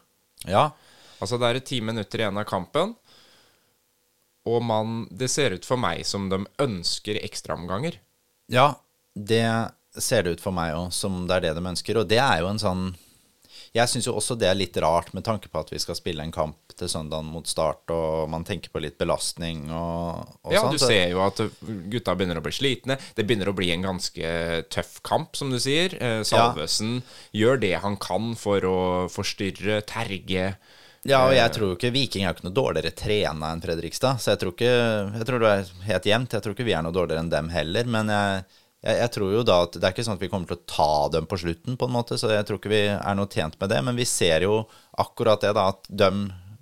Ja. 0.49 0.71
Altså, 1.19 1.39
det 1.39 1.49
er 1.49 1.59
ti 1.65 1.81
minutter 1.83 2.23
igjen 2.23 2.39
av 2.39 2.47
kampen, 2.49 2.95
og 4.47 4.63
man 4.63 5.03
Det 5.11 5.27
ser 5.29 5.53
ut 5.53 5.65
for 5.67 5.77
meg 5.77 6.05
som 6.07 6.29
de 6.31 6.41
ønsker 6.63 7.19
ekstraomganger. 7.21 7.99
Ja, 8.49 8.79
det 9.13 9.45
ser 9.99 10.23
det 10.23 10.37
ut 10.37 10.41
for 10.41 10.55
meg 10.55 10.73
òg 10.77 10.93
som 10.95 11.25
det 11.27 11.35
er 11.35 11.49
det 11.49 11.57
de 11.59 11.69
ønsker, 11.73 11.99
og 11.99 12.07
det 12.09 12.21
er 12.23 12.41
jo 12.41 12.49
en 12.49 12.61
sånn 12.61 12.89
jeg 13.75 13.89
syns 13.91 14.07
jo 14.07 14.15
også 14.17 14.33
det 14.39 14.47
er 14.49 14.57
litt 14.57 14.77
rart, 14.81 15.11
med 15.13 15.25
tanke 15.25 15.49
på 15.51 15.61
at 15.61 15.69
vi 15.69 15.79
skal 15.81 15.97
spille 15.97 16.23
en 16.25 16.33
kamp 16.33 16.73
til 16.79 16.89
søndag 16.89 17.25
mot 17.27 17.45
start, 17.47 17.91
og 17.93 18.29
man 18.31 18.45
tenker 18.47 18.71
på 18.73 18.81
litt 18.81 18.97
belastning 18.97 19.67
og, 19.67 20.25
og 20.47 20.55
ja, 20.55 20.63
sånn. 20.63 20.73
Ja, 20.73 20.79
du 20.79 20.81
ser 20.81 21.05
jo 21.13 21.21
at 21.25 21.41
gutta 21.93 22.15
begynner 22.17 22.39
å 22.39 22.45
bli 22.45 22.55
slitne. 22.55 22.97
Det 23.17 23.27
begynner 23.27 23.51
å 23.51 23.55
bli 23.57 23.69
en 23.75 23.85
ganske 23.85 24.33
tøff 24.73 24.97
kamp, 25.05 25.37
som 25.37 25.53
du 25.53 25.59
sier. 25.61 25.93
Eh, 26.01 26.21
Salvesen 26.25 26.97
ja. 26.97 27.05
gjør 27.43 27.61
det 27.61 27.75
han 27.85 27.99
kan 28.01 28.33
for 28.39 28.65
å 28.65 28.79
forstyrre, 29.13 29.83
terge. 29.89 30.53
Ja, 31.07 31.21
og 31.23 31.33
jeg 31.33 31.45
eh, 31.45 31.51
tror 31.55 31.75
ikke 31.75 31.93
Viking 31.95 32.25
er 32.25 32.35
ikke 32.35 32.49
noe 32.49 32.55
dårligere 32.55 32.91
trena 32.97 33.53
enn 33.53 33.63
Fredrikstad. 33.63 34.19
Så 34.19 34.33
jeg 34.33 34.41
tror 34.41 34.55
ikke 34.55 34.73
Jeg 35.19 35.27
tror 35.29 35.43
det 35.43 35.51
er 35.51 35.71
helt 35.87 36.09
jevnt. 36.11 36.35
Jeg 36.35 36.45
tror 36.45 36.55
ikke 36.55 36.67
vi 36.67 36.75
er 36.75 36.83
noe 36.83 36.95
dårligere 36.95 37.23
enn 37.23 37.31
dem 37.31 37.51
heller. 37.53 37.87
Men 37.87 38.11
jeg, 38.11 38.43
jeg, 38.83 38.99
jeg, 38.99 39.13
tror 39.15 39.33
jo 39.37 39.45
da 39.47 39.61
at 39.63 39.79
det 39.79 39.87
er 39.87 39.95
ikke 39.95 40.07
sånn 40.09 40.19
at 40.19 40.25
vi 40.25 40.31
kommer 40.33 40.51
til 40.51 40.59
å 40.59 40.67
ta 40.75 40.91
dem 41.15 41.29
på 41.29 41.39
slutten, 41.39 41.79
på 41.79 41.87
en 41.87 41.95
måte, 41.95 42.19
så 42.19 42.31
jeg 42.33 42.47
tror 42.47 42.59
ikke 42.59 42.73
vi 42.73 42.85
er 42.91 43.17
noe 43.17 43.31
tjent 43.31 43.59
med 43.61 43.71
det. 43.71 43.81
Men 43.87 43.99
vi 43.99 44.07
ser 44.09 44.47
jo 44.47 44.61
akkurat 44.99 45.43
det, 45.45 45.55
da, 45.55 45.69
at 45.71 45.87
de, 45.87 46.11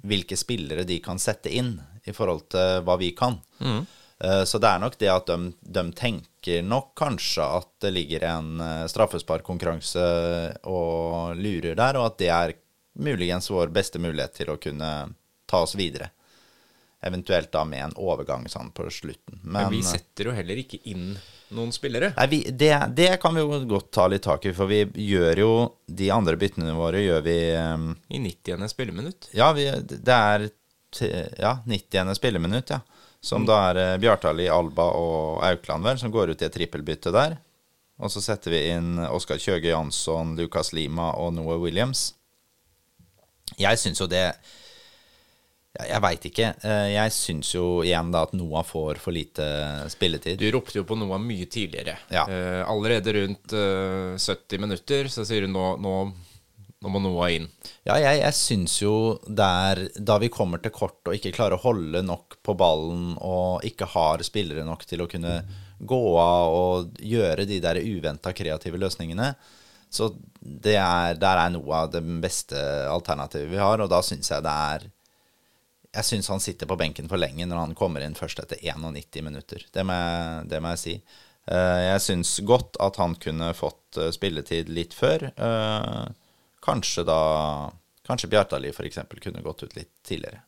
hvilke 0.08 0.38
spillere 0.38 0.86
de 0.88 1.02
kan 1.04 1.22
sette 1.22 1.54
inn 1.54 1.78
i 2.08 2.14
forhold 2.16 2.48
til 2.54 2.84
hva 2.86 2.98
vi 3.02 3.12
kan. 3.18 3.42
Mm. 3.60 3.82
Uh, 4.18 4.44
så 4.50 4.58
det 4.58 4.70
er 4.70 4.80
nok 4.82 4.96
det 4.98 5.10
at 5.14 5.28
de, 5.30 5.52
de, 5.62 5.82
tenker 5.94 6.64
nok 6.66 6.94
kanskje 6.98 7.44
at 7.60 7.68
det 7.86 7.92
ligger 7.94 8.24
en 8.26 8.64
uh, 8.64 8.86
straffesparkkonkurranse 8.90 10.06
og 10.72 11.38
lurer 11.38 11.76
der, 11.78 12.00
og 12.00 12.08
at 12.08 12.18
det 12.22 12.32
er 12.34 12.56
muligens 13.00 13.50
vår 13.52 13.72
beste 13.74 14.02
mulighet 14.02 14.36
til 14.40 14.52
å 14.54 14.60
kunne 14.62 14.92
ta 15.48 15.64
oss 15.64 15.76
videre. 15.78 16.12
Eventuelt 17.02 17.52
da 17.54 17.64
med 17.66 17.84
en 17.84 17.98
overgang 18.02 18.48
sånn 18.50 18.72
på 18.76 18.88
slutten. 18.90 19.40
Men, 19.44 19.68
Men 19.68 19.76
vi 19.76 19.84
setter 19.86 20.32
jo 20.32 20.36
heller 20.36 20.60
ikke 20.64 20.80
inn 20.90 21.12
noen 21.54 21.72
spillere? 21.72 22.12
Nei, 22.18 22.28
vi, 22.32 22.40
det, 22.52 22.74
det, 22.98 23.10
kan 23.22 23.36
vi 23.36 23.44
jo 23.44 23.60
godt 23.70 23.92
ta 23.96 24.08
litt 24.10 24.26
tak 24.26 24.46
i, 24.50 24.54
for 24.58 24.70
vi 24.70 24.82
gjør 25.08 25.44
jo 25.44 25.52
de 25.86 26.10
andre 26.12 26.36
byttene 26.40 26.74
våre 26.76 27.04
gjør 27.04 27.24
vi 27.28 27.38
um, 27.56 27.92
I 28.10 28.22
90. 28.24 28.68
spilleminutt? 28.74 29.30
Ja, 29.38 29.52
vi, 29.56 29.70
det 29.88 30.18
er 30.18 30.50
ja, 31.38 31.58
90. 31.66 32.16
spilleminutt, 32.18 32.76
ja. 32.76 32.82
Som 33.22 33.46
mm. 33.46 33.48
da 33.50 33.62
er 33.70 33.82
uh, 33.84 33.98
Bjartali, 34.02 34.50
Alba 34.52 34.90
og 34.98 35.44
Aukland, 35.46 35.86
vel, 35.86 36.02
som 36.02 36.14
går 36.14 36.34
ut 36.34 36.42
i 36.42 36.50
et 36.50 36.58
trippelbytte 36.58 37.14
der. 37.16 37.38
Og 37.98 38.12
så 38.14 38.22
setter 38.22 38.54
vi 38.54 38.68
inn 38.74 38.98
Oskar 39.08 39.40
Kjøge 39.42 39.72
Jansson, 39.72 40.36
Lukas 40.38 40.70
Lima 40.76 41.12
og 41.18 41.34
Noah 41.38 41.62
Williams. 41.62 42.12
Jeg 43.58 43.82
syns 43.82 44.02
jo 44.04 44.10
det 44.12 44.26
jeg 45.78 46.02
veit 46.02 46.24
ikke. 46.30 46.48
Eh, 46.66 46.88
jeg 46.96 47.14
syns 47.14 47.52
jo 47.54 47.66
igjen 47.86 48.10
da 48.14 48.24
at 48.26 48.34
Noah 48.38 48.66
får 48.66 49.02
for 49.02 49.14
lite 49.14 49.46
spilletid. 49.94 50.40
Du 50.42 50.48
ropte 50.54 50.80
jo 50.80 50.86
på 50.88 50.98
Noah 50.98 51.22
mye 51.22 51.46
tidligere. 51.52 51.98
Ja. 52.14 52.26
Uh, 52.30 52.64
allerede 52.70 53.14
rundt 53.20 53.54
uh, 53.54 54.16
eh, 54.16 54.24
70 54.24 54.64
minutter 54.64 55.12
så 55.12 55.26
sier 55.28 55.46
du 55.46 55.52
nå, 55.54 55.68
nå, 55.84 55.94
nå 56.82 56.94
må 56.94 57.02
Noah 57.04 57.30
inn. 57.36 57.46
Ja, 57.86 58.00
jeg, 58.02 58.24
jeg 58.24 58.38
syns 58.38 58.80
jo 58.82 58.96
der 59.28 59.86
Da 59.96 60.18
vi 60.22 60.32
kommer 60.34 60.62
til 60.64 60.74
kort 60.74 61.06
og 61.06 61.14
ikke 61.16 61.36
klarer 61.36 61.58
å 61.58 61.66
holde 61.68 62.02
nok 62.06 62.40
på 62.46 62.58
ballen 62.58 63.14
og 63.22 63.66
ikke 63.68 63.90
har 63.94 64.26
spillere 64.26 64.66
nok 64.66 64.86
til 64.90 65.06
å 65.06 65.10
kunne 65.12 65.40
gå 65.78 66.04
av 66.18 66.56
og 66.58 67.02
gjøre 67.06 67.46
de 67.46 67.62
der 67.62 67.78
uventa 67.86 68.34
kreative 68.34 68.80
løsningene, 68.82 69.36
Så 69.90 70.12
det 70.40 70.76
er, 70.80 71.18
der 71.20 71.42
er 71.42 71.52
noe 71.54 71.84
av 71.84 71.92
det 71.94 72.02
beste 72.24 72.60
alternativet 72.92 73.52
vi 73.52 73.62
har, 73.62 73.82
og 73.82 73.92
da 73.92 74.02
syns 74.06 74.32
jeg 74.32 74.46
det 74.46 74.54
er 74.72 74.88
Jeg 75.98 76.06
syns 76.06 76.28
han 76.30 76.44
sitter 76.44 76.68
på 76.70 76.78
benken 76.78 77.08
for 77.10 77.18
lenge 77.18 77.48
når 77.48 77.62
han 77.64 77.76
kommer 77.78 78.04
inn 78.04 78.16
først 78.16 78.44
etter 78.44 78.60
91 78.62 79.24
minutter. 79.26 79.64
Det 79.74 79.86
må 79.88 79.96
jeg, 79.96 80.44
det 80.52 80.60
må 80.62 80.76
jeg 80.76 80.84
si. 80.84 80.96
Eh, 81.48 81.82
jeg 81.88 82.04
syns 82.04 82.34
godt 82.46 82.78
at 82.84 83.00
han 83.02 83.16
kunne 83.16 83.54
fått 83.56 83.98
eh, 83.98 84.12
spilletid 84.14 84.70
litt 84.70 84.94
før. 84.94 85.30
Eh, 85.32 86.04
kanskje 86.64 87.08
da 87.08 87.22
Kanskje 88.08 88.30
Bjartali 88.32 88.70
f.eks. 88.72 89.02
kunne 89.20 89.44
gått 89.44 89.66
ut 89.66 89.74
litt 89.76 89.92
tidligere. 90.08 90.40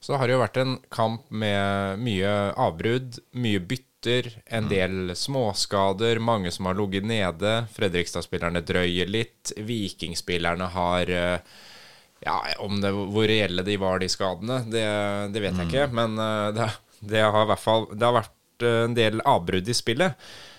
Så 0.00 0.14
det 0.14 0.20
har 0.22 0.30
jo 0.32 0.38
vært 0.40 0.60
en 0.62 0.78
kamp 0.88 1.26
med 1.28 2.00
mye 2.00 2.30
avbrudd, 2.56 3.18
mye 3.36 3.60
bytter, 4.00 4.42
en 4.46 4.64
Mm. 4.64 4.68
del 4.68 5.16
småskader, 5.16 6.18
mange 6.20 6.50
som 6.52 6.66
har 6.66 6.74
ligget 6.74 7.04
nede. 7.04 7.66
Fredrikstad-spillerne 7.74 8.62
drøyer 8.64 9.06
litt. 9.08 9.52
Vikingspillerne 9.56 10.68
har 10.70 11.10
eh, 11.10 11.38
Ja, 12.20 12.40
om 12.58 12.80
det, 12.80 12.90
hvor 12.90 13.28
reelle 13.28 13.62
de 13.62 13.76
var, 13.76 13.98
de 14.00 14.08
skadene, 14.08 14.64
det, 14.68 15.32
det 15.32 15.40
vet 15.40 15.54
jeg 15.54 15.66
Mm. 15.66 15.68
ikke. 15.68 15.92
Men 15.92 16.18
eh, 16.18 16.50
det, 16.52 16.70
det 17.08 17.20
har 17.22 17.42
i 17.44 17.46
hvert 17.46 17.58
fall 17.62 17.86
Det 17.94 18.02
har 18.02 18.12
vært 18.22 18.62
eh, 18.62 18.84
en 18.84 18.94
del 18.94 19.20
avbrudd 19.24 19.68
i 19.68 19.74
spillet 19.74 20.14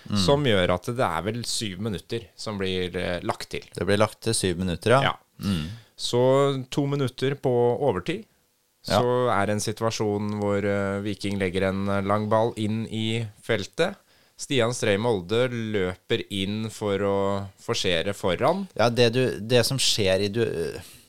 Mm. 0.08 0.16
som 0.16 0.42
gjør 0.42 0.70
at 0.74 0.86
det 0.96 1.04
er 1.04 1.22
vel 1.22 1.44
syv 1.44 1.78
minutter 1.80 2.20
som 2.34 2.56
blir 2.58 2.90
lagt 3.22 3.50
til. 3.50 3.60
Det 3.76 3.84
blir 3.86 3.98
lagt 3.98 4.20
til 4.22 4.32
syv 4.34 4.56
minutter, 4.58 4.90
ja. 4.96 5.02
Ja. 5.12 5.44
Så 5.96 6.64
to 6.70 6.86
minutter 6.86 7.34
på 7.34 7.52
overtid. 7.78 8.24
Så 8.86 9.02
er 9.28 9.46
det 9.46 9.56
en 9.56 9.62
situasjon 9.62 10.36
hvor 10.40 10.64
eh, 10.64 11.00
Viking 11.04 11.36
legger 11.40 11.68
en 11.68 11.88
eh, 11.88 12.04
lang 12.06 12.30
ball 12.32 12.54
inn 12.60 12.86
i 12.88 13.20
feltet. 13.44 13.98
Stian 14.40 14.72
Strei 14.72 14.96
Molde 14.96 15.48
løper 15.52 16.22
inn 16.32 16.70
for 16.72 17.02
å 17.04 17.16
forsere 17.60 18.14
foran. 18.16 18.64
Ja, 18.78 18.88
det, 18.88 19.10
du, 19.12 19.22
det 19.44 19.66
som 19.68 19.80
skjer 19.80 20.24
i 20.24 20.30
du, 20.32 20.40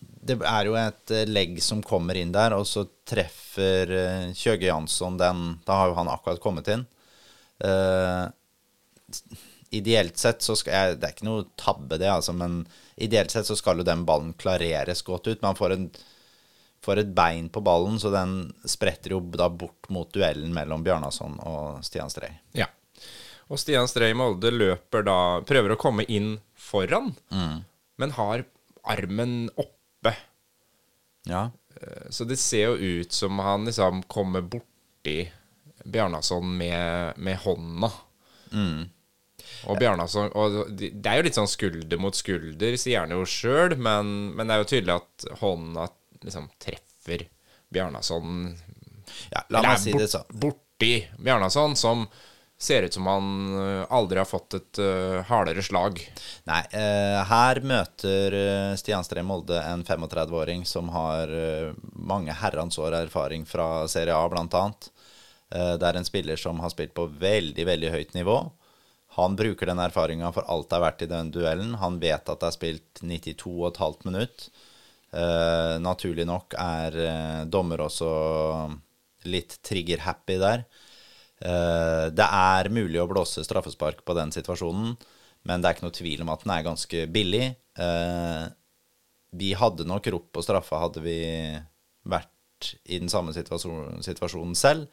Det 0.01 0.35
er 0.43 0.67
jo 0.67 0.75
et 0.75 1.13
eh, 1.15 1.29
legg 1.29 1.61
som 1.63 1.83
kommer 1.85 2.19
inn 2.19 2.33
der, 2.35 2.57
og 2.57 2.67
så 2.67 2.83
treffer 3.07 3.95
eh, 3.95 4.27
Kjøge 4.35 4.67
Jansson 4.67 5.15
den 5.21 5.45
Da 5.63 5.79
har 5.79 5.93
jo 5.93 5.97
han 6.01 6.11
akkurat 6.11 6.43
kommet 6.43 6.67
inn. 6.75 6.85
Uh, 7.61 8.25
ideelt 9.69 10.17
sett 10.17 10.41
så 10.41 10.55
skal 10.57 10.73
jeg 10.73 10.95
Det 10.97 11.05
er 11.05 11.11
ikke 11.13 11.27
noe 11.27 11.43
tabbe, 11.59 11.99
det, 12.01 12.07
altså, 12.09 12.33
men 12.33 12.63
ideelt 12.97 13.29
sett 13.29 13.45
så 13.45 13.53
skal 13.59 13.77
jo 13.77 13.85
den 13.85 14.01
ballen 14.07 14.33
klareres 14.33 15.05
godt 15.05 15.29
ut. 15.29 15.43
Man 15.45 15.57
får, 15.57 15.77
en, 15.77 15.87
får 16.81 16.97
et 17.03 17.11
bein 17.15 17.49
på 17.53 17.61
ballen, 17.61 17.99
så 18.01 18.09
den 18.13 18.53
spretter 18.65 19.13
jo 19.15 19.19
da 19.35 19.49
bort 19.49 19.89
mot 19.93 20.09
duellen 20.13 20.53
mellom 20.55 20.83
Bjarnason 20.85 21.35
og 21.45 21.83
Stian 21.85 22.09
Strei. 22.09 22.31
Ja. 22.57 22.65
Og 23.51 23.59
Stian 23.61 23.87
Strei 23.91 24.13
Molde 24.17 24.49
løper 24.53 25.03
da 25.05 25.17
Prøver 25.45 25.73
å 25.75 25.79
komme 25.81 26.05
inn 26.07 26.37
foran, 26.57 27.11
men 28.01 28.15
har 28.17 28.45
armen 28.87 29.49
oppe. 29.61 30.15
Ja. 31.29 31.49
Eh, 31.77 32.07
Så 32.09 32.25
det 32.25 32.39
ser 32.41 32.71
jo 32.71 33.01
ut 33.03 33.11
som 33.13 33.37
han 33.39 33.65
liksom 33.69 34.01
kommer 34.09 34.41
borti 34.41 35.27
Bjarnason 35.85 36.45
med, 36.57 37.13
med 37.17 37.37
hånda. 37.43 37.91
Og 39.69 39.77
Bjarnason 39.79 40.31
og 40.37 40.71
Det 40.77 40.91
er 41.05 41.19
jo 41.19 41.25
litt 41.27 41.37
sånn 41.37 41.49
skulder 41.49 41.97
mot 42.01 42.15
skulder, 42.17 42.75
sier 42.77 43.03
han 43.03 43.13
jo 43.13 43.23
sjøl, 43.29 43.75
men, 43.77 44.31
men 44.35 44.47
det 44.49 44.55
er 44.55 44.63
jo 44.63 44.69
tydelig 44.71 44.95
at 44.97 45.25
hånda 45.41 45.87
liksom 46.25 46.49
treffer 46.61 47.27
Bjarnason 47.71 48.51
ja 49.31 49.45
la 49.49 49.63
meg 49.65 49.79
si 49.81 49.93
bort, 49.93 50.03
det 50.03 50.11
sånn. 50.11 50.35
borti 50.43 50.91
Bjarnason, 51.19 51.75
som 51.79 52.05
ser 52.61 52.85
ut 52.85 52.93
som 52.93 53.07
han 53.09 53.29
eh, 53.57 53.85
aldri 53.89 54.19
har 54.21 54.27
fått 54.29 54.53
et 54.53 54.79
uh, 54.83 55.17
hardere 55.25 55.63
slag. 55.65 55.97
Nei, 56.45 56.59
uh, 56.75 57.23
her 57.25 57.57
møter 57.65 58.35
Stian 58.77 59.01
Stree 59.01 59.25
Molde 59.25 59.57
en 59.65 59.81
35-åring 59.81 60.61
som 60.69 60.91
har 60.93 61.33
mange 61.97 62.35
herrens 62.37 62.77
år 62.77 62.99
erfaring 62.99 63.47
fra 63.49 63.87
Serie 63.89 64.13
A, 64.13 64.29
annet. 64.29 64.91
Eh, 65.51 65.75
det 65.77 65.87
er 65.87 65.99
en 65.99 66.07
spiller 66.07 66.39
som 66.39 66.59
har 66.63 66.71
spilt 66.71 66.93
på 66.95 67.05
veldig, 67.19 67.65
veldig 67.67 67.91
høyt 67.91 68.13
nivå. 68.15 68.37
Han 69.17 69.35
bruker 69.35 69.67
den 69.67 69.81
erfaringa 69.83 70.31
for 70.31 70.47
alt 70.47 70.69
det 70.71 70.77
er 70.77 70.85
verdt 70.85 71.05
i 71.05 71.11
den 71.11 71.31
duellen. 71.35 71.73
Han 71.81 71.99
vet 71.99 72.29
at 72.31 72.39
det 72.39 72.47
er 72.47 72.55
spilt 72.55 73.01
92,5 73.03 74.07
minutt. 74.07 74.47
Eh, 75.11 75.75
naturlig 75.83 76.23
nok 76.23 76.55
er 76.55 76.95
uh, 76.95 77.39
dommer 77.51 77.81
også 77.83 78.11
litt 79.27 79.57
trigger-happy 79.67 80.37
der. 80.39 80.63
Uh, 81.43 82.07
det 82.15 82.27
er 82.27 82.71
mulig 82.71 83.01
å 83.01 83.09
blåse 83.09 83.43
straffespark 83.43 84.05
på 84.07 84.15
den 84.15 84.31
situasjonen, 84.31 84.93
men 85.49 85.59
det 85.59 85.67
er 85.67 85.75
ikke 85.75 85.87
noe 85.89 85.97
tvil 85.97 86.23
om 86.23 86.31
at 86.31 86.45
den 86.45 86.53
er 86.55 86.67
ganske 86.67 87.03
billig. 87.11 87.45
Vi 89.31 89.47
hadde 89.57 89.87
nok 89.89 90.07
ropt 90.13 90.29
på 90.35 90.43
straffa 90.45 90.83
hadde 90.83 91.01
vi 91.01 91.15
vært 92.11 92.67
i 92.85 92.99
den 93.01 93.09
samme 93.09 93.33
situasjonen, 93.33 94.03
situasjonen 94.05 94.53
selv. 94.59 94.91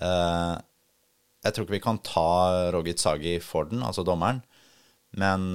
Jeg 0.00 1.52
tror 1.54 1.66
ikke 1.68 1.76
vi 1.76 1.82
kan 1.84 2.00
ta 2.02 2.72
Rogit 2.74 2.98
Sagi 2.98 3.36
for 3.44 3.70
den, 3.70 3.84
altså 3.86 4.02
dommeren, 4.02 4.40
men 5.14 5.46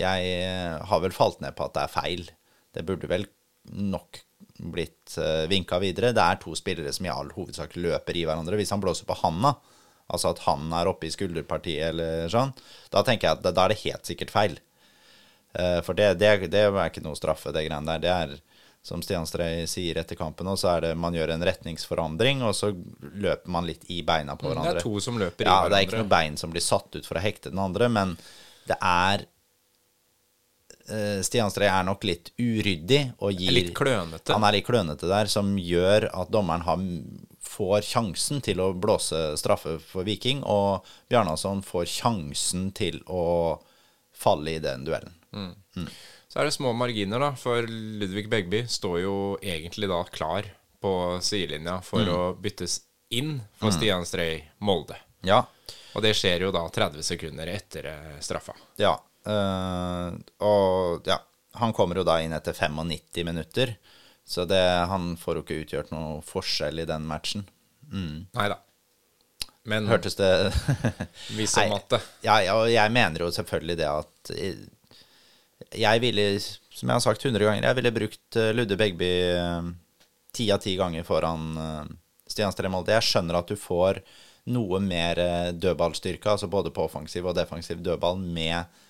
jeg 0.00 0.80
har 0.90 1.04
vel 1.04 1.14
falt 1.14 1.42
ned 1.44 1.56
på 1.56 1.66
at 1.68 1.76
det 1.76 1.84
er 1.84 1.94
feil. 1.94 2.26
Det 2.74 2.86
burde 2.88 3.10
vel 3.10 3.26
nok 3.70 4.22
blitt 4.72 5.16
uh, 5.18 5.46
vinka 5.50 5.78
videre. 5.82 6.14
Det 6.16 6.22
er 6.24 6.40
to 6.40 6.54
spillere 6.58 6.92
som 6.92 7.06
i 7.06 7.12
all 7.12 7.30
hovedsak 7.34 7.76
løper 7.76 8.16
i 8.16 8.24
hverandre. 8.28 8.58
Hvis 8.60 8.72
han 8.74 8.82
blåser 8.82 9.08
på 9.08 9.16
handa, 9.22 9.54
altså 10.10 10.32
at 10.34 10.42
han 10.46 10.72
er 10.76 10.90
oppe 10.90 11.08
i 11.08 11.14
skulderpartiet 11.14 11.90
eller 11.92 12.28
sånn, 12.32 12.52
da 12.92 13.04
tenker 13.06 13.28
jeg 13.28 13.38
at 13.38 13.46
da, 13.46 13.54
er 13.64 13.74
det 13.74 13.82
helt 13.84 14.10
sikkert 14.10 14.34
feil. 14.34 14.58
Eh, 15.54 15.80
for 15.86 15.98
det, 15.98 16.14
det, 16.20 16.50
det 16.50 16.64
er 16.66 16.80
ikke 16.88 17.04
noe 17.04 17.18
straffe, 17.18 17.52
det 17.54 17.66
greiene 17.66 17.96
der. 17.96 18.02
Det 18.02 18.12
er, 18.14 18.36
som 18.86 19.02
Stian 19.04 19.28
Strei 19.28 19.66
sier 19.68 19.98
etter 20.00 20.16
kampen 20.18 20.48
òg, 20.48 20.56
så 20.60 20.70
er 20.74 20.86
det 20.88 20.92
man 20.98 21.16
gjør 21.16 21.34
en 21.34 21.44
retningsforandring, 21.46 22.44
og 22.48 22.54
så 22.56 22.72
løper 22.72 23.52
man 23.52 23.68
litt 23.68 23.84
i 23.92 24.00
beina 24.06 24.38
på 24.40 24.48
hverandre. 24.48 24.78
Det 24.78 24.84
er 24.84 24.88
to 24.88 25.02
som 25.04 25.20
løper 25.20 25.44
i 25.44 25.50
Ja, 25.50 25.58
det 25.68 25.76
er 25.76 25.84
ikke 25.84 25.98
hverandre. 25.98 26.06
noe 26.06 26.14
bein 26.16 26.40
som 26.40 26.54
blir 26.54 26.64
satt 26.64 26.96
ut 26.96 27.06
for 27.06 27.20
å 27.20 27.24
hekte 27.24 27.52
den 27.52 27.60
andre, 27.60 27.90
men 27.92 28.16
det 28.70 28.78
er 28.80 29.26
eh, 29.26 29.28
Stian 31.22 31.50
Strei 31.52 31.68
er 31.70 31.84
nok 31.86 32.02
litt 32.08 32.30
uryddig 32.38 33.12
og 33.22 33.32
gir 33.38 33.52
Litt 33.54 33.72
klønete. 33.76 34.32
Han 34.34 34.44
er 34.48 34.56
litt 34.58 34.66
klønete 34.66 35.08
der, 35.10 35.26
som 35.30 35.54
gjør 35.58 36.08
at 36.12 36.30
dommeren 36.34 36.62
har, 36.66 36.82
får 37.46 37.82
sjansen 37.86 38.40
til 38.44 38.60
å 38.60 38.72
blåse 38.74 39.36
straffe 39.40 39.78
for 39.80 40.04
Viking, 40.06 40.42
og 40.44 40.84
Bjarnason 41.10 41.62
får 41.66 41.86
sjansen 41.90 42.70
til 42.76 43.00
å 43.06 43.24
falle 44.12 44.56
i 44.56 44.62
den 44.62 44.84
duellen. 44.84 45.14
Så 46.30 46.38
er 46.40 46.46
det 46.46 46.54
små 46.54 46.72
marginer, 46.76 47.18
da, 47.22 47.32
for 47.38 47.62
Ludvig 47.66 48.28
Begby 48.30 48.64
står 48.70 49.00
jo 49.02 49.14
egentlig 49.42 49.88
da 49.90 50.02
klar 50.10 50.46
på 50.80 50.92
sidelinja 51.22 51.80
for 51.84 52.00
Mm. 52.06 52.14
å 52.14 52.34
byttes 52.40 52.80
inn 53.10 53.40
for 53.58 53.70
Stian 53.74 54.04
Strei 54.06 54.44
Molde. 54.60 54.96
Ja, 55.22 55.42
Og 55.94 56.02
det 56.02 56.14
skjer 56.14 56.40
jo 56.46 56.52
da 56.54 56.62
30 56.70 57.02
sekunder 57.02 57.46
etter 57.50 57.84
eh, 57.90 58.18
straffa. 58.20 58.54
ja. 58.78 58.96
Eh, 59.26 60.08
og 60.46 61.08
ja, 61.08 61.18
han 61.60 61.74
kommer 61.76 62.00
jo 62.00 62.06
da 62.06 62.20
inn 62.22 62.34
etter 62.36 62.56
95 62.56 63.26
minutter, 63.26 63.74
så 64.24 64.46
det, 64.46 64.62
han 64.90 65.14
får 65.18 65.40
jo 65.40 65.44
ikke 65.44 65.60
utgjort 65.64 65.94
noe 65.94 66.20
forskjell 66.24 66.82
i 66.82 66.88
den 66.88 67.06
matchen. 67.08 67.46
Nei 68.36 68.48
da. 68.52 68.60
Men 69.68 69.90
Hørtes 69.90 70.16
det 70.16 70.30
vi 71.36 71.44
som 71.50 71.74
at 71.76 71.90
det 71.92 71.98
Ja, 72.24 72.38
ja, 72.40 72.54
og 72.56 72.70
jeg 72.70 72.92
mener 72.94 73.26
jo 73.26 73.32
selvfølgelig 73.34 73.76
det 73.76 73.88
at 73.90 74.30
jeg 75.76 76.00
ville, 76.00 76.24
som 76.40 76.88
jeg 76.88 76.96
har 76.96 77.02
sagt 77.04 77.24
100 77.26 77.44
ganger, 77.44 77.66
jeg 77.66 77.78
ville 77.78 77.92
brukt 77.94 78.38
eh, 78.40 78.52
Ludde 78.56 78.78
Begby 78.80 79.10
ti 80.32 80.46
av 80.52 80.62
ti 80.62 80.76
ganger 80.78 81.04
foran 81.06 81.46
eh, 81.58 81.84
Stian 82.30 82.54
Stremolde. 82.54 82.94
Jeg 82.96 83.06
skjønner 83.06 83.40
at 83.40 83.50
du 83.50 83.58
får 83.58 84.00
noe 84.50 84.80
mer 84.82 85.20
eh, 85.20 85.50
dødballstyrke, 85.52 86.32
altså 86.32 86.50
både 86.50 86.72
på 86.74 86.86
offensiv 86.86 87.28
og 87.28 87.36
defensiv 87.38 87.82
dødball 87.84 88.18
med, 88.22 88.80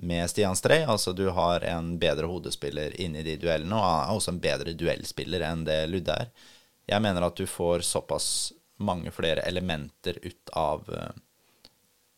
med 0.00 0.30
Stian 0.30 0.56
Strei. 0.56 0.84
Altså 0.84 1.12
du 1.12 1.28
har 1.34 1.60
en 1.60 1.98
bedre 1.98 2.26
hodespiller 2.30 2.94
inni 3.00 3.22
de 3.26 3.36
duellene, 3.40 3.74
og 3.74 3.86
er 3.86 4.14
også 4.14 4.34
en 4.34 4.42
bedre 4.42 4.74
duellspiller 4.78 5.42
enn 5.48 5.64
det 5.66 5.80
Ludde 5.90 6.14
er. 6.14 6.30
Jeg 6.88 7.04
mener 7.04 7.26
at 7.26 7.36
du 7.36 7.46
får 7.46 7.84
såpass 7.84 8.28
mange 8.78 9.10
flere 9.10 9.42
elementer 9.48 10.18
ut 10.22 10.52
av, 10.56 10.86
eh, 10.94 11.10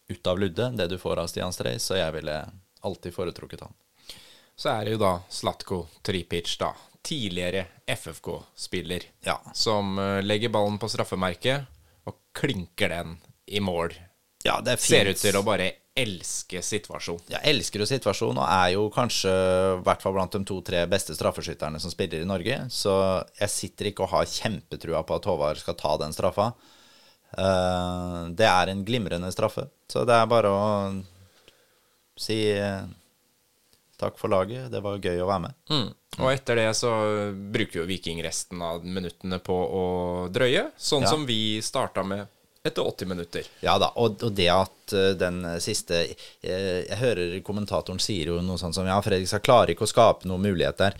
ut 0.08 0.26
av 0.26 0.38
Ludde, 0.38 0.70
det 0.76 0.86
du 0.92 0.98
får 0.98 1.22
av 1.22 1.30
Stian 1.32 1.52
Strei, 1.52 1.78
så 1.78 1.96
jeg 1.96 2.12
ville 2.20 2.36
alltid 2.80 3.14
foretrukket 3.14 3.64
han. 3.64 3.74
Så 4.56 4.68
er 4.68 4.84
det 4.84 4.94
jo 4.94 5.00
da 5.00 5.14
Slatko 5.32 5.86
Tripic, 6.04 6.58
da. 6.60 6.74
Tidligere 7.02 7.64
FFK-spiller. 7.88 9.08
Ja. 9.24 9.40
Som 9.54 9.98
eh, 9.98 10.20
legger 10.22 10.52
ballen 10.52 10.76
på 10.78 10.88
straffemerket 10.92 11.64
og 12.04 12.18
klinker 12.36 12.92
den 12.92 13.16
i 13.46 13.60
mål. 13.64 13.96
Ja, 14.46 14.60
det 14.64 14.78
Ser 14.80 15.10
ut 15.10 15.20
til 15.20 15.36
å 15.36 15.42
bare 15.44 15.66
elske 16.00 16.62
situasjonen. 16.64 17.26
Ja, 17.34 17.40
elsker 17.44 17.82
jo 17.82 17.88
situasjonen, 17.88 18.38
og 18.40 18.46
er 18.48 18.70
jo 18.76 18.86
kanskje 18.94 19.32
i 19.32 19.80
hvert 19.84 20.00
fall 20.00 20.14
blant 20.16 20.32
de 20.32 20.40
to-tre 20.48 20.84
beste 20.88 21.12
straffeskytterne 21.18 21.80
som 21.82 21.92
spiller 21.92 22.22
i 22.22 22.28
Norge. 22.28 22.56
Så 22.72 22.94
jeg 23.40 23.52
sitter 23.52 23.90
ikke 23.90 24.06
og 24.06 24.14
har 24.14 24.30
kjempetrua 24.30 25.02
på 25.04 25.18
at 25.18 25.28
Håvard 25.28 25.60
skal 25.60 25.76
ta 25.76 25.96
den 26.00 26.14
straffa. 26.16 26.52
Eh, 27.36 28.22
det 28.38 28.48
er 28.48 28.72
en 28.72 28.84
glimrende 28.86 29.28
straffe, 29.34 29.66
så 29.92 30.06
det 30.08 30.16
er 30.16 30.30
bare 30.30 30.54
å 30.54 30.64
Si 32.20 32.34
eh, 32.52 32.82
takk 33.96 34.18
for 34.20 34.28
laget, 34.28 34.66
det 34.72 34.80
var 34.84 34.98
gøy 35.00 35.22
å 35.24 35.28
være 35.28 35.40
med. 35.46 35.54
Mm. 35.72 35.86
Og 36.20 36.26
etter 36.34 36.58
det 36.58 36.66
så 36.76 36.90
bruker 37.54 37.80
jo 37.80 37.86
Viking 37.88 38.20
resten 38.24 38.60
av 38.60 38.84
minuttene 38.84 39.38
på 39.40 39.56
å 39.56 39.84
drøye, 40.32 40.66
sånn 40.76 41.06
Ja. 41.06 41.12
som 41.14 41.24
vi 41.24 41.60
starta 41.64 42.04
med 42.04 42.26
etter 42.64 42.82
80 42.84 43.08
minutter. 43.08 43.46
Ja 43.64 43.78
da, 43.80 43.88
og, 43.96 44.20
og 44.22 44.34
det 44.36 44.48
at 44.52 44.92
uh, 44.92 45.10
den 45.16 45.40
siste 45.64 46.02
eh, 46.04 46.82
Jeg 46.84 46.98
hører 47.00 47.38
kommentatoren 47.46 48.00
sier 48.02 48.34
jo 48.34 48.40
noe 48.44 48.60
sånt 48.60 48.76
som 48.76 48.88
Ja, 48.88 48.98
Fredrikstad 49.04 49.44
klarer 49.46 49.72
ikke 49.72 49.86
å 49.86 49.90
skape 49.90 50.28
noen 50.28 50.44
mulighet 50.44 50.80
der. 50.82 50.98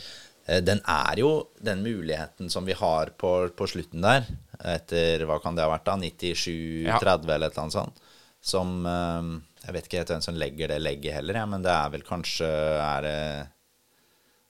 Uh, 0.48 0.60
Den 0.64 0.80
er 0.88 1.20
jo 1.20 1.32
den 1.60 1.82
muligheten 1.84 2.48
som 2.52 2.64
vi 2.68 2.76
har 2.78 3.12
på, 3.20 3.34
på 3.56 3.68
slutten 3.68 4.00
der, 4.06 4.24
etter 4.72 5.26
hva 5.28 5.36
kan 5.44 5.56
det 5.56 5.66
ha 5.66 5.72
vært, 5.74 5.84
da? 5.88 5.98
97-30 6.00 6.88
Ja. 6.88 6.96
eller 6.96 7.50
et 7.50 7.52
eller 7.52 7.62
annet 7.66 7.76
sånt. 7.76 8.00
Som 8.40 8.80
uh, 8.88 9.36
Jeg 9.66 9.76
vet 9.76 9.90
ikke 9.90 10.00
helt 10.00 10.14
hvem 10.14 10.24
som 10.24 10.40
legger 10.40 10.72
det 10.72 10.80
legget 10.80 11.18
heller, 11.18 11.42
ja, 11.42 11.44
men 11.46 11.66
det 11.66 11.74
er 11.76 11.92
vel 11.92 12.06
kanskje 12.08 12.48
er 12.80 13.04
det 13.04 13.18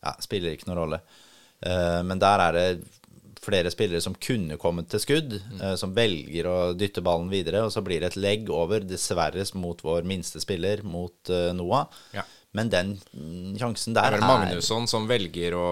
Ja, 0.06 0.14
spiller 0.22 0.54
ikke 0.54 0.70
noen 0.70 0.78
rolle. 0.84 1.02
Men 1.60 2.16
der 2.22 2.40
er 2.40 2.54
det 2.56 2.68
flere 3.40 3.70
spillere 3.72 4.00
som 4.04 4.14
kunne 4.14 4.58
kommet 4.60 4.90
til 4.92 5.00
skudd, 5.02 5.34
eh, 5.38 5.74
som 5.80 5.94
velger 5.96 6.48
å 6.48 6.56
dytte 6.76 7.02
ballen 7.04 7.30
videre, 7.32 7.64
og 7.64 7.72
så 7.72 7.82
blir 7.84 8.02
det 8.02 8.12
et 8.12 8.20
legg 8.20 8.52
over, 8.52 8.84
dessverre 8.84 9.44
mot 9.58 9.80
vår 9.84 10.06
minste 10.08 10.42
spiller, 10.42 10.84
mot 10.84 11.32
eh, 11.32 11.50
Noah. 11.56 11.88
Ja. 12.16 12.26
Men 12.56 12.70
den 12.70 12.94
mm, 13.14 13.56
sjansen 13.60 13.94
der 13.94 14.08
er 14.08 14.18
Det 14.18 14.18
er 14.18 14.26
vel 14.26 14.40
Magnusson 14.42 14.88
som 14.90 15.04
velger 15.06 15.54
å 15.54 15.66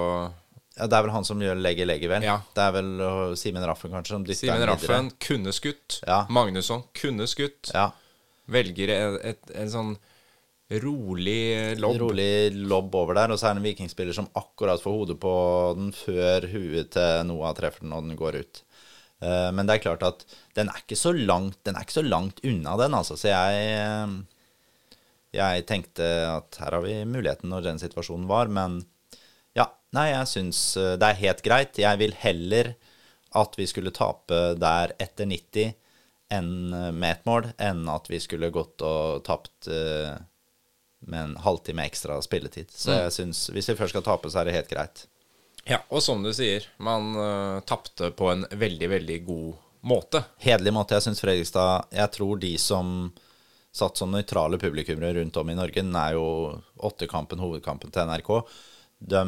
ja, 0.78 0.86
Det 0.86 0.94
er 0.94 1.02
vel 1.02 1.10
han 1.10 1.24
som 1.26 1.40
gjør 1.42 1.58
legger 1.58 1.88
legget, 1.90 2.10
vel. 2.12 2.22
Ja. 2.22 2.36
Det 2.54 2.62
er 2.62 2.74
vel 2.76 2.92
Simen 3.40 3.64
Raffen, 3.66 3.90
kanskje, 3.90 4.14
som 4.14 4.26
dytter 4.26 4.44
Simen 4.44 4.68
Raffen 4.70 5.08
videre. 5.10 5.24
Kunne 5.26 5.54
skutt. 5.56 5.96
Ja. 6.06 6.20
Magnusson 6.30 6.84
kunne 6.94 7.26
skutt. 7.26 7.72
Ja. 7.74 7.88
Velger 8.48 8.94
et, 8.94 9.18
et, 9.32 9.50
en 9.58 9.72
sånn 9.72 9.90
rolig 10.70 11.78
lobb. 11.80 11.96
Rolig 12.02 12.52
lobb 12.52 12.94
over 12.94 13.16
der, 13.16 13.32
og 13.32 13.40
så 13.40 13.48
er 13.48 13.56
det 13.56 13.62
en 13.62 13.68
vikingspiller 13.70 14.16
som 14.16 14.28
akkurat 14.36 14.82
får 14.82 14.96
hodet 14.98 15.16
på 15.20 15.34
den 15.78 15.92
før 15.96 16.48
huet 16.52 16.92
til 16.96 17.28
Noah 17.28 17.54
treffer 17.56 17.86
den, 17.86 17.94
og 17.96 18.04
den 18.04 18.18
går 18.18 18.40
ut. 18.42 18.62
Eh, 19.24 19.48
men 19.54 19.66
det 19.66 19.78
er 19.78 19.86
klart 19.86 20.04
at 20.06 20.26
den 20.58 20.68
er 20.68 20.82
ikke 20.82 20.98
så 20.98 21.14
langt, 21.16 21.58
den 21.66 21.78
er 21.78 21.86
ikke 21.86 21.98
så 21.98 22.04
langt 22.04 22.44
unna 22.44 22.76
den, 22.82 22.98
altså. 23.00 23.16
Så 23.16 23.32
jeg 23.32 23.64
eh, 23.78 24.18
Jeg 25.38 25.66
tenkte 25.68 26.04
at 26.24 26.56
her 26.56 26.72
har 26.72 26.80
vi 26.84 27.04
muligheten 27.04 27.50
når 27.52 27.66
den 27.66 27.80
situasjonen 27.80 28.28
var, 28.28 28.48
men 28.48 28.80
ja. 29.56 29.66
Nei, 29.92 30.10
jeg 30.12 30.28
syns 30.28 30.76
eh, 30.76 30.96
det 31.00 31.08
er 31.08 31.22
helt 31.24 31.44
greit. 31.44 31.80
Jeg 31.80 32.00
vil 32.00 32.12
heller 32.20 32.74
at 33.36 33.56
vi 33.56 33.66
skulle 33.68 33.92
tape 33.92 34.54
der 34.56 34.92
etter 35.00 35.28
90 35.28 35.76
enn 36.32 36.72
med 36.92 37.10
ett 37.10 37.26
mål, 37.28 37.46
enn 37.56 37.86
at 37.88 38.08
vi 38.08 38.20
skulle 38.20 38.52
gått 38.52 38.82
og 38.84 39.22
tapt 39.24 39.68
eh, 39.72 40.16
med 41.00 41.22
en 41.22 41.36
halvtime 41.44 41.84
ekstra 41.86 42.18
spilletid. 42.22 42.72
Så 42.74 42.96
jeg 42.96 43.12
synes, 43.14 43.44
hvis 43.54 43.70
vi 43.70 43.76
først 43.78 43.94
skal 43.94 44.04
tape, 44.06 44.30
så 44.30 44.40
er 44.40 44.48
det 44.48 44.56
helt 44.56 44.72
greit. 44.72 45.06
Ja, 45.68 45.82
og 45.92 46.02
som 46.02 46.22
du 46.24 46.32
sier, 46.32 46.64
man 46.80 47.12
uh, 47.16 47.60
tapte 47.68 48.10
på 48.16 48.30
en 48.32 48.46
veldig, 48.50 48.88
veldig 48.94 49.18
god 49.26 49.48
måte. 49.88 50.22
Hederlig 50.42 50.72
måte. 50.74 50.96
Jeg 50.96 51.06
syns 51.06 51.20
Fredrikstad 51.22 51.92
Jeg 51.94 52.12
tror 52.16 52.40
de 52.40 52.54
som 52.60 53.10
satt 53.78 54.00
som 54.00 54.10
nøytrale 54.10 54.58
publikummere 54.58 55.20
rundt 55.20 55.36
om 55.38 55.50
i 55.52 55.56
Norge, 55.58 55.84
den 55.84 55.94
er 55.96 56.16
jo 56.16 56.24
åttekampen, 56.88 57.40
hovedkampen 57.42 57.92
til 57.94 58.08
NRK. 58.08 58.30
De 58.98 59.20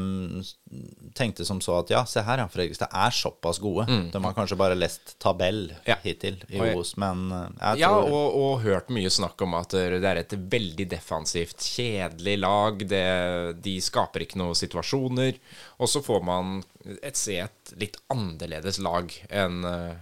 tenkte 1.15 1.45
som 1.47 1.61
så 1.63 1.77
at 1.79 1.93
ja, 1.93 2.01
se 2.09 2.23
her, 2.27 2.41
ja, 2.43 2.49
Fredrikstad 2.51 2.91
er 2.91 3.15
såpass 3.15 3.61
gode. 3.63 3.85
De 4.11 4.23
har 4.25 4.35
kanskje 4.35 4.59
bare 4.59 4.75
lest 4.79 5.15
tabell 5.23 5.61
Mm. 5.71 5.87
Ja. 5.87 5.97
hittil 6.03 6.41
i 6.49 6.59
Os, 6.75 6.97
men 6.99 7.29
jeg 7.31 7.55
tror 7.61 7.79
Ja, 7.79 7.93
og, 8.03 8.35
og 8.41 8.61
hørt 8.65 8.91
mye 8.91 9.11
snakk 9.13 9.41
om 9.47 9.55
at 9.55 9.71
det 9.71 10.03
er 10.11 10.21
et 10.25 10.35
veldig 10.35 10.89
defensivt, 10.91 11.63
kjedelig 11.63 12.37
lag. 12.43 12.83
Det, 12.91 13.63
de 13.63 13.77
skaper 13.81 14.25
ikke 14.27 14.41
noen 14.43 14.59
situasjoner. 14.59 15.39
Og 15.79 15.89
så 15.89 16.03
får 16.03 16.23
man 16.27 16.63
et, 17.03 17.17
se 17.17 17.39
et 17.45 17.75
litt 17.79 17.99
annerledes 18.11 18.81
lag 18.83 19.13
enn 19.31 19.65
eh, 19.65 19.99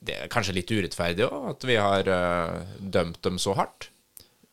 Det 0.00 0.14
er 0.16 0.30
kanskje 0.32 0.54
litt 0.56 0.70
urettferdig 0.72 1.26
òg, 1.26 1.50
at 1.56 1.64
vi 1.68 1.74
har 1.76 2.06
uh, 2.08 2.62
dømt 2.80 3.18
dem 3.26 3.36
så 3.36 3.52
hardt. 3.58 3.90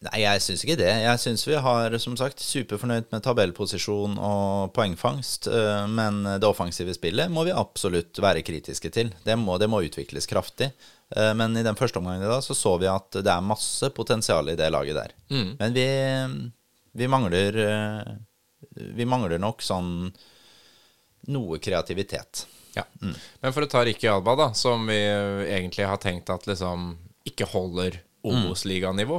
Nei, 0.06 0.20
jeg 0.22 0.42
syns 0.46 0.62
ikke 0.62 0.76
det. 0.78 0.92
Jeg 1.02 1.20
syns 1.24 1.42
vi 1.48 1.56
har, 1.58 1.96
som 1.98 2.14
sagt, 2.20 2.38
superfornøyd 2.46 3.08
med 3.10 3.24
tabellposisjon 3.26 4.20
og 4.22 4.68
poengfangst. 4.76 5.48
eh, 5.50 5.88
Men 5.90 6.20
det 6.38 6.46
offensive 6.46 6.94
spillet 6.94 7.32
må 7.34 7.44
vi 7.48 7.56
absolutt 7.56 8.20
være 8.22 8.44
kritiske 8.46 8.92
til. 8.94 9.10
Det 9.26 9.34
må, 9.42 9.58
det 9.58 9.70
må 9.74 9.80
utvikles 9.82 10.30
kraftig. 10.30 10.70
Eh, 11.16 11.34
Men 11.34 11.58
i 11.58 11.64
den 11.66 11.76
første 11.76 11.98
omgangen 11.98 12.22
i 12.22 12.30
dag 12.30 12.44
så 12.46 12.54
så 12.54 12.76
vi 12.78 12.86
at 12.92 13.10
det 13.12 13.26
er 13.34 13.42
masse 13.42 13.90
potensial 13.90 14.50
i 14.54 14.56
det 14.60 14.70
laget 14.70 15.00
der. 15.00 15.16
Men 15.58 15.74
vi, 15.74 15.88
vi 16.94 17.08
mangler 17.10 17.58
eh, 17.66 18.14
Vi 18.98 19.06
mangler 19.10 19.40
nok 19.42 19.62
sånn 19.66 20.12
noe 21.28 21.58
kreativitet. 21.60 22.46
Ja. 22.78 22.84
Men 23.02 23.54
for 23.54 23.66
å 23.66 23.70
ta 23.70 23.82
Ricky 23.84 24.08
Alba, 24.08 24.36
da, 24.38 24.52
som 24.54 24.86
vi 24.88 24.96
egentlig 25.50 25.88
har 25.90 25.98
tenkt 25.98 26.30
at 26.30 26.46
liksom 26.48 26.94
ikke 27.28 27.48
holder 27.50 27.98
Obos-liganivå, 28.28 29.18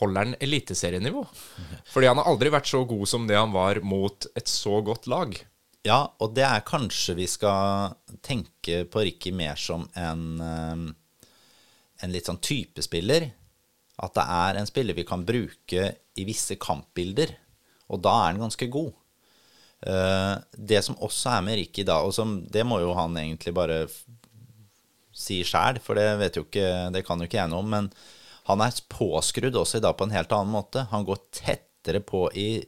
holder 0.00 0.24
han 0.24 0.34
eliteserienivå? 0.40 1.22
Fordi 1.88 2.06
han 2.10 2.18
har 2.20 2.28
aldri 2.28 2.50
vært 2.52 2.68
så 2.68 2.82
god 2.88 3.06
som 3.08 3.26
det 3.28 3.36
han 3.38 3.52
var 3.54 3.80
mot 3.80 4.26
et 4.36 4.48
så 4.48 4.82
godt 4.84 5.06
lag. 5.08 5.36
Ja, 5.86 6.00
og 6.18 6.34
det 6.34 6.42
er 6.44 6.64
kanskje 6.66 7.14
vi 7.14 7.26
skal 7.30 7.94
tenke 8.26 8.84
på 8.90 9.04
Ricky 9.06 9.30
mer 9.32 9.54
som 9.56 9.88
en, 9.94 10.40
eh, 10.42 10.82
en 12.02 12.12
litt 12.12 12.26
sånn 12.26 12.42
typespiller. 12.42 13.30
At 14.02 14.12
det 14.18 14.24
er 14.28 14.58
en 14.60 14.66
spiller 14.68 14.94
vi 14.98 15.04
kan 15.08 15.24
bruke 15.24 15.96
i 16.16 16.24
visse 16.28 16.56
kampbilder, 16.60 17.30
og 17.88 18.02
da 18.02 18.10
er 18.10 18.32
han 18.34 18.42
ganske 18.42 18.68
god. 18.68 18.92
Eh, 19.86 20.34
Det 20.58 20.82
som 20.84 20.96
også 20.96 21.38
er 21.38 21.42
med 21.46 21.56
Ricky 21.60 21.84
da, 21.84 22.02
og 22.02 22.12
som, 22.12 22.42
det 22.44 22.66
må 22.66 22.80
jo 22.80 22.92
han 22.98 23.14
egentlig 23.16 23.54
bare 23.54 23.86
si 25.16 25.42
sjæl, 25.44 25.78
for 25.80 25.94
det 25.96 26.18
vet 26.18 26.36
jo 26.36 26.44
ikke, 26.44 26.92
det 26.92 27.06
kan 27.06 27.18
jo 27.18 27.24
ikke 27.24 27.38
jeg 27.40 27.48
noe 27.48 27.62
om, 27.64 27.70
men 27.72 27.90
han 28.46 28.62
er 28.62 28.76
påskrudd 28.92 29.56
også 29.58 29.80
i 29.80 29.84
dag 29.86 29.96
på 29.98 30.06
en 30.06 30.14
helt 30.14 30.34
annen 30.34 30.52
måte. 30.54 30.86
Han 30.92 31.06
går 31.06 31.18
tettere 31.34 31.98
på 32.06 32.26
i, 32.38 32.62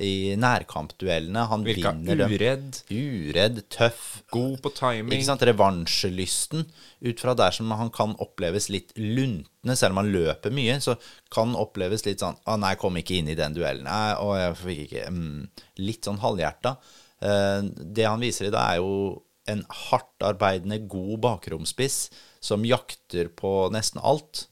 i 0.00 0.34
nærkampduellene. 0.40 1.46
Han 1.48 1.64
Virka 1.64 1.94
vinner 1.96 2.20
dem. 2.20 2.34
uredd, 2.34 2.80
Uredd, 2.92 3.62
tøff, 3.72 4.22
god 4.32 4.58
på 4.64 4.72
timing. 4.76 5.14
ikke 5.16 5.28
sant? 5.30 5.44
revansjelysten. 5.48 6.66
Ut 7.08 7.24
fra 7.24 7.34
der 7.38 7.56
som 7.56 7.72
han 7.76 7.92
kan 7.94 8.12
oppleves 8.20 8.68
litt 8.72 8.92
luntende, 9.00 9.76
selv 9.76 9.96
om 9.96 10.02
han 10.02 10.12
løper 10.12 10.52
mye, 10.52 10.76
så 10.84 10.98
kan 11.32 11.56
oppleves 11.56 12.04
litt 12.08 12.20
sånn 12.24 12.36
Å, 12.44 12.58
nei, 12.60 12.74
kom 12.80 13.00
ikke 13.00 13.16
inn 13.22 13.32
i 13.32 13.38
den 13.38 13.56
duellen. 13.56 13.88
Nei, 13.88 14.12
å, 14.20 14.36
jeg 14.36 14.60
fikk 14.60 14.84
ikke 14.86 15.08
mm, 15.16 15.42
Litt 15.80 16.08
sånn 16.08 16.20
halvhjerta. 16.22 16.76
Eh, 17.24 17.60
det 17.72 18.08
han 18.08 18.20
viser 18.22 18.50
i 18.50 18.54
dag, 18.54 18.76
er 18.76 18.84
jo 18.84 19.22
en 19.50 19.64
hardtarbeidende, 19.88 20.84
god 20.86 21.16
bakromspiss 21.24 22.10
som 22.42 22.64
jakter 22.66 23.32
på 23.34 23.70
nesten 23.74 24.00
alt. 24.04 24.46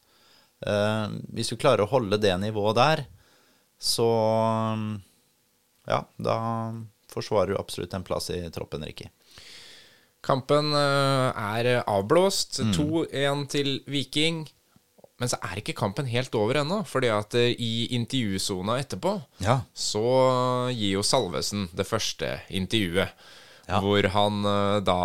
Eh, 0.66 1.07
hvis 1.35 1.51
du 1.53 1.57
klarer 1.61 1.85
å 1.87 1.90
holde 1.92 2.18
det 2.20 2.35
nivået 2.42 2.77
der, 2.77 3.05
så 3.81 4.07
ja, 5.88 6.03
da 6.20 6.37
forsvarer 7.11 7.55
du 7.55 7.59
absolutt 7.61 7.94
en 7.96 8.05
plass 8.07 8.31
i 8.35 8.42
troppen, 8.55 8.85
Ricky. 8.87 9.09
Kampen 10.25 10.73
eh, 10.77 11.31
er 11.40 11.70
avblåst. 11.88 12.61
Mm. 12.61 12.73
2-1 12.77 13.44
til 13.57 13.70
Viking. 13.90 14.42
Men 15.20 15.29
så 15.29 15.37
er 15.44 15.59
ikke 15.61 15.75
kampen 15.77 16.07
helt 16.09 16.33
over 16.38 16.61
ennå, 16.62 16.79
fordi 16.88 17.11
at 17.12 17.35
eh, 17.37 17.51
i 17.61 17.88
intervjusona 17.96 18.79
etterpå 18.81 19.16
Ja. 19.44 19.59
så 19.77 20.05
gir 20.73 20.94
jo 20.99 21.03
Salvesen 21.05 21.66
det 21.77 21.85
første 21.88 22.38
intervjuet. 22.57 23.12
Ja. 23.71 23.79
Hvor 23.85 24.07
han 24.15 24.45
eh, 24.51 24.81
da 24.83 25.01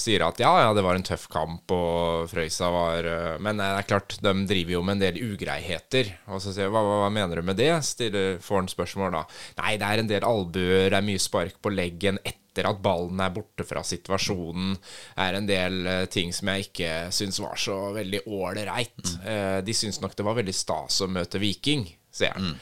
sier 0.00 0.22
at 0.26 0.40
ja, 0.42 0.52
ja, 0.62 0.70
det 0.76 0.84
var 0.86 0.98
en 0.98 1.06
tøff 1.06 1.26
kamp, 1.32 1.72
og 1.74 2.30
Frøysa 2.30 2.70
var 2.70 3.08
eh, 3.10 3.34
Men 3.42 3.58
eh, 3.58 3.72
det 3.74 3.82
er 3.82 3.90
klart, 3.90 4.18
de 4.22 4.34
driver 4.46 4.76
jo 4.76 4.82
med 4.86 4.98
en 4.98 5.04
del 5.06 5.20
ugreiheter. 5.26 6.12
Og 6.30 6.42
så 6.42 6.54
sier 6.54 6.68
jeg 6.68 6.74
hva, 6.74 6.84
hva, 6.86 7.10
mener 7.12 7.40
du 7.40 7.46
med 7.46 7.58
det? 7.58 7.72
Stiller, 7.86 8.38
får 8.42 8.62
han 8.62 8.72
spørsmål 8.72 9.16
da. 9.18 9.24
Nei, 9.62 9.76
det 9.80 9.90
er 9.90 10.02
en 10.02 10.10
del 10.10 10.26
albuer, 10.28 10.90
det 10.92 11.00
er 11.00 11.08
mye 11.08 11.22
spark 11.22 11.58
på 11.62 11.74
leggen 11.74 12.20
etter 12.22 12.70
at 12.70 12.78
ballen 12.80 13.20
er 13.20 13.34
borte 13.34 13.66
fra 13.68 13.82
situasjonen. 13.84 14.78
Det 14.78 15.26
er 15.26 15.36
en 15.36 15.50
del 15.50 15.90
ting 16.12 16.32
som 16.32 16.48
jeg 16.52 16.70
ikke 16.70 16.92
syns 17.12 17.42
var 17.42 17.58
så 17.60 17.76
veldig 17.96 18.22
ålreit. 18.32 19.12
Eh, 19.26 19.58
de 19.66 19.76
syns 19.76 20.00
nok 20.00 20.16
det 20.16 20.24
var 20.24 20.38
veldig 20.38 20.56
stas 20.56 21.02
å 21.04 21.10
møte 21.10 21.42
Viking, 21.42 21.84
sier 22.14 22.32
han. 22.38 22.54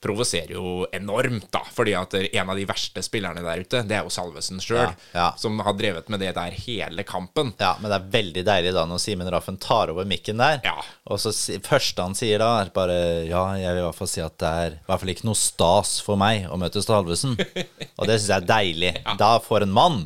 Provoserer 0.00 0.54
jo 0.54 0.86
enormt, 0.92 1.50
da. 1.52 1.60
Fordi 1.74 1.94
at 1.98 2.14
en 2.20 2.50
av 2.50 2.56
de 2.56 2.64
verste 2.68 3.02
spillerne 3.04 3.42
der 3.44 3.64
ute, 3.64 3.82
det 3.86 3.98
er 3.98 4.06
jo 4.06 4.12
Salvesen 4.12 4.62
sjøl. 4.62 4.86
Ja, 4.86 4.94
ja. 5.12 5.26
Som 5.40 5.60
har 5.64 5.76
drevet 5.76 6.08
med 6.12 6.22
det 6.24 6.32
der 6.38 6.56
hele 6.56 7.04
kampen. 7.06 7.52
Ja, 7.60 7.74
men 7.80 7.92
det 7.92 7.98
er 7.98 8.08
veldig 8.14 8.44
deilig 8.48 8.74
da 8.76 8.86
når 8.88 9.02
Simen 9.02 9.30
Raffen 9.32 9.60
tar 9.60 9.92
over 9.92 10.08
mikken 10.08 10.40
der. 10.40 10.62
Ja. 10.64 10.78
Og 11.10 11.20
så 11.20 11.34
første 11.66 12.06
han 12.06 12.16
sier 12.16 12.40
da, 12.40 12.52
er 12.62 12.72
bare 12.74 12.98
Ja, 13.28 13.44
jeg 13.58 13.74
vil 13.74 13.82
i 13.82 13.86
hvert 13.88 13.98
fall 13.98 14.10
si 14.10 14.22
at 14.24 14.38
det 14.40 14.54
er 14.64 14.78
i 14.78 14.86
hvert 14.86 15.02
fall 15.02 15.12
ikke 15.14 15.28
noe 15.28 15.38
stas 15.38 15.98
for 16.04 16.20
meg 16.20 16.48
å 16.48 16.58
møte 16.60 16.82
Salvesen. 16.84 17.36
og 17.98 18.08
det 18.08 18.16
syns 18.16 18.30
jeg 18.30 18.38
er 18.38 18.48
deilig. 18.48 18.94
Da 19.20 19.34
får 19.44 19.66
en 19.66 19.76
mann. 19.76 20.00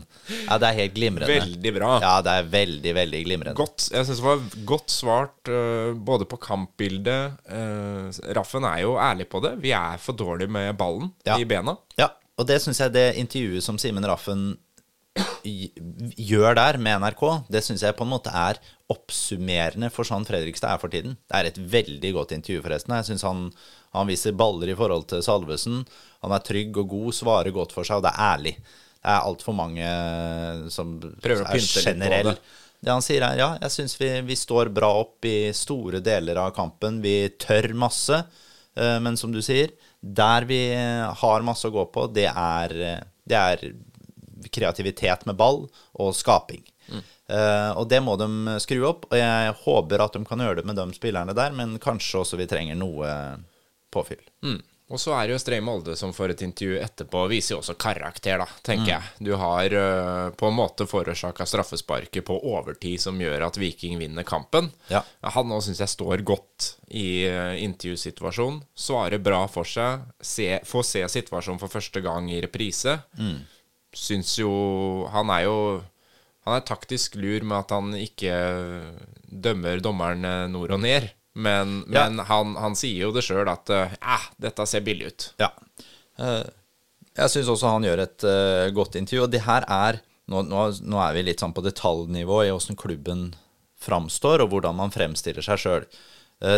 Ja, 0.49 0.57
det 0.59 0.71
er 0.71 0.79
helt 0.79 0.95
glimrende. 0.97 1.29
Veldig 1.29 1.73
bra. 1.77 1.91
Ja, 2.03 2.15
det 2.25 2.35
er 2.41 2.51
veldig, 2.53 2.95
veldig 2.97 3.23
glimrende. 3.27 3.57
Godt, 3.59 3.89
jeg 3.93 4.09
synes 4.09 4.23
det 4.23 4.27
var 4.27 4.45
godt 4.73 4.95
svart 4.95 5.53
øh, 5.53 5.93
både 5.95 6.27
på 6.29 6.39
kampbildet 6.41 7.37
øh, 7.53 8.09
Raffen 8.37 8.65
er 8.69 8.81
jo 8.85 8.97
ærlig 9.01 9.29
på 9.33 9.43
det. 9.45 9.55
Vi 9.63 9.75
er 9.77 9.84
for 10.03 10.17
dårlig 10.19 10.49
med 10.51 10.77
ballen 10.81 11.13
Ja. 11.27 11.39
i 11.39 11.45
bena. 11.49 11.77
Ja, 12.01 12.11
og 12.39 12.47
det 12.49 12.61
syns 12.65 12.81
jeg 12.83 12.93
det 12.95 13.09
intervjuet 13.21 13.63
som 13.63 13.79
Simen 13.79 14.05
Raffen 14.09 14.55
gjør 15.45 16.57
der 16.59 16.79
med 16.83 16.99
NRK, 17.03 17.23
det 17.53 17.61
syns 17.65 17.83
jeg 17.85 17.95
på 17.99 18.05
en 18.07 18.11
måte 18.15 18.33
er 18.35 18.59
oppsummerende 18.91 19.91
for 19.93 20.07
sånn 20.09 20.25
Fredrikstad 20.27 20.75
er 20.75 20.81
for 20.83 20.93
tiden. 20.93 21.17
Det 21.31 21.37
er 21.39 21.49
et 21.51 21.61
veldig 21.75 22.11
godt 22.17 22.33
intervju, 22.37 22.63
forresten. 22.65 22.95
Jeg 22.99 23.09
syns 23.13 23.25
han, 23.27 23.45
han 23.95 24.09
viser 24.11 24.35
baller 24.37 24.73
i 24.73 24.77
forhold 24.79 25.07
til 25.13 25.23
Salvesen. 25.25 25.85
Han 26.25 26.35
er 26.35 26.45
trygg 26.45 26.77
og 26.83 26.89
god, 26.93 27.13
svarer 27.17 27.55
godt 27.55 27.75
for 27.77 27.87
seg, 27.87 28.01
og 28.01 28.07
det 28.09 28.13
er 28.15 28.27
ærlig. 28.33 28.55
Det 29.05 29.13
er 29.13 29.27
altfor 29.29 29.57
mange 29.57 29.89
som 30.73 30.97
Prøver 31.01 31.45
er 31.45 31.53
pynte 31.53 31.61
litt 31.61 31.79
på 31.79 31.91
generell. 31.93 32.33
det. 32.33 32.61
Det 32.85 32.93
han 32.93 33.05
sier 33.05 33.25
er 33.25 33.39
ja, 33.41 33.51
jeg 33.63 33.73
syns 33.73 33.95
vi, 33.97 34.09
vi 34.29 34.35
står 34.37 34.69
bra 34.77 34.91
opp 35.01 35.25
i 35.29 35.37
store 35.57 36.03
deler 36.05 36.37
av 36.43 36.51
kampen. 36.57 36.99
Vi 37.05 37.15
tør 37.41 37.71
masse. 37.81 38.19
Eh, 38.77 39.01
Men 39.01 39.17
som 39.17 39.33
du 39.33 39.41
sier, 39.43 39.73
der 40.01 40.45
vi 40.49 40.61
har 40.75 41.47
masse 41.47 41.69
å 41.69 41.75
gå 41.75 41.87
på, 41.95 42.07
det 42.13 42.29
er, 42.31 42.77
det 43.25 43.41
er 43.41 43.67
kreativitet 44.53 45.25
med 45.27 45.39
ball 45.41 45.65
og 45.95 46.15
skaping. 46.17 46.65
Eh, 47.27 47.71
og 47.79 47.89
det 47.89 48.03
må 48.05 48.19
de 48.21 48.59
skru 48.61 48.83
opp, 48.85 49.07
og 49.09 49.17
jeg 49.17 49.55
håper 49.63 50.03
at 50.05 50.13
de 50.17 50.25
kan 50.29 50.43
gjøre 50.45 50.61
det 50.61 50.67
med 50.69 50.77
de 50.77 50.85
spillerne 50.97 51.33
der, 51.37 51.55
men 51.57 51.79
kanskje 51.81 52.21
også 52.21 52.37
vi 52.41 52.49
trenger 52.51 52.77
noe 52.77 53.09
påfyll. 53.95 54.21
Mm. 54.45 54.61
Og 54.95 55.01
så 55.03 55.11
er 55.17 55.27
det 55.27 55.35
jo 55.35 55.41
Stray 55.43 55.63
Molde 55.65 55.97
som 55.99 56.13
får 56.15 56.37
et 56.37 56.43
intervju 56.47 56.77
etterpå, 56.79 57.25
viser 57.33 57.57
jo 57.57 57.61
også 57.61 57.75
karakter, 57.83 58.39
da, 58.39 58.47
tenker 58.63 58.93
jeg. 58.93 59.09
Du 59.27 59.33
har 59.41 59.75
uh, 59.75 60.29
på 60.39 60.47
en 60.47 60.55
måte 60.55 60.87
forårsaka 60.87 61.47
straffesparket 61.51 62.23
på 62.29 62.37
overtid 62.53 63.03
som 63.03 63.19
gjør 63.19 63.49
at 63.49 63.59
Viking 63.59 63.99
vinner 63.99 64.27
kampen. 64.29 64.71
Ja. 64.93 65.03
Han 65.35 65.51
nå 65.51 65.59
syns 65.67 65.83
jeg 65.83 65.91
står 65.91 66.23
godt 66.27 66.69
i 66.95 67.25
uh, 67.27 67.57
intervjusituasjonen. 67.59 68.63
Svarer 68.79 69.19
bra 69.19 69.43
for 69.51 69.67
seg. 69.67 70.07
Se, 70.23 70.47
får 70.63 70.87
se 70.93 71.03
situasjonen 71.17 71.59
for 71.63 71.75
første 71.75 72.05
gang 72.05 72.31
i 72.31 72.39
reprise. 72.45 73.01
Syns 73.95 74.37
jo 74.39 74.53
Han 75.15 75.31
er 75.31 75.45
jo 75.47 75.59
Han 76.47 76.57
er 76.57 76.65
taktisk 76.67 77.15
lur 77.19 77.45
med 77.47 77.61
at 77.61 77.71
han 77.73 77.95
ikke 77.99 78.33
dømmer 79.35 79.83
dommeren 79.83 80.27
eh, 80.29 80.47
nord 80.53 80.75
og 80.77 80.83
ned. 80.83 81.09
Men, 81.35 81.85
Ja. 81.91 82.05
han, 82.29 82.55
han 82.57 82.77
sier 82.79 83.09
jo 83.09 83.13
det 83.15 83.25
sjøl 83.27 83.49
at 83.51 83.71
eh, 83.75 83.95
eh, 84.01 84.27
dette 84.39 84.67
ser 84.71 84.85
billig 84.87 85.09
ut. 85.11 85.25
Ja. 85.43 85.51
Eh, 86.19 86.45
Jeg 87.15 87.31
syns 87.31 87.49
også 87.51 87.71
han 87.71 87.85
gjør 87.87 88.01
et 88.03 88.25
uh, 88.27 88.71
godt 88.75 88.97
intervju. 88.99 89.23
Og 89.25 89.31
det 89.31 89.45
her 89.47 89.63
er 89.71 90.01
nå, 90.31 90.41
nå, 90.47 90.63
nå 90.83 90.99
er 91.03 91.13
vi 91.15 91.23
litt 91.29 91.43
sånn 91.43 91.53
på 91.55 91.63
detaljnivå 91.63 92.41
i 92.47 92.51
åssen 92.55 92.75
klubben 92.79 93.29
framstår, 93.85 94.43
og 94.43 94.51
hvordan 94.51 94.75
man 94.79 94.91
fremstiller 94.95 95.45
seg 95.45 95.61
sjøl. 95.63 95.87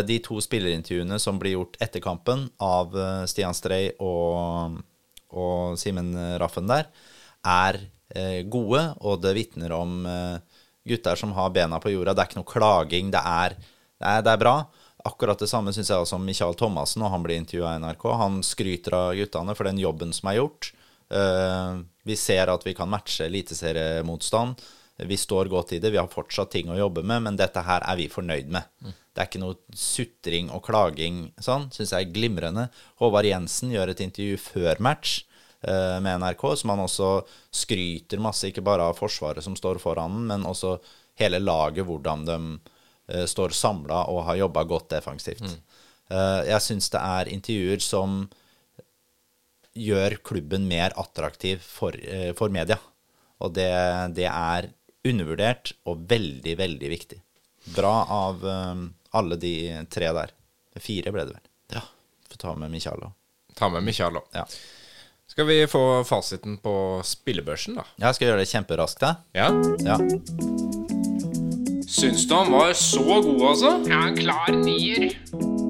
De 0.07 0.15
to 0.25 0.39
spillerintervjuene 0.41 1.19
som 1.21 1.37
blir 1.39 1.53
gjort 1.53 1.75
etter 1.83 2.01
kampen 2.01 2.47
av 2.63 2.95
eh, 2.97 3.21
Stian 3.29 3.53
Strei 3.55 3.91
og, 4.03 4.79
og 5.29 5.77
Simen 5.79 6.09
Raffen 6.41 6.65
der, 6.67 6.89
er 7.45 7.77
eh, 8.15 8.41
gode, 8.49 8.81
og 9.05 9.21
det 9.23 9.35
vitner 9.37 9.75
om 9.77 9.99
eh, 10.09 10.39
gutter 10.89 11.15
som 11.19 11.35
har 11.37 11.53
bena 11.55 11.77
på 11.83 11.93
jorda. 11.93 12.15
Det 12.17 12.23
er 12.23 12.31
ikke 12.31 12.39
noe 12.41 12.49
klaging. 12.51 13.11
Det 13.13 13.21
er, 13.21 13.55
er, 14.05 14.21
det 14.25 14.33
er 14.33 14.41
bra. 14.41 14.55
Akkurat 15.07 15.39
det 15.39 15.49
samme 15.49 15.71
syns 15.73 15.91
jeg 15.91 16.01
også 16.01 16.17
om 16.17 16.25
Michael 16.25 16.57
Thomassen 16.57 17.03
når 17.03 17.13
han 17.13 17.23
blir 17.25 17.39
intervjua 17.41 17.75
i 17.75 17.81
NRK. 17.83 18.07
Han 18.21 18.41
skryter 18.45 18.97
av 18.97 19.13
guttene 19.17 19.55
for 19.57 19.69
den 19.69 19.81
jobben 19.81 20.13
som 20.15 20.31
er 20.31 20.39
gjort. 20.41 20.71
Eh, 21.09 21.77
vi 22.07 22.17
ser 22.19 22.51
at 22.51 22.65
vi 22.67 22.75
kan 22.77 22.91
matche 22.91 23.27
eliteseriemotstand. 23.27 24.61
Vi 25.07 25.17
står 25.17 25.49
godt 25.53 25.75
i 25.77 25.79
det. 25.79 25.91
Vi 25.93 25.99
har 26.01 26.09
fortsatt 26.09 26.51
ting 26.55 26.71
å 26.73 26.79
jobbe 26.79 27.03
med, 27.05 27.21
men 27.27 27.37
dette 27.37 27.61
her 27.63 27.85
er 27.85 27.99
vi 27.99 28.09
fornøyd 28.09 28.49
med. 28.53 28.65
Det 28.81 29.21
er 29.21 29.29
ikke 29.29 29.41
noe 29.41 29.57
sutring 29.77 30.49
og 30.53 30.63
klaging 30.65 31.27
sånn. 31.41 31.69
Syns 31.73 31.93
jeg 31.93 32.07
er 32.07 32.13
glimrende. 32.13 32.67
Håvard 33.01 33.29
Jensen 33.29 33.73
gjør 33.73 33.93
et 33.93 34.01
intervju 34.05 34.39
før 34.41 34.81
match 34.83 35.19
eh, 35.61 35.97
med 36.01 36.23
NRK, 36.23 36.47
som 36.57 36.73
han 36.73 36.81
også 36.87 37.11
skryter 37.53 38.21
masse, 38.23 38.49
ikke 38.49 38.65
bare 38.65 38.89
av 38.89 38.97
Forsvaret 38.97 39.45
som 39.45 39.57
står 39.57 39.81
foran 39.83 40.17
den, 40.17 40.25
men 40.33 40.49
også 40.49 40.79
hele 41.21 41.39
laget, 41.41 41.85
hvordan 41.85 42.25
de 42.25 42.39
står 43.29 43.55
samla 43.55 44.01
og 44.11 44.25
har 44.27 44.41
jobba 44.41 44.63
godt 44.67 44.89
defensivt. 44.97 45.57
Eh, 46.09 46.41
jeg 46.47 46.63
syns 46.63 46.89
det 46.93 47.01
er 47.03 47.31
intervjuer 47.31 47.83
som 47.83 48.19
gjør 49.77 50.17
klubben 50.25 50.65
mer 50.69 50.95
attraktiv 50.97 51.61
for, 51.63 51.95
eh, 51.95 52.31
for 52.37 52.49
media. 52.53 52.79
Og 53.43 53.53
det, 53.53 53.69
det 54.17 54.27
er 54.29 54.71
undervurdert 55.07 55.73
og 55.85 56.07
veldig, 56.09 56.55
veldig 56.57 56.89
viktig. 56.89 57.19
Bra 57.75 57.93
av 58.09 58.47
eh, 58.47 58.87
alle 59.19 59.39
de 59.41 59.53
tre 59.91 60.11
der. 60.15 60.33
Fire 60.77 61.13
ble 61.13 61.27
det 61.27 61.37
vel. 61.37 61.45
Ja. 61.77 61.85
Får 62.31 62.43
ta 62.43 62.55
med 62.55 62.75
òg. 62.77 63.07
Ta 63.57 63.69
med 63.73 63.87
òg. 63.87 64.21
Ja. 64.33 64.45
Skal 65.27 65.45
vi 65.49 65.59
få 65.69 66.03
fasiten 66.07 66.57
på 66.63 67.01
spillebørsen, 67.05 67.77
da? 67.77 67.85
Jeg 67.99 68.17
skal 68.17 68.31
gjøre 68.31 68.43
det 68.45 68.51
kjemperaskt, 68.53 69.03
da. 69.03 69.15
Ja. 69.35 69.51
Ja. 69.85 70.85
Syns 71.87 72.25
du 72.27 72.33
han 72.35 72.49
var 72.51 72.73
så 72.75 72.99
god, 72.99 73.41
altså? 73.47 73.69
Ja, 73.87 74.01
en 74.09 74.17
klar 74.17 74.49
nier. 74.51 75.13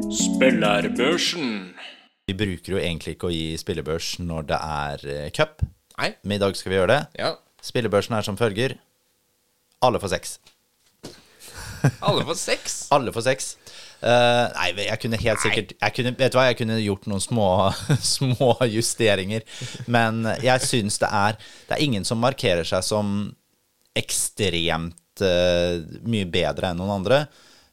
Spillerbørsen. 0.09 1.75
Vi 2.25 2.33
bruker 2.33 2.73
jo 2.73 2.79
egentlig 2.81 3.13
ikke 3.13 3.29
å 3.29 3.35
gi 3.35 3.51
spillebørs 3.61 4.15
når 4.25 4.47
det 4.49 4.57
er 4.57 5.05
eh, 5.13 5.27
cup, 5.37 5.61
Nei. 5.99 6.09
men 6.25 6.39
i 6.39 6.41
dag 6.41 6.57
skal 6.57 6.73
vi 6.73 6.79
gjøre 6.79 6.89
det. 6.95 7.21
Ja. 7.21 7.29
Spillebørsen 7.61 8.17
er 8.17 8.25
som 8.25 8.39
følger. 8.39 8.79
Alle 9.85 10.01
får 10.01 10.15
seks. 10.15 10.35
Alle 12.01 12.25
får 12.25 12.41
seks. 12.41 12.81
Alle 12.97 13.13
får 13.13 13.27
seks. 13.29 13.53
Eh, 14.01 14.43
nei, 14.57 14.67
jeg 14.89 14.99
kunne 15.05 15.21
helt 15.21 15.41
sikkert 15.45 15.71
jeg 15.77 15.93
kunne, 15.99 16.17
Vet 16.17 16.33
du 16.33 16.41
hva, 16.41 16.49
jeg 16.49 16.57
kunne 16.63 16.81
gjort 16.81 17.05
noen 17.13 17.21
små, 17.21 17.47
små 18.17 18.55
justeringer. 18.65 19.45
Men 19.85 20.25
jeg 20.41 20.65
syns 20.65 20.97
det 21.01 21.13
er 21.13 21.37
Det 21.37 21.77
er 21.77 21.85
ingen 21.85 22.05
som 22.09 22.25
markerer 22.25 22.65
seg 22.65 22.81
som 22.89 23.19
ekstremt 23.97 24.97
eh, 25.25 25.79
mye 26.07 26.27
bedre 26.29 26.71
enn 26.71 26.81
noen 26.81 26.95
andre. 26.99 27.21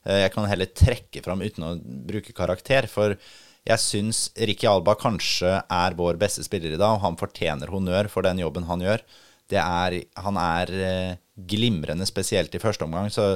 Eh, 0.04 0.20
jeg 0.24 0.32
kan 0.34 0.48
heller 0.50 0.70
trekke 0.70 1.22
fram 1.24 1.42
uten 1.44 1.66
å 1.66 1.74
bruke 2.08 2.34
karakter, 2.36 2.88
for 2.90 3.16
jeg 3.64 3.80
syns 3.80 4.26
Ricky 4.36 4.68
Alba 4.68 4.96
kanskje 5.00 5.56
er 5.62 5.96
vår 5.96 6.18
beste 6.20 6.44
spiller 6.44 6.74
i 6.74 6.80
dag, 6.80 6.96
og 6.96 7.04
han 7.04 7.18
fortjener 7.20 7.72
honnør 7.72 8.10
for 8.12 8.26
den 8.26 8.42
jobben 8.42 8.68
han 8.68 8.84
gjør. 8.84 9.04
Det 9.48 9.60
er, 9.60 9.98
han 10.24 10.40
er 10.40 10.74
eh, 10.74 11.14
glimrende, 11.48 12.06
spesielt 12.08 12.54
i 12.54 12.62
første 12.62 12.86
omgang, 12.86 13.10
så, 13.12 13.34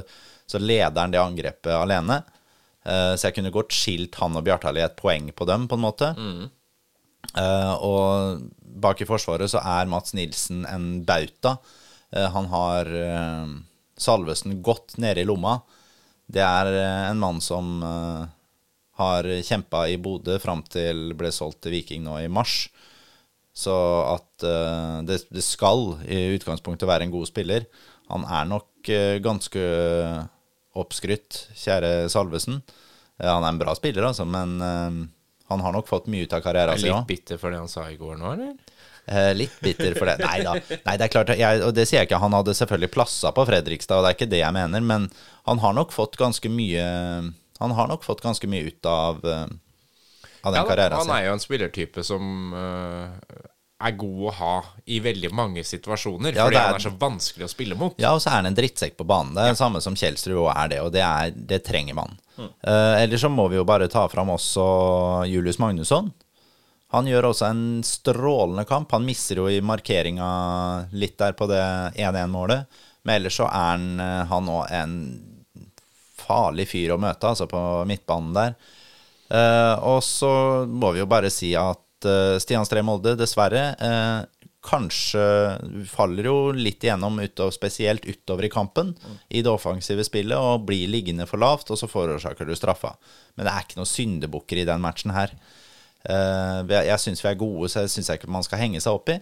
så 0.49 0.61
leder 0.61 1.01
han 1.01 1.14
det 1.14 1.23
angrepet 1.23 1.75
alene. 1.75 2.23
Så 2.88 3.27
jeg 3.27 3.35
kunne 3.37 3.51
godt 3.53 3.75
skilt 3.75 4.14
han 4.16 4.38
og 4.38 4.44
Bjartali 4.47 4.81
et 4.81 4.94
poeng 4.97 5.27
på 5.37 5.44
dem, 5.44 5.66
på 5.68 5.77
en 5.77 5.83
måte. 5.83 6.07
Eh, 7.37 7.73
og 7.85 8.47
bak 8.81 9.03
i 9.03 9.09
forsvaret 9.09 9.51
så 9.53 9.61
er 9.61 9.90
Mats 9.90 10.14
Nilsen 10.16 10.62
en 10.71 10.87
bauta. 11.05 11.59
Han 12.14 12.47
har 12.49 12.88
Salvesen 13.98 14.61
godt 14.64 14.96
nede 15.02 15.22
i 15.22 15.28
lomma. 15.28 15.58
Det 16.28 16.44
er 16.44 16.70
eh, 16.72 17.04
en 17.11 17.20
mann 17.20 17.40
som 17.44 17.78
eh, 17.84 18.24
har 19.00 19.28
kjempa 19.46 19.87
i 19.88 19.98
Bodø 20.00 20.38
fram 20.42 20.62
til 20.68 21.12
ble 21.18 21.32
solgt 21.34 21.62
til 21.64 21.76
Viking 21.78 22.04
nå 22.06 22.18
i 22.22 22.30
mars. 22.32 22.66
Så 23.56 23.74
at 24.06 24.46
eh, 24.46 24.98
det, 25.08 25.22
det 25.34 25.44
skal 25.44 25.96
i 26.06 26.28
utgangspunktet 26.37 26.88
være 26.88 27.08
en 27.08 27.14
god 27.14 27.28
spiller. 27.30 27.68
Han 28.12 28.24
er 28.24 28.48
nok 28.48 28.66
ganske 29.20 29.62
oppskrytt, 30.78 31.42
kjære 31.58 32.08
Salvesen. 32.08 32.62
Han 33.20 33.44
er 33.44 33.50
en 33.50 33.58
bra 33.61 33.74
spiller, 33.76 34.06
altså, 34.06 34.24
men 34.24 34.54
han 35.48 35.64
har 35.64 35.74
nok 35.74 35.90
fått 35.90 36.06
mye 36.08 36.24
ut 36.24 36.32
av 36.32 36.40
karrieren 36.40 36.78
sin 36.78 36.88
Litt 36.88 36.94
òg. 36.94 37.06
bitter 37.11 37.40
for 37.42 37.52
det 37.52 37.60
han 37.60 37.68
sa 37.68 37.85
i 37.90 37.98
går 38.00 38.16
nå, 38.16 38.31
eller? 38.33 38.54
Eh, 39.09 39.31
litt 39.35 39.54
bitter 39.65 39.94
for 39.96 40.04
det. 40.11 40.19
Nei 40.21 40.42
da. 40.44 40.52
Nei, 40.59 40.96
det 41.00 41.06
er 41.06 41.13
klart, 41.13 41.31
jeg, 41.38 41.63
og 41.65 41.73
det 41.77 41.87
sier 41.88 42.02
jeg 42.02 42.11
ikke. 42.11 42.21
Han 42.21 42.35
hadde 42.37 42.52
selvfølgelig 42.59 42.90
plassa 42.92 43.33
på 43.33 43.46
Fredrikstad, 43.48 43.96
og 44.00 44.04
det 44.04 44.11
er 44.13 44.17
ikke 44.19 44.31
det 44.35 44.42
jeg 44.42 44.52
mener, 44.56 44.85
men 44.85 45.06
han 45.48 45.63
har 45.65 45.73
nok 45.79 45.94
fått 45.96 46.19
ganske 46.21 46.50
mye 46.52 46.85
Han 47.59 47.73
har 47.75 47.88
nok 47.90 48.04
fått 48.06 48.21
ganske 48.23 48.46
mye 48.46 48.69
ut 48.69 48.87
av, 48.87 49.17
eh, 49.25 49.46
av 50.44 50.52
den 50.52 50.61
Ja, 50.61 50.67
karrieren 50.69 51.00
sin. 51.00 51.09
han 51.11 51.17
er 51.17 51.25
jo 51.27 51.33
en 51.33 51.42
spillertype 51.42 52.04
som 52.06 52.52
uh, 52.54 53.09
er 53.83 53.96
god 53.98 54.21
å 54.29 54.35
ha 54.38 54.52
i 54.87 55.00
veldig 55.02 55.33
mange 55.35 55.65
situasjoner, 55.67 56.35
Ja, 56.37 56.44
fordi 56.46 56.56
er- 56.61 56.69
han 56.69 56.75
er 56.79 56.85
så 56.85 56.92
vanskelig 56.98 57.48
å 57.48 57.50
spille 57.50 57.75
mot. 57.79 57.94
Ja, 57.98 58.13
og 58.15 58.21
så 58.23 58.31
er 58.31 58.37
han 58.42 58.46
en 58.52 58.54
drittsekk 58.54 58.94
på 58.98 59.06
banen. 59.06 59.35
Det 59.35 59.42
er 59.42 59.56
det 59.56 59.59
samme 59.59 59.81
som 59.83 59.96
Kjelsrud 59.98 60.37
òg 60.44 60.52
er 60.54 60.69
det, 60.69 60.81
og 60.85 60.92
det, 60.94 61.02
er, 61.02 61.31
det 61.35 61.65
trenger 61.67 61.94
man. 61.98 62.15
Eh, 62.38 63.02
ellers 63.02 63.23
så 63.25 63.31
må 63.31 63.48
vi 63.50 63.56
jo 63.59 63.65
bare 63.67 63.88
ta 63.90 64.06
fram 64.11 64.29
også 64.31 65.27
Julius 65.27 65.59
Magnusson, 65.59 66.13
Han 66.94 67.08
gjør 67.08 67.30
også 67.30 67.48
en 67.50 67.64
strålende 67.84 68.64
kamp. 68.68 68.92
Han 68.96 69.04
misser 69.04 69.42
jo 69.42 69.48
i 69.52 69.60
markeringa 69.60 70.28
litt 70.96 71.18
der 71.20 71.36
på 71.36 71.48
det 71.50 71.60
1-1-målet. 71.98 72.80
Men 73.04 73.18
ellers 73.18 73.36
så 73.40 73.48
er 73.48 73.74
han, 73.74 73.88
eh, 74.00 74.22
han 74.30 74.48
òg 74.52 74.72
en 74.74 74.94
farlig 76.18 76.68
fyr 76.70 76.94
å 76.94 77.00
møte, 77.00 77.28
altså 77.28 77.48
på 77.50 77.60
midtbanen 77.88 78.34
der. 78.36 78.56
Eh, 79.28 79.74
og 79.84 80.00
så 80.04 80.32
må 80.68 80.94
vi 80.94 81.02
jo 81.02 81.10
bare 81.10 81.30
si 81.32 81.52
at 81.58 82.08
eh, 82.08 82.38
Stian 82.40 82.64
Stree 82.64 82.84
Molde 82.86 83.12
dessverre 83.20 83.64
eh, 83.76 84.20
kanskje 84.64 85.22
faller 85.88 86.28
jo 86.28 86.36
litt 86.56 86.84
igjennom, 86.84 87.20
utover, 87.22 87.54
spesielt 87.54 88.08
utover 88.08 88.48
i 88.48 88.52
kampen, 88.52 88.94
i 89.28 89.42
det 89.44 89.52
offensive 89.52 90.04
spillet, 90.04 90.36
og 90.36 90.66
blir 90.68 90.90
liggende 90.90 91.28
for 91.30 91.40
lavt, 91.40 91.70
og 91.72 91.78
så 91.80 91.88
forårsaker 91.88 92.48
du 92.48 92.56
straffa. 92.58 92.94
Men 93.36 93.46
det 93.46 93.54
er 93.54 93.64
ikke 93.64 93.78
noen 93.78 93.92
syndebukker 93.92 94.60
i 94.60 94.66
den 94.68 94.82
matchen 94.84 95.14
her. 95.14 95.32
Eh, 96.05 96.75
jeg 96.88 97.01
syns 97.03 97.25
vi 97.25 97.31
er 97.33 97.38
gode, 97.40 97.71
så 97.73 97.85
jeg 97.85 97.94
syns 97.96 98.11
ikke 98.15 98.31
man 98.31 98.46
skal 98.46 98.61
henge 98.63 98.83
seg 98.85 98.99
opp 98.99 99.11
i. 99.15 99.19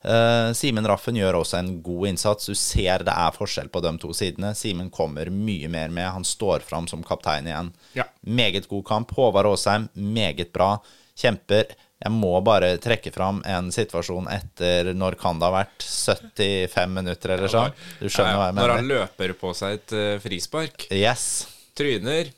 Uh, 0.00 0.48
Simen 0.56 0.86
Raffen 0.88 1.12
gjør 1.18 1.36
også 1.42 1.58
en 1.58 1.74
god 1.84 2.06
innsats. 2.08 2.46
Du 2.48 2.56
ser 2.56 3.02
det 3.04 3.12
er 3.12 3.34
forskjell 3.36 3.68
på 3.68 3.82
de 3.84 3.90
to 4.00 4.14
sidene. 4.16 4.54
Simen 4.56 4.88
kommer 4.88 5.28
mye 5.28 5.68
mer 5.68 5.92
med. 5.92 6.08
Han 6.14 6.24
står 6.24 6.64
fram 6.64 6.88
som 6.88 7.02
kaptein 7.04 7.50
igjen. 7.50 7.68
Ja. 7.98 8.06
Meget 8.24 8.68
god 8.70 8.86
kamp. 8.88 9.12
Håvard 9.16 9.50
Aasheim, 9.50 9.90
meget 9.92 10.54
bra. 10.56 10.78
Kjemper. 11.20 11.74
Jeg 12.00 12.14
må 12.16 12.32
bare 12.40 12.78
trekke 12.80 13.12
fram 13.12 13.42
en 13.44 13.68
situasjon 13.74 14.30
etter 14.32 14.94
når 14.96 15.18
kan 15.20 15.36
det 15.36 15.50
ha 15.50 15.52
vært 15.58 15.84
75 15.84 16.94
minutter 16.96 17.34
eller 17.36 17.52
sånn. 17.52 17.74
Du 18.00 18.06
skjønner 18.08 18.38
hva 18.40 18.46
jeg 18.48 18.56
Når 18.56 18.72
han 18.72 18.88
løper 18.88 19.34
på 19.36 19.52
seg 19.58 19.76
et 19.82 19.92
eh, 19.98 20.14
frispark, 20.24 20.86
Yes. 20.96 21.26
tryner, 21.76 22.32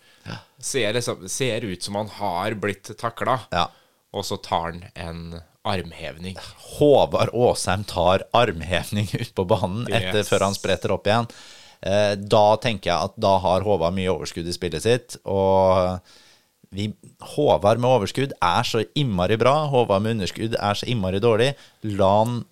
ser, 0.62 0.92
liksom, 0.96 1.26
ser 1.28 1.64
ut 1.68 1.82
som 1.82 1.98
han 2.00 2.08
har 2.18 2.54
blitt 2.62 2.92
takla, 3.00 3.40
Ja. 3.52 3.66
og 4.14 4.24
så 4.24 4.38
tar 4.42 4.70
han 4.72 4.84
en 4.94 5.40
armhevning. 5.64 6.36
Håvard 6.78 7.30
Aasheim 7.34 7.84
tar 7.86 8.24
armhevning 8.34 9.08
ut 9.14 9.34
på 9.34 9.44
banen 9.46 9.84
etter 9.92 10.22
Yes. 10.24 10.28
før 10.32 10.46
han 10.48 10.54
spretter 10.58 10.90
opp 10.94 11.06
igjen. 11.06 11.28
Eh, 11.82 12.14
Da 12.16 12.56
tenker 12.62 12.90
jeg 12.90 12.98
at 13.10 13.14
da 13.20 13.36
har 13.38 13.62
Håvard 13.62 13.94
mye 13.94 14.10
overskudd 14.10 14.46
i 14.46 14.52
spillet 14.54 14.82
sitt. 14.82 15.16
Og 15.26 16.00
vi, 16.72 16.88
Håvard 17.34 17.78
med 17.82 17.90
overskudd 17.90 18.32
er 18.42 18.62
så 18.66 18.84
innmari 18.98 19.36
bra. 19.38 19.68
Håvard 19.70 20.02
med 20.02 20.16
underskudd 20.16 20.54
er 20.58 20.74
så 20.78 20.86
innmari 20.90 21.20
dårlig. 21.20 21.54
La 21.84 22.18
han 22.24 22.44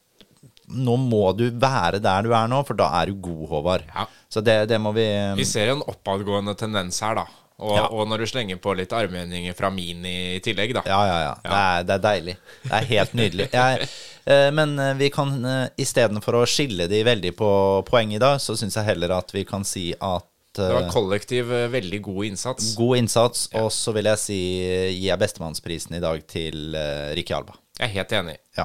Nå 0.70 0.92
må 1.02 1.32
du 1.34 1.48
være 1.50 1.98
der 1.98 2.22
du 2.22 2.30
er 2.30 2.46
nå, 2.46 2.60
for 2.64 2.74
da 2.78 2.86
er 3.00 3.06
du 3.10 3.14
god, 3.18 3.48
Håvard. 3.50 3.82
Ja. 3.90 4.04
Så 4.30 4.38
det, 4.46 4.68
det 4.70 4.78
må 4.80 4.92
vi 4.94 5.02
Vi 5.34 5.42
ser 5.44 5.72
en 5.72 5.80
oppadgående 5.82 6.54
tendens 6.56 7.00
her, 7.02 7.16
da. 7.18 7.24
Og, 7.60 7.74
Ja. 7.76 7.82
og 7.92 8.06
når 8.08 8.22
du 8.22 8.26
slenger 8.30 8.56
på 8.56 8.72
litt 8.78 8.92
armhevninger 8.96 9.52
fra 9.58 9.68
Mini 9.70 10.36
i 10.36 10.40
tillegg, 10.40 10.72
da. 10.78 10.82
Ja, 10.88 11.00
ja, 11.06 11.18
ja. 11.26 11.34
Det, 11.44 11.50
er, 11.58 11.82
det 11.84 11.94
er 11.98 12.02
deilig. 12.06 12.34
Det 12.64 12.72
er 12.78 12.86
helt 12.94 13.12
nydelig. 13.18 13.46
Jeg, 13.52 13.88
eh, 14.24 14.48
men 14.56 14.72
eh, 14.80 14.94
vi 14.96 15.10
kan 15.12 15.34
uh, 15.44 15.66
istedenfor 15.76 16.38
å 16.40 16.46
skille 16.48 16.86
de 16.88 17.02
veldig 17.04 17.34
på 17.36 17.50
poeng 17.88 18.14
i 18.16 18.20
dag, 18.22 18.40
så 18.40 18.56
syns 18.56 18.78
jeg 18.80 18.88
heller 18.88 19.12
at 19.18 19.34
vi 19.36 19.44
kan 19.44 19.64
si 19.68 19.90
at 20.00 20.24
Det 20.56 20.66
var 20.72 20.86
eh, 20.88 20.90
kollektiv 20.90 21.52
eh, 21.52 21.68
veldig 21.70 22.00
god 22.08 22.24
innsats. 22.32 22.72
god 22.80 22.96
innsats, 23.02 23.44
og 23.60 23.68
så 23.76 23.92
vil 23.94 24.08
jeg 24.10 24.18
si 24.24 24.40
Gi 24.40 24.96
gir 25.02 25.10
jeg 25.12 25.20
bestemannsprisen 25.20 25.94
i 26.00 26.02
dag 26.02 26.24
til 26.26 26.72
uh, 26.74 27.12
Rikke 27.14 27.36
Alba. 27.36 27.54
Jeg 27.78 27.86
er 27.90 27.94
helt 28.00 28.16
enig. 28.22 28.36
Ja. 28.58 28.64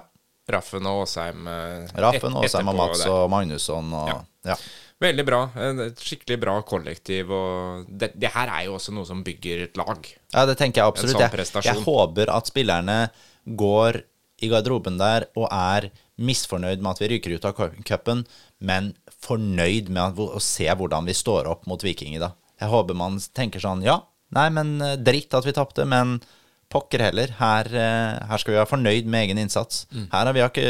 Raffen 0.56 0.86
og 0.88 1.04
Åsheim 1.04 1.46
Uh, 1.48 1.86
Raffen, 2.00 2.32
et- 2.40 2.48
Åsheim 2.48 2.68
og 2.72 2.76
Mats 2.80 3.04
der. 3.04 3.12
og 3.12 3.30
Magnusson 3.34 3.94
og 3.98 4.10
Ja. 4.14 4.18
ja. 4.54 4.58
Veldig 5.04 5.26
bra. 5.28 5.40
Et 5.60 6.00
skikkelig 6.02 6.38
bra 6.40 6.54
kollektiv. 6.68 7.32
Og 7.36 7.88
det, 7.90 8.14
det 8.16 8.32
her 8.36 8.52
er 8.54 8.66
jo 8.70 8.78
også 8.78 8.94
noe 8.96 9.08
som 9.08 9.24
bygger 9.26 9.66
et 9.68 9.80
lag. 9.80 10.08
Ja, 10.34 10.46
det 10.48 10.56
tenker 10.62 10.82
jeg 10.82 10.88
absolutt. 10.94 11.18
sånn 11.20 11.64
Jeg, 11.66 11.66
jeg 11.68 11.84
håper 11.84 12.32
at 12.32 12.48
spillerne 12.52 13.00
går 13.60 14.02
i 14.44 14.50
garderoben 14.52 14.98
der 15.00 15.28
og 15.40 15.48
er 15.52 15.90
misfornøyd 16.20 16.80
med 16.84 16.94
at 16.94 17.02
vi 17.04 17.10
ryker 17.12 17.36
ut 17.36 17.46
av 17.48 17.54
cu- 17.58 17.84
cupen, 17.88 18.24
men 18.64 18.94
fornøyd 19.24 19.90
med 19.92 20.20
å 20.20 20.40
se 20.44 20.68
hvordan 20.72 21.08
vi 21.08 21.16
står 21.16 21.48
opp 21.52 21.68
mot 21.68 21.84
Viking 21.84 22.16
i 22.16 22.22
dag. 22.24 22.36
Jeg 22.60 22.72
håper 22.72 22.96
man 22.96 23.20
tenker 23.36 23.60
sånn 23.64 23.84
Ja, 23.84 23.98
nei, 24.36 24.48
men 24.56 24.78
eh, 24.84 24.96
dritt 25.00 25.34
at 25.36 25.48
vi 25.48 25.54
tapte, 25.56 25.84
men 25.88 26.18
pokker 26.72 27.04
heller. 27.04 27.32
Her, 27.40 27.68
eh, 27.68 28.28
her 28.32 28.40
skal 28.42 28.56
vi 28.56 28.60
være 28.62 28.72
fornøyd 28.72 29.08
med 29.12 29.28
egen 29.28 29.42
innsats. 29.44 29.86
Mm. 29.92 30.08
Her 30.14 30.30
har 30.32 30.36
vi 30.36 30.44
ikke, 30.48 30.70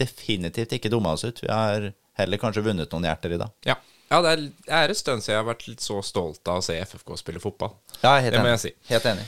definitivt 0.00 0.72
ikke 0.78 0.90
dumma 0.92 1.12
oss 1.14 1.24
ut. 1.28 1.40
Vi 1.44 1.50
har 1.52 1.90
heller 2.20 2.40
kanskje 2.42 2.64
vunnet 2.66 2.92
noen 2.94 3.08
hjerter 3.08 3.36
i 3.36 3.40
dag. 3.40 3.54
Ja, 3.68 3.78
ja 4.10 4.20
det, 4.24 4.34
er, 4.34 4.44
er 4.82 4.94
stund 4.94 5.24
siden 5.24 5.36
jeg 5.36 5.42
har 5.42 5.48
vært 5.48 5.66
litt 5.68 5.84
så 5.84 6.00
stolt 6.06 6.50
av 6.50 6.60
å 6.60 6.66
se 6.66 6.76
FFK 6.80 7.16
spille 7.20 7.42
fotball. 7.42 7.74
Ja, 8.00 8.16
helt 8.18 8.34
Det 8.34 8.42
må 8.42 8.50
enig. 8.50 8.58
jeg 8.58 8.64
si. 8.66 8.92
Helt 8.92 9.08
enig. 9.14 9.26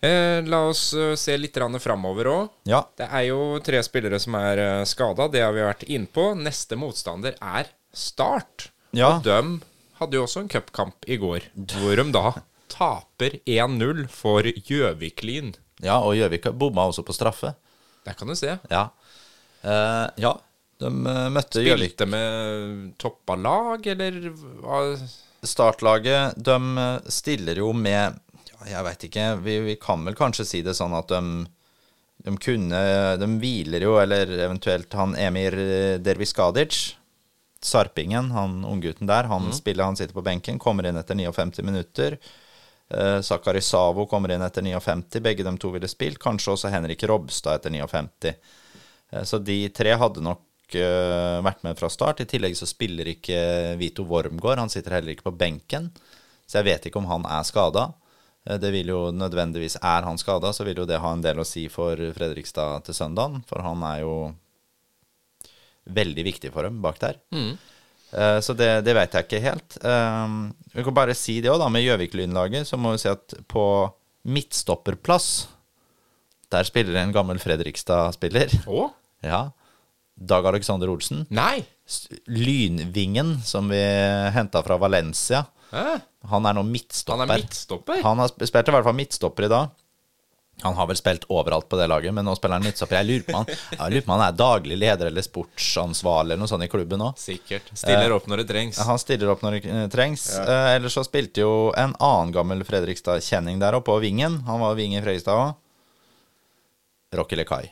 Eh, 0.00 0.40
la 0.48 0.62
oss 0.70 0.94
eh, 0.96 1.14
se 1.20 1.36
litt 1.36 1.56
framover 1.80 2.30
òg. 2.30 2.52
Ja. 2.64 2.84
Det 2.96 3.04
er 3.04 3.26
jo 3.28 3.58
tre 3.64 3.82
spillere 3.84 4.20
som 4.20 4.34
er 4.38 4.58
uh, 4.80 4.84
skada, 4.88 5.28
det 5.28 5.42
har 5.44 5.52
vi 5.52 5.66
vært 5.66 5.82
innpå. 5.84 6.32
Neste 6.40 6.76
motstander 6.80 7.36
er 7.40 7.68
Start. 7.92 8.70
Ja. 8.96 9.16
Og 9.18 9.24
de 9.26 9.60
hadde 9.98 10.16
jo 10.16 10.22
også 10.24 10.44
en 10.44 10.48
cupkamp 10.48 11.04
i 11.10 11.18
går, 11.20 11.50
hvor 11.74 11.98
de 11.98 12.04
da 12.14 12.30
taper 12.70 13.40
1-0 13.44 14.06
for 14.14 14.46
Gjøvik-Lyn. 14.46 15.56
ja, 15.82 15.98
og 15.98 16.14
Gjøvik 16.16 16.46
bomma 16.54 16.86
også 16.88 17.02
på 17.04 17.12
straffe. 17.12 17.52
Der 18.06 18.14
kan 18.16 18.30
du 18.30 18.36
se. 18.38 18.56
Ja. 18.70 18.86
Uh, 19.60 20.06
ja, 20.16 20.38
de 20.80 20.90
eh, 21.12 21.28
møtte 21.32 21.62
Gjøvik. 21.64 21.92
Spilte 21.94 22.08
med 22.10 22.90
toppa 23.00 23.36
lag, 23.36 23.86
eller 23.94 24.18
hva? 24.64 24.82
Startlaget, 25.46 26.36
de 26.36 26.58
eh, 26.84 27.08
stiller 27.12 27.62
jo 27.62 27.70
med 27.76 28.18
ja, 28.50 28.58
Jeg 28.74 28.84
veit 28.88 29.08
ikke, 29.08 29.30
vi, 29.44 29.56
vi 29.70 29.78
kan 29.80 30.04
vel 30.04 30.18
kanskje 30.18 30.48
si 30.48 30.60
det 30.66 30.76
sånn 30.78 30.96
at 30.98 31.12
de 31.12 31.22
de 32.20 32.34
kunne 32.36 32.80
De 33.16 33.26
hviler 33.40 33.84
jo, 33.86 33.94
eller 34.00 34.28
eventuelt 34.44 34.92
han 34.92 35.14
Emir 35.16 35.54
eh, 35.56 35.98
Derviskadic, 36.04 36.96
Sarpingen, 37.64 38.30
han 38.32 38.64
unggutten 38.64 39.08
der, 39.08 39.28
han 39.28 39.50
spiller, 39.52 39.84
han 39.84 39.96
sitter 39.96 40.16
på 40.16 40.24
benken, 40.24 40.58
kommer 40.60 40.86
inn 40.88 40.96
etter 41.00 41.16
59 41.16 41.64
minutter. 41.64 42.16
Eh, 42.88 43.20
Sakari 43.20 43.60
Savo 43.60 44.06
kommer 44.08 44.32
inn 44.32 44.44
etter 44.44 44.64
59, 44.64 45.20
begge 45.20 45.44
de 45.44 45.52
to 45.60 45.72
ville 45.74 45.88
spilt. 45.88 46.20
Kanskje 46.22 46.54
også 46.54 46.72
Henrik 46.72 47.04
Robstad 47.08 47.60
etter 47.60 47.74
59. 47.74 48.32
Eh, 49.12 49.24
Så 49.28 49.38
de 49.44 49.58
tre 49.76 49.92
hadde 50.00 50.24
nok 50.24 50.40
eh, 50.78 51.40
vært 51.42 51.64
med 51.66 51.78
fra 51.78 51.88
start. 51.90 52.20
I 52.22 52.28
tillegg 52.30 52.54
så 52.58 52.68
spiller 52.68 53.08
ikke 53.10 53.40
Vito 53.80 54.04
Wormgård. 54.06 54.60
Han 54.62 54.70
sitter 54.70 54.98
heller 54.98 55.14
ikke 55.16 55.26
på 55.30 55.36
benken. 55.40 55.90
Så 56.46 56.60
jeg 56.60 56.68
vet 56.68 56.86
ikke 56.86 57.00
om 57.02 57.08
han 57.10 57.26
er 57.26 57.42
skada. 57.48 57.88
Det 58.40 58.70
vil 58.72 58.88
jo 58.88 59.10
nødvendigvis 59.12 59.76
Er 59.84 60.06
han 60.06 60.16
skada, 60.18 60.48
så 60.56 60.64
vil 60.64 60.78
jo 60.80 60.86
det 60.88 60.96
ha 61.02 61.10
en 61.12 61.20
del 61.22 61.42
å 61.42 61.44
si 61.44 61.66
for 61.68 61.94
Fredrikstad 62.16 62.86
til 62.86 62.96
søndagen. 62.96 63.42
For 63.46 63.60
han 63.62 63.82
er 63.84 64.00
jo 64.00 64.14
veldig 65.90 66.24
viktig 66.24 66.50
for 66.54 66.66
dem 66.66 66.80
bak 66.82 66.98
der. 67.02 67.18
Mm. 67.34 67.52
Så 68.42 68.56
det, 68.58 68.70
det 68.86 68.94
vet 68.96 69.12
jeg 69.14 69.26
ikke 69.28 69.42
helt. 69.44 69.76
Eh, 69.86 70.32
Vi 70.74 70.82
kan 70.86 70.96
bare 70.96 71.14
si 71.14 71.36
det 71.44 71.52
òg, 71.52 71.60
da. 71.62 71.68
Med 71.70 71.84
Gjøvik-Lynlaget 71.84 72.66
så 72.66 72.78
må 72.80 72.96
vi 72.96 73.02
si 73.04 73.10
at 73.12 73.36
på 73.50 73.64
midtstopperplass 74.26 75.28
der 76.50 76.66
spiller 76.66 76.96
en 76.98 77.12
gammel 77.14 77.38
Fredrikstad-spiller. 77.38 78.50
Ja. 79.22 79.44
Dag 80.20 80.46
Alexander 80.46 80.90
Olsen. 80.92 81.24
Nei! 81.32 81.62
Lynvingen 82.28 83.38
som 83.44 83.70
vi 83.72 83.80
henta 84.34 84.62
fra 84.62 84.76
Valencia. 84.78 85.46
Hæ? 85.70 86.00
Han 86.28 86.46
er 86.46 86.58
nå 86.58 86.62
Han 86.62 87.22
er 87.24 87.30
midtstopper? 87.38 88.02
Han 88.04 88.18
har 88.20 88.28
spilt 88.28 88.68
i 88.68 88.74
hvert 88.74 88.84
fall 88.84 88.98
midtstopper 88.98 89.46
i 89.46 89.48
dag. 89.48 89.70
Han 90.60 90.76
har 90.76 90.90
vel 90.90 90.98
spilt 90.98 91.24
overalt 91.32 91.70
på 91.72 91.78
det 91.80 91.86
laget, 91.88 92.12
men 92.12 92.26
nå 92.28 92.34
spiller 92.36 92.58
han 92.58 92.66
midtstopper. 92.68 92.98
Jeg 93.00 93.08
lurer 93.08 93.24
på 93.30 93.38
han, 93.38 93.48
jeg 93.78 93.94
lurer 93.94 94.04
på 94.04 94.12
han 94.12 94.24
er 94.26 94.36
daglig 94.36 94.76
leder 94.76 95.08
eller 95.08 95.24
sportsansvarlig 95.24 96.34
eller 96.34 96.42
noe 96.42 96.52
sånt 96.52 96.66
i 96.66 96.70
klubben 96.72 97.06
òg. 97.06 97.16
Sikkert. 97.20 97.72
Stiller 97.72 98.12
opp 98.12 98.28
når 98.28 98.42
det 98.42 98.48
trengs. 98.52 98.82
Han 98.84 99.00
stiller 99.00 99.32
opp 99.32 99.44
når 99.46 99.56
det 99.56 99.72
eh, 99.72 99.88
trengs. 99.92 100.26
Eh, 100.42 100.68
ellers 100.74 100.98
så 100.98 101.06
spilte 101.06 101.46
jo 101.46 101.54
en 101.80 101.96
annen 101.96 102.36
gammel 102.36 102.64
Fredrikstad-kjenning 102.68 103.62
der 103.62 103.80
oppe 103.80 103.88
på 103.94 104.00
vingen. 104.04 104.42
Han 104.50 104.60
var 104.60 104.76
Ving 104.76 104.98
i 104.98 105.00
Fredrikstad 105.00 105.40
òg. 105.48 105.56
Rocky 107.16 107.40
Lekai. 107.40 107.64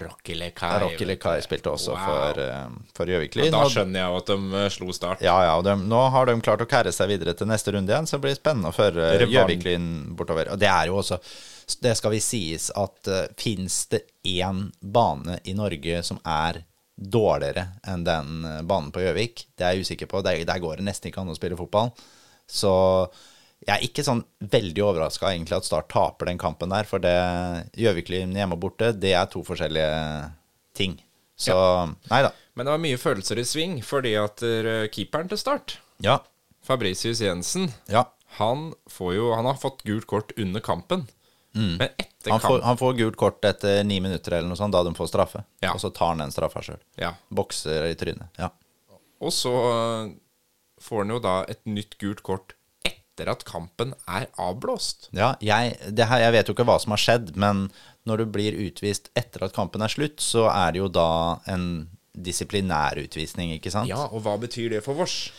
Rocky 0.00 0.34
Lekai. 0.34 0.80
Rocky 0.82 1.06
Lekai 1.08 1.40
spilte 1.44 1.70
også 1.72 1.94
Wow. 1.94 2.04
for, 2.06 2.40
eh, 2.42 2.68
for 2.96 3.10
Gjøvik-Lyn. 3.10 3.50
Da 3.54 3.64
skjønner 3.72 4.00
jeg 4.00 4.10
jo 4.12 4.20
at 4.20 4.30
de 4.32 4.60
eh, 4.60 4.68
slo 4.74 4.92
Start. 4.96 5.24
Ja, 5.24 5.36
ja, 5.44 5.56
de, 5.62 5.74
nå 5.86 6.02
har 6.14 6.26
de 6.26 6.36
klart 6.40 6.64
å 6.64 6.68
kære 6.70 6.92
seg 6.94 7.10
videre 7.12 7.34
til 7.36 7.50
neste 7.50 7.74
runde 7.74 7.92
igjen, 7.92 8.06
så 8.06 8.16
det 8.16 8.24
blir 8.26 8.38
spennende 8.38 8.72
å 8.72 8.76
føre 8.76 9.10
Gjøvik-Lyn 9.26 9.90
bortover. 10.16 10.52
Og 10.54 10.58
det 10.62 10.70
er 10.70 10.90
jo 10.90 10.98
også 11.02 11.20
Det 11.82 11.96
skal 11.98 12.12
vi 12.12 12.20
sies 12.22 12.68
at 12.78 13.08
uh, 13.10 13.24
fins 13.36 13.86
det 13.90 14.04
én 14.22 14.68
bane 14.80 15.40
i 15.44 15.54
Norge 15.58 16.02
som 16.06 16.20
er 16.22 16.60
dårligere 16.96 17.66
enn 17.86 18.04
den 18.06 18.44
eh, 18.44 18.62
banen 18.62 18.92
på 18.94 19.02
Gjøvik? 19.02 19.48
Det 19.58 19.66
er 19.66 19.74
jeg 19.74 19.84
usikker 19.84 20.06
på. 20.06 20.22
Der, 20.22 20.44
der 20.46 20.62
går 20.62 20.78
det 20.78 20.86
nesten 20.86 21.10
ikke 21.10 21.24
an 21.24 21.32
å 21.32 21.36
spille 21.36 21.58
fotball. 21.58 21.90
Så 22.46 22.72
jeg 23.64 23.72
er 23.78 23.84
ikke 23.86 24.04
sånn 24.04 24.20
veldig 24.52 24.82
overraska 24.84 25.30
egentlig 25.32 25.56
at 25.56 25.64
Start 25.66 25.88
taper 25.90 26.28
den 26.28 26.38
kampen 26.38 26.68
der, 26.74 26.84
for 26.84 27.00
det 27.02 27.14
Gjøvik-Lyn 27.80 28.34
hjemme 28.36 28.56
og 28.58 28.60
borte, 28.66 28.92
det 28.92 29.14
er 29.16 29.26
to 29.32 29.40
forskjellige 29.46 30.30
ting. 30.76 30.98
Så 31.36 31.56
nei 32.10 32.22
da. 32.24 32.30
Men 32.56 32.66
det 32.68 32.72
var 32.74 32.80
mye 32.84 33.00
følelser 33.00 33.40
i 33.40 33.44
sving, 33.48 33.78
fordi 33.84 34.14
at 34.20 34.42
eh, 34.46 34.86
keeperen 34.92 35.28
til 35.32 35.40
Start, 35.40 35.78
Ja. 36.04 36.18
Fabricius 36.66 37.20
Jensen, 37.22 37.68
Ja. 37.88 38.04
han, 38.40 38.72
får 38.90 39.14
jo, 39.14 39.26
han 39.36 39.46
har 39.48 39.54
fått 39.60 39.84
gult 39.86 40.06
kort 40.10 40.32
under 40.36 40.60
kampen. 40.60 41.06
Men 41.56 41.88
etter 41.96 42.30
Han 42.34 42.40
får, 42.42 42.58
han 42.66 42.76
får 42.76 42.96
gult 42.98 43.16
kort 43.16 43.44
etter 43.48 43.78
ni 43.86 43.96
minutter 44.04 44.34
eller 44.36 44.48
noe 44.50 44.58
sånt, 44.58 44.74
da 44.74 44.82
de 44.84 44.90
får 44.98 45.08
straffe. 45.08 45.40
Ja. 45.64 45.70
Og 45.72 45.80
så 45.80 45.88
tar 45.94 46.10
han 46.12 46.18
den 46.20 46.34
straffa 46.34 46.60
sjøl. 46.60 46.80
Ja. 47.00 47.14
Bokser 47.32 47.86
i 47.88 47.94
trynet. 47.96 48.28
Ja. 48.36 48.50
Og 49.24 49.32
så 49.32 49.52
øh, 49.54 50.10
får 50.84 51.04
han 51.04 51.14
jo 51.14 51.20
da 51.24 51.36
et 51.48 51.62
nytt 51.64 51.96
gult 52.02 52.20
kort 52.26 52.55
etter 53.16 53.32
at 53.32 53.44
kampen 53.48 53.94
er 54.04 54.28
avblåst. 54.36 55.08
Ja, 55.16 55.34
jeg, 55.40 55.76
det 55.96 56.06
her, 56.10 56.20
jeg 56.26 56.34
vet 56.36 56.48
jo 56.48 56.54
ikke 56.56 56.66
hva 56.68 56.76
som 56.82 56.92
har 56.92 57.00
skjedd, 57.00 57.32
men 57.40 57.66
når 58.06 58.22
du 58.22 58.32
blir 58.36 58.58
utvist 58.66 59.08
etter 59.16 59.46
at 59.46 59.56
kampen 59.56 59.82
er 59.82 59.92
slutt, 59.92 60.20
så 60.20 60.46
er 60.52 60.74
det 60.74 60.82
jo 60.82 60.90
da 60.92 61.40
en 61.48 61.88
disiplinærutvisning, 62.12 63.56
ikke 63.56 63.72
sant? 63.72 63.88
Ja, 63.88 64.04
og 64.12 64.24
hva 64.24 64.36
betyr 64.40 64.76
det 64.76 64.84
for 64.84 64.96
Vårs? 65.00 65.32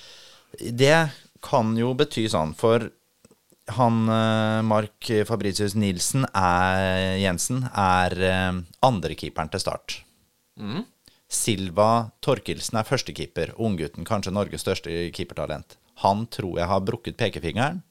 Det 0.58 1.10
kan 1.46 1.78
jo 1.78 1.94
bety 1.98 2.26
sånn, 2.32 2.56
for 2.58 2.90
han 3.78 4.04
eh, 4.10 4.60
Mark 4.66 5.10
Fabricius 5.28 5.76
Nilsen 5.78 6.26
er, 6.32 7.18
Jensen 7.22 7.66
er 7.70 8.16
eh, 8.26 8.62
andrekeeperen 8.88 9.54
til 9.54 9.64
start. 9.64 10.00
Silva 11.28 12.08
Torkelsen 12.24 12.80
er 12.80 12.88
førstekeeper. 12.88 13.52
Unggutten, 13.62 14.08
kanskje 14.08 14.34
Norges 14.34 14.64
største 14.64 14.94
keepertalent. 15.14 15.78
Han 16.04 16.28
tror 16.34 16.60
jeg 16.60 16.70
har 16.70 16.84
brukket 16.86 17.18
pekefingeren, 17.18 17.82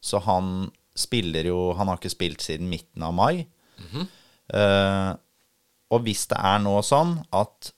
så 0.00 0.18
han 0.26 0.70
spiller 0.94 1.46
jo 1.48 1.72
Han 1.74 1.88
har 1.90 1.98
ikke 1.98 2.12
spilt 2.12 2.42
siden 2.44 2.68
midten 2.70 3.02
av 3.02 3.14
mai. 3.14 3.46
Eh, 4.54 5.12
og 5.94 6.02
hvis 6.04 6.26
det 6.30 6.36
er 6.38 6.60
nå 6.62 6.74
sånn 6.84 7.16
at 7.34 7.70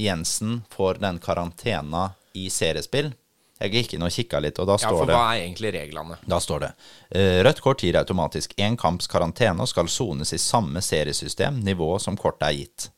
Jensen 0.00 0.62
får 0.72 0.98
den 1.02 1.18
karantena 1.22 2.08
i 2.34 2.48
seriespill 2.50 3.12
Jeg 3.60 3.70
gikk 3.70 3.92
inn 3.94 4.02
og 4.02 4.10
kikka 4.10 4.40
litt, 4.42 4.58
og 4.58 4.66
da 4.66 4.74
står 4.80 4.90
det 4.90 4.96
Ja, 4.96 5.02
for 5.02 5.10
det 5.12 5.18
hva 5.18 5.26
er 5.34 5.42
egentlig 5.44 5.70
reglene? 5.76 6.16
da 6.26 6.40
står 6.42 6.64
det 6.64 6.70
uh, 7.14 7.38
Rødt 7.46 7.60
kort 7.62 7.84
gir 7.84 7.98
automatisk 8.00 8.56
én 8.58 8.74
kamps 8.80 9.06
karantene 9.12 9.62
og 9.62 9.70
skal 9.70 9.88
sones 9.92 10.32
i 10.34 10.40
samme 10.42 10.82
seriesystem, 10.82 11.60
nivå 11.62 11.92
som 12.02 12.16
kortet 12.18 12.48
er 12.48 12.56
gitt. 12.58 12.88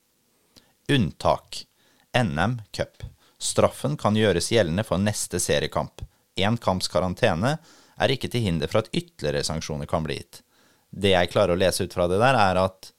Unntak. 0.89 1.65
NM 2.17 2.61
Cup. 2.73 3.03
Straffen 3.43 3.97
kan 4.01 4.17
gjøres 4.17 4.51
gjeldende 4.53 4.85
for 4.87 5.01
neste 5.03 5.41
seriekamp. 5.43 6.03
Én 6.37 6.57
kamps 6.61 6.89
karantene 6.93 7.57
er 7.97 8.13
ikke 8.13 8.29
til 8.33 8.45
hinder 8.45 8.69
for 8.69 8.83
at 8.83 8.91
ytterligere 8.93 9.45
sanksjoner 9.47 9.89
kan 9.89 10.05
bli 10.05 10.19
gitt. 10.21 10.43
Det 10.93 11.13
jeg 11.13 11.33
klarer 11.33 11.57
å 11.57 11.61
lese 11.61 11.85
ut 11.85 11.97
fra 11.97 12.07
det 12.09 12.21
der, 12.23 12.37
er 12.37 12.61
at 12.67 12.93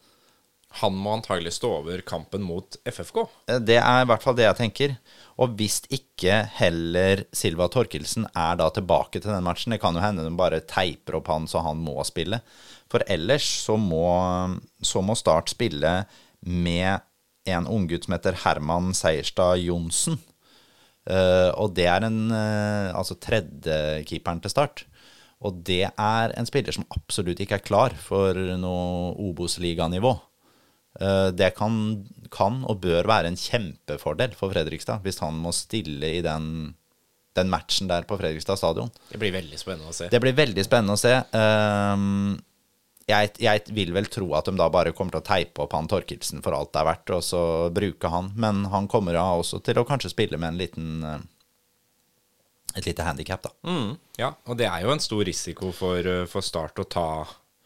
Han 0.81 0.97
må 0.99 1.13
antagelig 1.15 1.53
stå 1.55 1.69
over 1.79 2.01
kampen 2.05 2.43
mot 2.43 2.75
FFK. 2.85 3.21
Eh, 3.47 3.59
Det 3.63 3.77
er 3.79 4.01
i 4.01 4.05
hvert 4.05 4.21
fall 4.21 4.35
det 4.35 4.43
jeg 4.43 4.57
tenker. 4.59 4.97
Og 5.39 5.55
hvis 5.57 5.79
ikke 5.89 6.41
heller 6.59 7.23
Silva 7.33 7.69
Torkelsen 7.71 8.27
er 8.35 8.59
da 8.59 8.67
tilbake 8.69 9.21
til 9.21 9.31
den 9.31 9.45
matchen 9.47 9.71
Det 9.71 9.79
kan 9.81 9.95
jo 9.95 10.03
hende 10.03 10.25
de 10.27 10.33
bare 10.37 10.59
teiper 10.59 11.15
opp 11.17 11.31
han 11.31 11.47
så 11.47 11.63
han 11.63 11.79
må 11.81 12.03
spille. 12.05 12.41
For 12.91 13.01
ellers 13.07 13.47
så 13.63 13.77
må, 13.79 14.59
så 14.83 15.01
må 15.01 15.15
Start 15.15 15.49
spille 15.49 16.05
med 16.41 16.99
en 17.47 17.65
unggutt 17.65 18.05
som 18.05 18.17
heter 18.17 18.35
Herman 18.43 18.93
Seierstad 18.93 19.63
Johnsen. 19.63 20.19
Eh, 21.07 21.49
og 21.55 21.73
det 21.77 21.87
er 21.87 22.03
en 22.07 22.31
eh, 22.35 22.91
altså 22.91 23.15
tredjekeeperen 23.23 24.41
til 24.43 24.51
Start. 24.51 24.85
Og 25.45 25.59
det 25.67 25.83
er 25.87 26.33
en 26.33 26.47
spiller 26.49 26.73
som 26.73 26.87
absolutt 26.95 27.39
ikke 27.43 27.59
er 27.59 27.65
klar 27.67 27.93
for 28.01 28.37
noe 28.59 29.13
Obos-liganivå. 29.27 30.15
Eh, 30.99 31.29
Det 31.37 31.53
kan, 31.55 31.77
kan 32.33 32.63
og 32.65 32.81
bør 32.81 33.07
være 33.07 33.31
en 33.31 33.39
kjempefordel 33.39 34.33
for 34.35 34.51
Fredrikstad 34.53 35.05
hvis 35.05 35.21
han 35.23 35.37
må 35.39 35.53
stille 35.55 36.09
i 36.17 36.23
den, 36.25 36.73
den 37.37 37.53
matchen 37.53 37.87
der 37.91 38.07
på 38.09 38.17
Fredrikstad 38.17 38.57
stadion. 38.57 38.91
Det 39.11 39.21
blir 39.21 39.35
veldig 39.35 39.61
spennende 39.61 39.93
å 39.93 39.95
se. 39.95 40.09
Det 40.11 40.21
blir 40.23 40.35
veldig 40.37 40.65
spennende 40.65 40.97
å 40.97 41.01
se. 41.01 41.13
Ehm, 41.37 42.35
Jeg, 43.07 43.31
jeg 43.39 43.61
vil 43.71 43.93
vel 43.95 44.09
tro 44.11 44.25
at 44.35 44.49
de 44.49 44.57
da 44.59 44.67
bare 44.73 44.91
kommer 44.91 45.15
til 45.15 45.21
å 45.21 45.27
teipe 45.29 45.63
opp 45.63 45.71
han 45.77 45.87
Torkelsen 45.87 46.41
for 46.43 46.51
alt 46.57 46.73
det 46.75 46.81
er 46.81 46.89
verdt, 46.89 47.13
og 47.15 47.23
så 47.23 47.41
bruke 47.71 48.11
han. 48.11 48.33
Men 48.35 48.65
han 48.73 48.89
kommer 48.91 49.15
da 49.15 49.23
også 49.39 49.61
til 49.63 49.79
å 49.79 49.85
kanskje 49.87 50.11
spille 50.11 50.39
med 50.41 50.49
en 50.53 50.59
liten 50.59 51.03
eh, 51.07 51.21
et 52.77 52.85
lite 52.85 53.05
handikap, 53.07 53.41
da. 53.47 53.53
Mm, 53.65 53.93
ja, 54.19 54.33
og 54.45 54.57
det 54.59 54.67
er 54.69 54.83
jo 54.83 54.91
en 54.93 55.01
stor 55.01 55.23
risiko 55.25 55.71
for, 55.73 55.97
øh, 56.03 56.25
for 56.29 56.45
Start 56.45 56.83
å 56.83 56.87
ta 56.87 57.07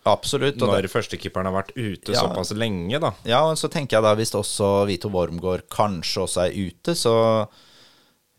Absolutt. 0.10 0.58
Når 0.58 0.88
førstekeeperen 0.90 1.46
har 1.46 1.54
vært 1.54 1.76
ute 1.76 2.14
Ja. 2.16 2.24
såpass 2.24 2.54
lenge, 2.58 2.98
da. 3.00 3.12
ja, 3.24 3.44
og 3.46 3.58
så 3.58 3.70
tenker 3.70 3.98
jeg 4.00 4.06
da 4.08 4.16
hvis 4.18 4.32
også 4.34 4.88
Vito 4.90 5.12
Wormgård 5.14 5.68
kanskje 5.70 6.24
også 6.24 6.46
er 6.48 6.56
ute, 6.58 6.96
så 6.98 7.14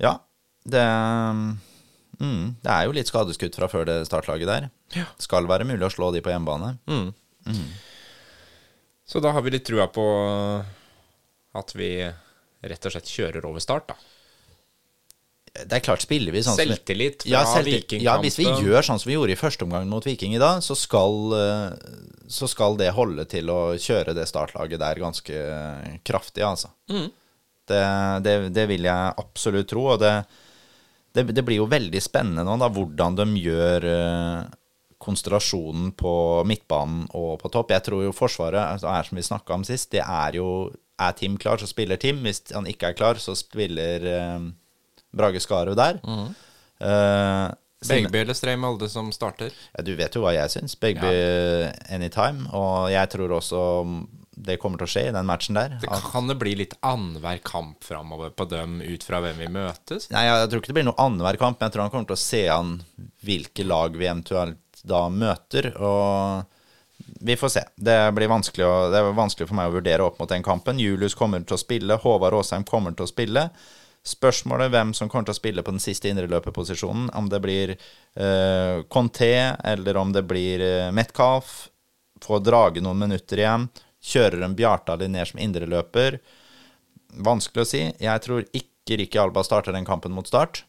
ja. 0.03 0.16
Det, 0.66 0.82
mm, 2.22 2.46
det 2.64 2.72
er 2.72 2.86
jo 2.86 2.94
litt 2.96 3.10
skadeskutt 3.10 3.58
fra 3.58 3.68
før 3.72 3.88
det 3.90 3.98
startlaget 4.08 4.48
der. 4.48 4.70
Ja. 4.96 5.08
Skal 5.22 5.50
være 5.50 5.66
mulig 5.68 5.84
å 5.88 5.92
slå 5.92 6.12
de 6.14 6.22
på 6.24 6.32
hjemmebane. 6.32 6.76
Så 9.04 9.20
da 9.20 9.34
har 9.34 9.44
vi 9.44 9.52
litt 9.52 9.66
trua 9.68 9.90
på 9.92 10.06
at 11.58 11.74
vi 11.76 11.92
rett 12.62 12.86
og 12.86 12.94
slett 12.94 13.10
kjører 13.10 13.44
over 13.48 13.62
Start, 13.62 13.92
da. 13.92 13.98
Det 15.52 15.76
er 15.76 15.82
klart, 15.84 16.00
spiller 16.00 16.32
vi 16.32 16.40
sånn 16.40 16.56
Selvtillit 16.56 17.26
fra 17.26 17.28
ja, 17.28 17.40
selvtillit. 17.44 18.06
Ja, 18.06 18.14
hvis 18.22 18.38
vi 18.40 18.46
gjør 18.48 18.86
sånn 18.86 19.00
som 19.02 19.10
vi 19.10 19.18
gjorde 19.18 19.34
i 19.34 19.36
første 19.36 19.66
omgang 19.66 19.84
mot 19.90 20.06
Viking 20.06 20.32
i 20.32 20.40
dag, 20.40 20.62
så 20.64 20.72
skal, 20.78 21.34
eh, 21.36 21.90
så 22.24 22.48
skal 22.48 22.78
det 22.80 22.88
holde 22.96 23.26
til 23.28 23.52
å 23.52 23.58
kjøre 23.76 24.14
det 24.16 24.24
startlaget 24.30 24.80
der 24.80 25.02
ganske 25.02 25.42
eh, 25.42 25.98
kraftig, 26.08 26.40
altså. 26.48 26.72
Det, 27.68 27.82
det, 28.24 28.34
det 28.56 28.64
vil 28.70 28.88
jeg 28.88 29.12
absolutt 29.20 29.68
tro, 29.70 29.84
og 29.92 30.00
det, 30.00 30.14
det, 31.14 31.24
det 31.36 31.44
blir 31.44 31.60
jo 31.60 31.68
veldig 31.70 32.00
spennende 32.02 32.44
nå, 32.46 32.56
da, 32.60 32.68
hvordan 32.72 33.16
de 33.18 33.26
gjør 33.42 33.86
eh, 33.88 34.50
konsentrasjonen 35.02 35.90
på 35.98 36.12
midtbanen 36.48 37.08
og 37.18 37.34
på 37.42 37.50
topp. 37.52 37.74
Jeg 37.74 37.84
tror 37.88 38.04
jo 38.06 38.14
Forsvaret 38.14 38.60
altså, 38.62 38.90
er 38.92 39.08
som 39.08 39.18
vi 39.18 39.26
snakka 39.26 39.56
om 39.58 39.66
sist, 39.66 39.90
det 39.94 40.04
er 40.04 40.38
jo 40.40 40.70
Er 41.02 41.14
Tim 41.18 41.34
klar, 41.40 41.58
så 41.58 41.66
spiller 41.66 41.96
Tim. 41.98 42.20
Hvis 42.22 42.44
han 42.54 42.66
ikke 42.68 42.92
er 42.92 42.94
klar, 42.94 43.18
så 43.18 43.34
spiller 43.34 44.04
eh, 44.06 44.44
Brage 45.10 45.40
Skarud 45.42 45.74
der. 45.76 45.98
Eh, 46.78 47.48
Begby 47.88 48.20
eller 48.20 48.36
Stray 48.38 48.54
Molde 48.60 48.86
som 48.88 49.08
starter. 49.10 49.50
ja, 49.74 49.82
du 49.82 49.96
vet 49.98 50.14
jo 50.14 50.22
hva 50.22 50.34
jeg 50.36 50.52
syns. 50.52 50.76
Begby 50.78 51.10
anytime. 51.90 52.46
Og 52.54 52.92
jeg 52.92 53.10
tror 53.10 53.34
også 53.40 53.62
det 54.33 54.57
kommer 54.61 54.80
til 54.80 54.89
å 54.89 54.93
skje 54.95 55.05
i 55.11 55.12
den 55.14 55.28
matchen 55.28 55.59
der. 55.59 55.76
Det 55.83 55.99
kan 56.07 56.30
det 56.30 56.39
bli 56.41 56.55
litt 56.57 56.74
annenhver 56.80 57.43
kamp 57.45 57.85
framover 57.85 58.33
på 58.33 58.47
dem 58.49 58.80
ut 58.80 59.05
fra 59.05 59.20
hvem 59.24 59.43
vi 59.45 59.51
møtes? 59.53 60.09
Nei, 60.14 60.24
jeg 60.28 60.49
tror 60.49 60.62
ikke 60.62 60.72
det 60.72 60.78
blir 60.78 60.89
noe 60.89 61.05
annenhver 61.05 61.39
kamp, 61.41 61.61
men 61.61 61.68
jeg 61.68 61.76
tror 61.76 61.85
han 61.85 61.93
kommer 61.93 62.09
til 62.11 62.16
å 62.18 62.24
se 62.24 62.43
an 62.53 62.72
hvilke 63.26 63.66
lag 63.68 63.99
vi 63.99 64.09
eventuelt 64.09 64.83
da 64.89 65.05
møter. 65.12 65.68
Og 65.76 67.12
vi 67.20 67.37
får 67.37 67.53
se. 67.55 67.66
Det 67.76 67.99
blir 68.16 68.33
vanskelig, 68.33 68.66
å, 68.66 68.89
det 68.93 69.03
er 69.03 69.12
vanskelig 69.16 69.51
for 69.51 69.59
meg 69.59 69.70
å 69.70 69.76
vurdere 69.76 70.09
opp 70.09 70.18
mot 70.22 70.33
den 70.33 70.47
kampen. 70.47 70.80
Julius 70.80 71.16
kommer 71.18 71.45
til 71.45 71.59
å 71.59 71.61
spille, 71.61 72.01
Håvard 72.01 72.41
Aasheim 72.41 72.66
kommer 72.68 72.97
til 72.97 73.07
å 73.07 73.12
spille. 73.12 73.47
Spørsmålet 74.03 74.72
hvem 74.72 74.91
som 74.99 75.11
kommer 75.11 75.28
til 75.28 75.37
å 75.37 75.39
spille 75.39 75.62
på 75.62 75.74
den 75.76 75.83
siste 75.83 76.11
indreløperposisjonen, 76.11 77.12
om 77.14 77.28
det 77.30 77.39
blir 77.45 77.76
uh, 77.76 78.83
Conté 78.91 79.35
eller 79.62 80.01
om 80.01 80.11
det 80.14 80.24
blir 80.26 80.64
uh, 80.64 80.91
Metcalf, 80.95 81.68
få 82.22 82.41
drage 82.43 82.83
noen 82.83 82.99
minutter 83.05 83.45
igjen, 83.45 83.68
kjører 84.03 84.42
en 84.44 84.57
Bjartali 84.59 85.09
ned 85.11 85.30
som 85.30 85.40
indreløper. 85.42 86.18
Vanskelig 87.22 87.64
å 87.64 87.68
si. 87.68 87.82
Jeg 88.03 88.24
tror 88.24 88.44
ikke 88.50 88.98
Ricky 88.98 89.20
Alba 89.22 89.44
starter 89.46 89.74
den 89.76 89.86
kampen 89.88 90.14
mot 90.14 90.28
start. 90.28 90.64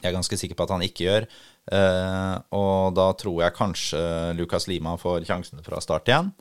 Jeg 0.00 0.10
er 0.10 0.16
ganske 0.16 0.38
sikker 0.38 0.58
på 0.58 0.66
at 0.66 0.74
han 0.74 0.84
ikke 0.84 1.06
gjør. 1.06 1.28
Eh, 1.74 2.34
og 2.56 2.96
da 2.98 3.06
tror 3.18 3.44
jeg 3.44 3.56
kanskje 3.56 4.02
Lucas 4.38 4.68
Lima 4.70 4.96
får 5.00 5.26
sjansen 5.28 5.62
fra 5.66 5.80
start 5.82 6.10
igjen. 6.10 6.32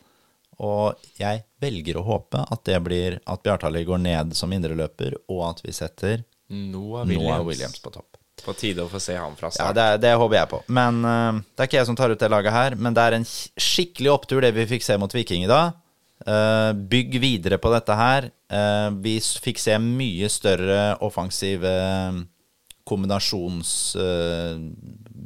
Og 0.63 0.99
jeg 1.17 1.45
velger 1.63 1.97
å 1.97 2.05
håpe 2.05 2.43
at 2.43 2.65
det 2.67 2.79
blir 2.85 3.17
at 3.25 3.43
Bjartali 3.45 3.85
går 3.87 4.03
ned 4.03 4.35
som 4.37 4.53
indreløper, 4.53 5.15
og 5.31 5.45
at 5.49 5.63
vi 5.65 5.73
setter 5.73 6.25
Noah 6.53 7.07
Williams. 7.07 7.23
Noah 7.23 7.47
Williams 7.47 7.81
på 7.81 7.93
topp. 7.93 8.19
På 8.43 8.55
tide 8.57 8.83
å 8.83 8.91
få 8.91 8.99
se 9.01 9.15
han 9.15 9.37
fra 9.39 9.49
Ja, 9.49 9.55
start. 9.55 9.77
det, 9.77 9.87
det 10.03 10.13
håper 10.19 10.37
jeg 10.37 10.51
på. 10.51 10.59
Men 10.75 10.99
uh, 11.05 11.39
det 11.53 11.63
er 11.63 11.69
ikke 11.69 11.79
jeg 11.79 11.89
som 11.89 11.97
tar 11.99 12.11
ut 12.13 12.19
det 12.19 12.31
laget 12.31 12.55
her. 12.55 12.75
Men 12.75 12.95
det 12.95 13.05
er 13.05 13.17
en 13.17 13.27
skikkelig 13.27 14.11
opptur, 14.11 14.43
det 14.43 14.51
vi 14.55 14.67
fikk 14.75 14.85
se 14.85 14.97
mot 14.99 15.13
Viking 15.15 15.45
i 15.45 15.51
dag. 15.51 15.79
Uh, 16.23 16.71
bygg 16.75 17.17
videre 17.23 17.59
på 17.59 17.71
dette 17.73 17.95
her. 17.99 18.29
Uh, 18.51 18.89
vi 19.03 19.17
fikk 19.19 19.61
se 19.63 19.77
mye 19.81 20.29
større 20.31 20.93
offensive 21.03 21.71
kombinasjons... 22.83 23.71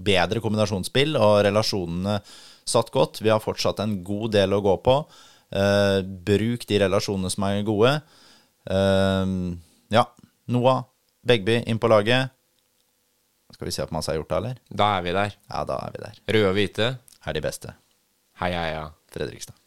bedre 0.08 0.40
kombinasjonsspill, 0.40 1.18
og 1.18 1.42
relasjonene 1.48 2.20
satt 2.68 2.92
godt. 2.94 3.22
Vi 3.26 3.32
har 3.34 3.42
fortsatt 3.44 3.82
en 3.84 3.98
god 4.06 4.36
del 4.38 4.54
å 4.54 4.62
gå 4.64 4.76
på. 4.86 5.00
Uh, 5.48 6.04
bruk 6.04 6.66
de 6.68 6.82
relasjonene 6.84 7.32
som 7.34 7.46
er 7.48 7.66
gode. 7.68 7.94
Uh, 8.68 9.56
ja, 9.94 10.06
Noah, 10.52 10.86
Begby 11.28 11.62
inn 11.68 11.80
på 11.80 11.90
laget. 11.92 12.32
Skal 13.58 13.66
vi 13.66 13.74
se 13.74 13.84
om 13.88 13.90
Mads 13.96 14.06
har 14.12 14.20
gjort 14.20 14.30
det, 14.30 14.38
eller? 14.38 14.58
Da 14.70 14.88
er 15.00 15.06
vi 15.08 15.14
der. 15.18 15.32
Ja, 15.50 15.64
da 15.66 15.80
er 15.82 15.94
vi 15.96 16.02
der. 16.04 16.20
Røde 16.30 16.50
og 16.52 16.54
hvite. 16.54 16.90
Er 17.26 17.34
de 17.34 17.42
beste. 17.42 17.74
Heia, 18.38 18.60
heia. 18.62 18.84
Fredrikstad. 19.10 19.58